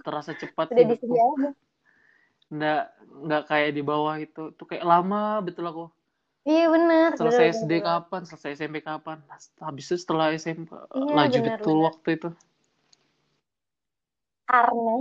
[0.00, 1.48] terasa cepat udah di sini aja.
[2.48, 2.82] Nggak,
[3.28, 4.42] nggak kayak di bawah itu.
[4.56, 5.84] Tuh kayak lama betul aku.
[6.44, 7.10] Iya benar.
[7.16, 7.88] Selesai SD benar.
[7.88, 9.18] kapan, selesai SMP kapan.
[9.64, 11.86] Habis itu setelah SMP Iya, laju benar, betul benar.
[11.88, 12.28] waktu itu.
[14.48, 14.94] Karena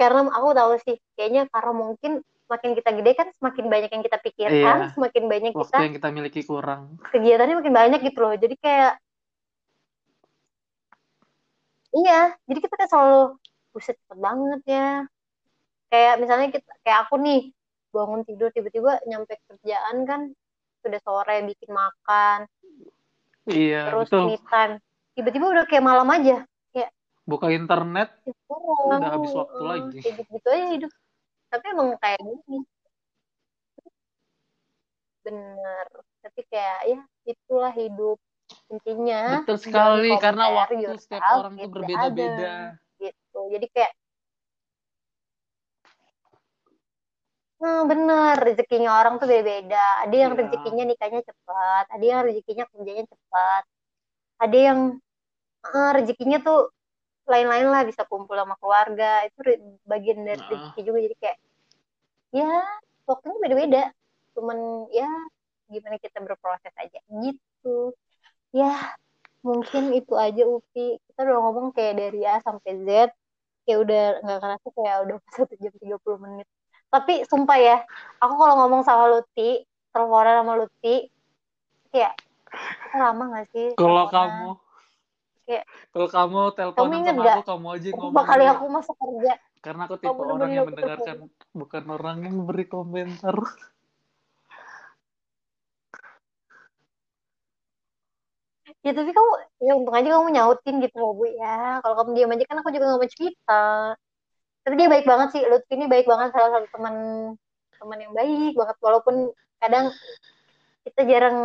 [0.00, 2.12] karena aku tahu sih, kayaknya karena mungkin
[2.48, 4.94] semakin kita gede kan semakin banyak yang kita pikirkan, Iya.
[4.96, 6.82] semakin banyak Waktu kita yang kita miliki kurang.
[7.12, 8.34] kegiatannya makin banyak gitu loh.
[8.36, 8.92] Jadi kayak
[11.96, 13.20] iya, jadi kita kayak selalu
[13.72, 14.88] buset cepet banget ya.
[15.90, 17.40] Kayak misalnya kita kayak aku nih
[17.90, 20.20] bangun tidur tiba-tiba nyampe kerjaan kan
[20.80, 22.48] sudah sore bikin makan,
[23.50, 24.24] Iya, terus betul.
[24.32, 24.74] me time.
[25.12, 26.46] Tiba-tiba udah kayak malam aja.
[27.28, 28.98] Buka internet, Ya, kurang.
[28.98, 29.98] Udah habis waktu Heeh, lagi.
[30.02, 30.92] Kayak gitu-gitu aja hidup.
[31.52, 32.58] Tapi emang kayak gini.
[35.22, 35.86] Bener.
[36.26, 38.18] Tapi kayak ya itulah hidup.
[38.72, 40.10] Intinya betul sekali.
[40.18, 42.54] Karena waktu yourself setiap orang tuh the berbeda-beda.
[42.98, 43.40] Gitu.
[43.52, 43.92] Jadi kayak
[47.60, 49.76] Hmm, bener, rezekinya orang tuh beda-beda.
[50.02, 50.40] Ada yang Iya.
[50.40, 53.62] rezekinya nikahnya cepat, ada yang rezekinya kerjanya cepat,
[54.44, 54.80] ada yang
[55.74, 56.58] eh, rezekinya tuh
[57.32, 59.24] lain-lain lah bisa kumpul sama keluarga.
[59.28, 59.38] Itu
[59.92, 60.50] bagian dari Nah.
[60.52, 60.98] rezeki juga.
[61.06, 61.38] Jadi kayak
[62.38, 62.48] ya
[63.08, 63.82] waktunya beda-beda.
[64.34, 64.58] Cuman
[64.98, 65.08] ya
[65.72, 67.94] gimana kita berproses aja gitu.
[68.56, 68.72] Ya
[69.48, 70.98] mungkin itu aja Upi.
[71.06, 72.88] Kita udah ngomong kayak dari A sampai Z.
[73.64, 76.48] Kayak udah nggak kerasa kayak udah satu jam 30 menit.
[76.90, 77.76] Tapi sumpah ya,
[78.18, 79.62] aku kalau ngomong sama Luti,
[79.94, 81.06] teleponan sama Luti,
[81.94, 82.18] kayak
[82.98, 83.68] lama gak sih?
[83.78, 84.58] Kalau kamu,
[85.46, 85.64] kayak
[85.94, 87.36] Kalau kamu teleponan inget sama nggak?
[87.38, 88.50] aku, kamu aja ngomong dulu.
[88.50, 91.16] aku masuk kerja Karena aku Kamu tipe orang yang mendengarkan,
[91.54, 93.38] bukan orang yang beri komentar.
[98.80, 99.30] ya tapi kamu
[99.60, 102.72] ya untung aja kamu nyautin gitu loh bu ya kalau kamu diam aja kan aku
[102.72, 103.64] juga nggak mau cerita
[104.64, 105.42] tapi dia baik banget sih.
[105.46, 106.94] Lutfi ini baik banget salah satu teman
[107.80, 108.76] teman yang baik banget.
[108.80, 109.92] Walaupun kadang
[110.84, 111.38] kita jarang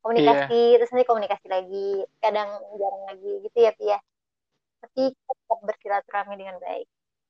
[0.00, 2.48] komunikasi terus nanti komunikasi lagi kadang
[2.80, 3.98] jarang lagi gitu ya Pia.
[4.80, 6.88] Tapi tetap bersilaturahmi dengan baik.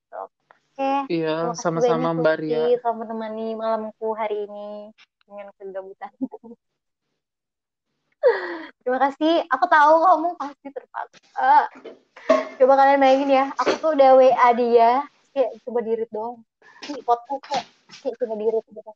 [0.09, 0.90] So, oke.
[1.10, 2.78] Iya, terima kasih sama-sama Mbak Ria.
[2.78, 4.94] telah menemani malamku hari ini
[5.26, 6.10] dengan kegabutan
[8.80, 11.51] terima kasih aku tahu kamu pasti terpaksa
[12.56, 14.90] coba kalian bayangin ya aku tuh udah WA dia
[15.32, 16.40] kayak coba dirit doang
[16.82, 17.64] si podcast kok
[18.01, 18.92] kayak coba dirit gitu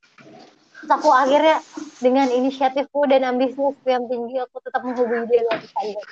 [0.74, 1.56] terus aku akhirnya
[1.98, 6.05] dengan inisiatifku dan ambisiusku yang tinggi aku tetap menghubungi dia lewat Instagram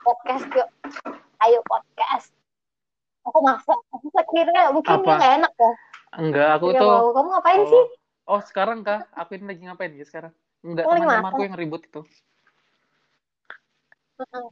[0.00, 0.68] podcast yuk
[1.42, 2.28] ayo podcast
[3.22, 5.04] aku maksa aku kira mungkin Apa?
[5.04, 5.72] dia nggak enak ya
[6.12, 7.08] Enggak, aku dia tuh.
[7.16, 7.68] kamu ngapain Oh.
[7.68, 7.84] sih
[8.22, 9.02] Oh, sekarang kah?
[9.16, 10.30] Aku ini lagi ngapain ya sekarang?
[10.62, 11.46] Enggak, teman-temanku masak?
[11.50, 12.02] yang ribut itu.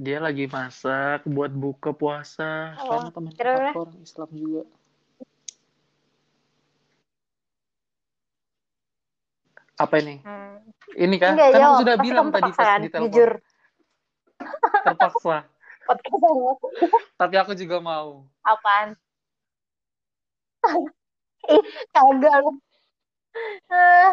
[0.02, 2.74] Dia lagi masak buat buka puasa.
[2.82, 4.62] Oh, Karena teman aku orang Islam juga.
[9.78, 10.18] Apa ini?
[10.26, 10.58] Hmm.
[10.98, 11.32] Ini kah?
[11.38, 11.80] Enggak, kan aku jawab.
[11.86, 12.80] sudah bilang tadi pas kan?
[12.82, 13.06] di telepon.
[13.14, 13.30] Jujur.
[14.84, 15.38] Terpaksa.
[15.90, 16.66] Sama aku.
[17.18, 18.26] Tapi aku juga mau.
[18.42, 18.98] Apaan?
[21.54, 21.64] Ih,
[21.94, 22.52] kagak lu.
[23.70, 24.12] Eh,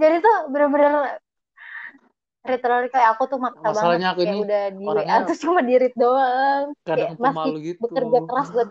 [0.00, 1.20] jadi tuh bener-bener
[2.44, 5.94] literally kayak aku tuh maksa Masalahnya banget aku ini udah di WA terus cuma dirit
[5.96, 7.80] doang Kadang kayak masih gitu.
[7.80, 8.68] bekerja keras buat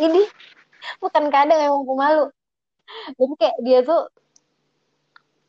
[0.00, 0.22] ini
[1.02, 2.24] bukan kadang emang pemalu
[3.18, 4.02] jadi kayak dia tuh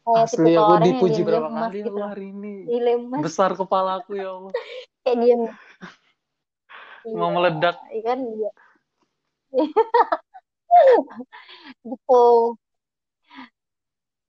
[0.01, 2.55] kayak Asli tipikal aku dipuji berapa kali gitu aku hari ini.
[2.65, 4.53] dilemas Besar kepalaku ya Allah.
[5.05, 5.35] kayak dia
[7.17, 7.77] Mau meledak.
[7.93, 8.51] iya kan dia
[11.85, 12.57] gitu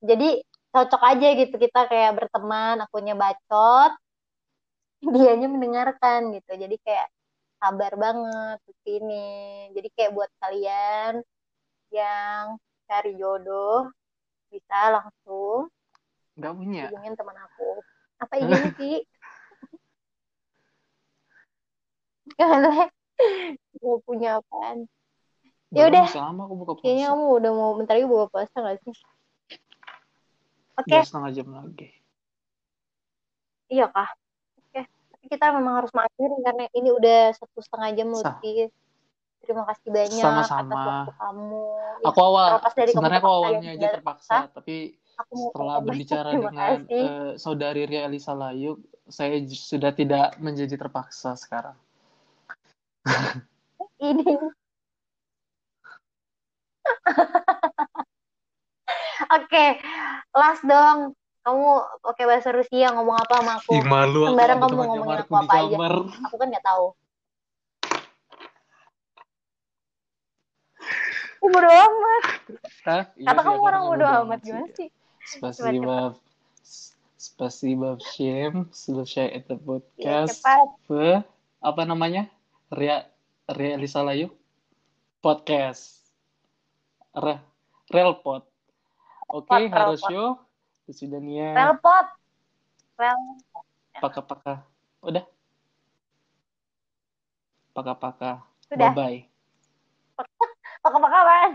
[0.02, 0.28] jadi
[0.74, 3.92] cocok aja gitu kita kayak berteman akunya bacot
[5.02, 7.08] dianya mendengarkan gitu jadi kayak
[7.62, 11.22] sabar banget ini jadi kayak buat kalian
[11.94, 12.58] yang
[12.90, 13.86] cari jodoh
[14.50, 15.70] bisa langsung
[16.32, 16.82] Enggak punya.
[16.88, 17.70] hubungin teman aku
[18.18, 18.96] apa IG-nya sih
[23.82, 24.86] Gak punya apaan
[25.72, 26.04] Ya udah.
[26.12, 28.92] sama aku buka Kayaknya kamu udah mau bentar lagi buka puasa gak sih?
[30.72, 31.88] Oke, Dua setengah jam lagi.
[33.72, 34.08] iya kah?
[34.56, 38.72] Oke, tapi kita memang harus mengakhiri karena ini udah satu setengah jam lebih.
[39.42, 40.70] Terima kasih banyak Sama-sama.
[40.70, 41.64] atas waktu kamu.
[41.98, 47.30] Ya, Aku awal, dari sebenarnya aku awalnya aja terpaksa, tapi aku setelah berbicara dengan eh,
[47.36, 48.78] saudari Ria Elisa Layu,
[49.10, 51.74] saya sudah tidak menjadi terpaksa sekarang.
[53.98, 54.24] Ini.
[59.33, 59.65] Oke,
[60.31, 61.13] last dong.
[61.41, 61.67] Kamu
[62.03, 63.71] oke bahasa Rusia ngomong apa sama aku?
[63.71, 65.67] Ih, malu aku Sembarang ada kamu teman ngomongin nyamarku aku di apa aja.
[65.71, 65.93] kamar.
[66.27, 66.85] Aku kan nggak tahu.
[71.37, 72.23] Aku bodo amat.
[72.83, 73.03] Hah?
[73.13, 74.47] Iya Kata sih, kamu aku orang orangnya bodo bodo amat sih.
[74.49, 74.87] gimana sih?
[75.27, 75.97] Spasiba,
[77.17, 80.67] spasiba всем, слушай это Iya, podcast cepat.
[80.87, 80.91] в
[81.59, 82.31] apa namanya?
[82.67, 83.07] Ria
[83.47, 84.31] Ria Elisa Layu
[85.19, 86.03] podcast.
[87.13, 87.39] Re,
[87.87, 88.43] Relpot.
[89.32, 90.44] Oke, okay, Harusyo.
[90.92, 91.56] Sudania.
[91.56, 92.06] Relpot.
[93.00, 93.16] Rel.
[93.96, 94.60] Paka-paka.
[95.00, 95.24] Udah.
[97.72, 98.44] Paka-paka.
[98.68, 99.24] Bye-bye.
[100.84, 101.52] Paka-paka kan.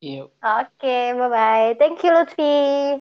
[0.00, 0.32] Iya.
[0.40, 1.76] Oke, bye-bye.
[1.76, 2.96] Thank you, Lutfi.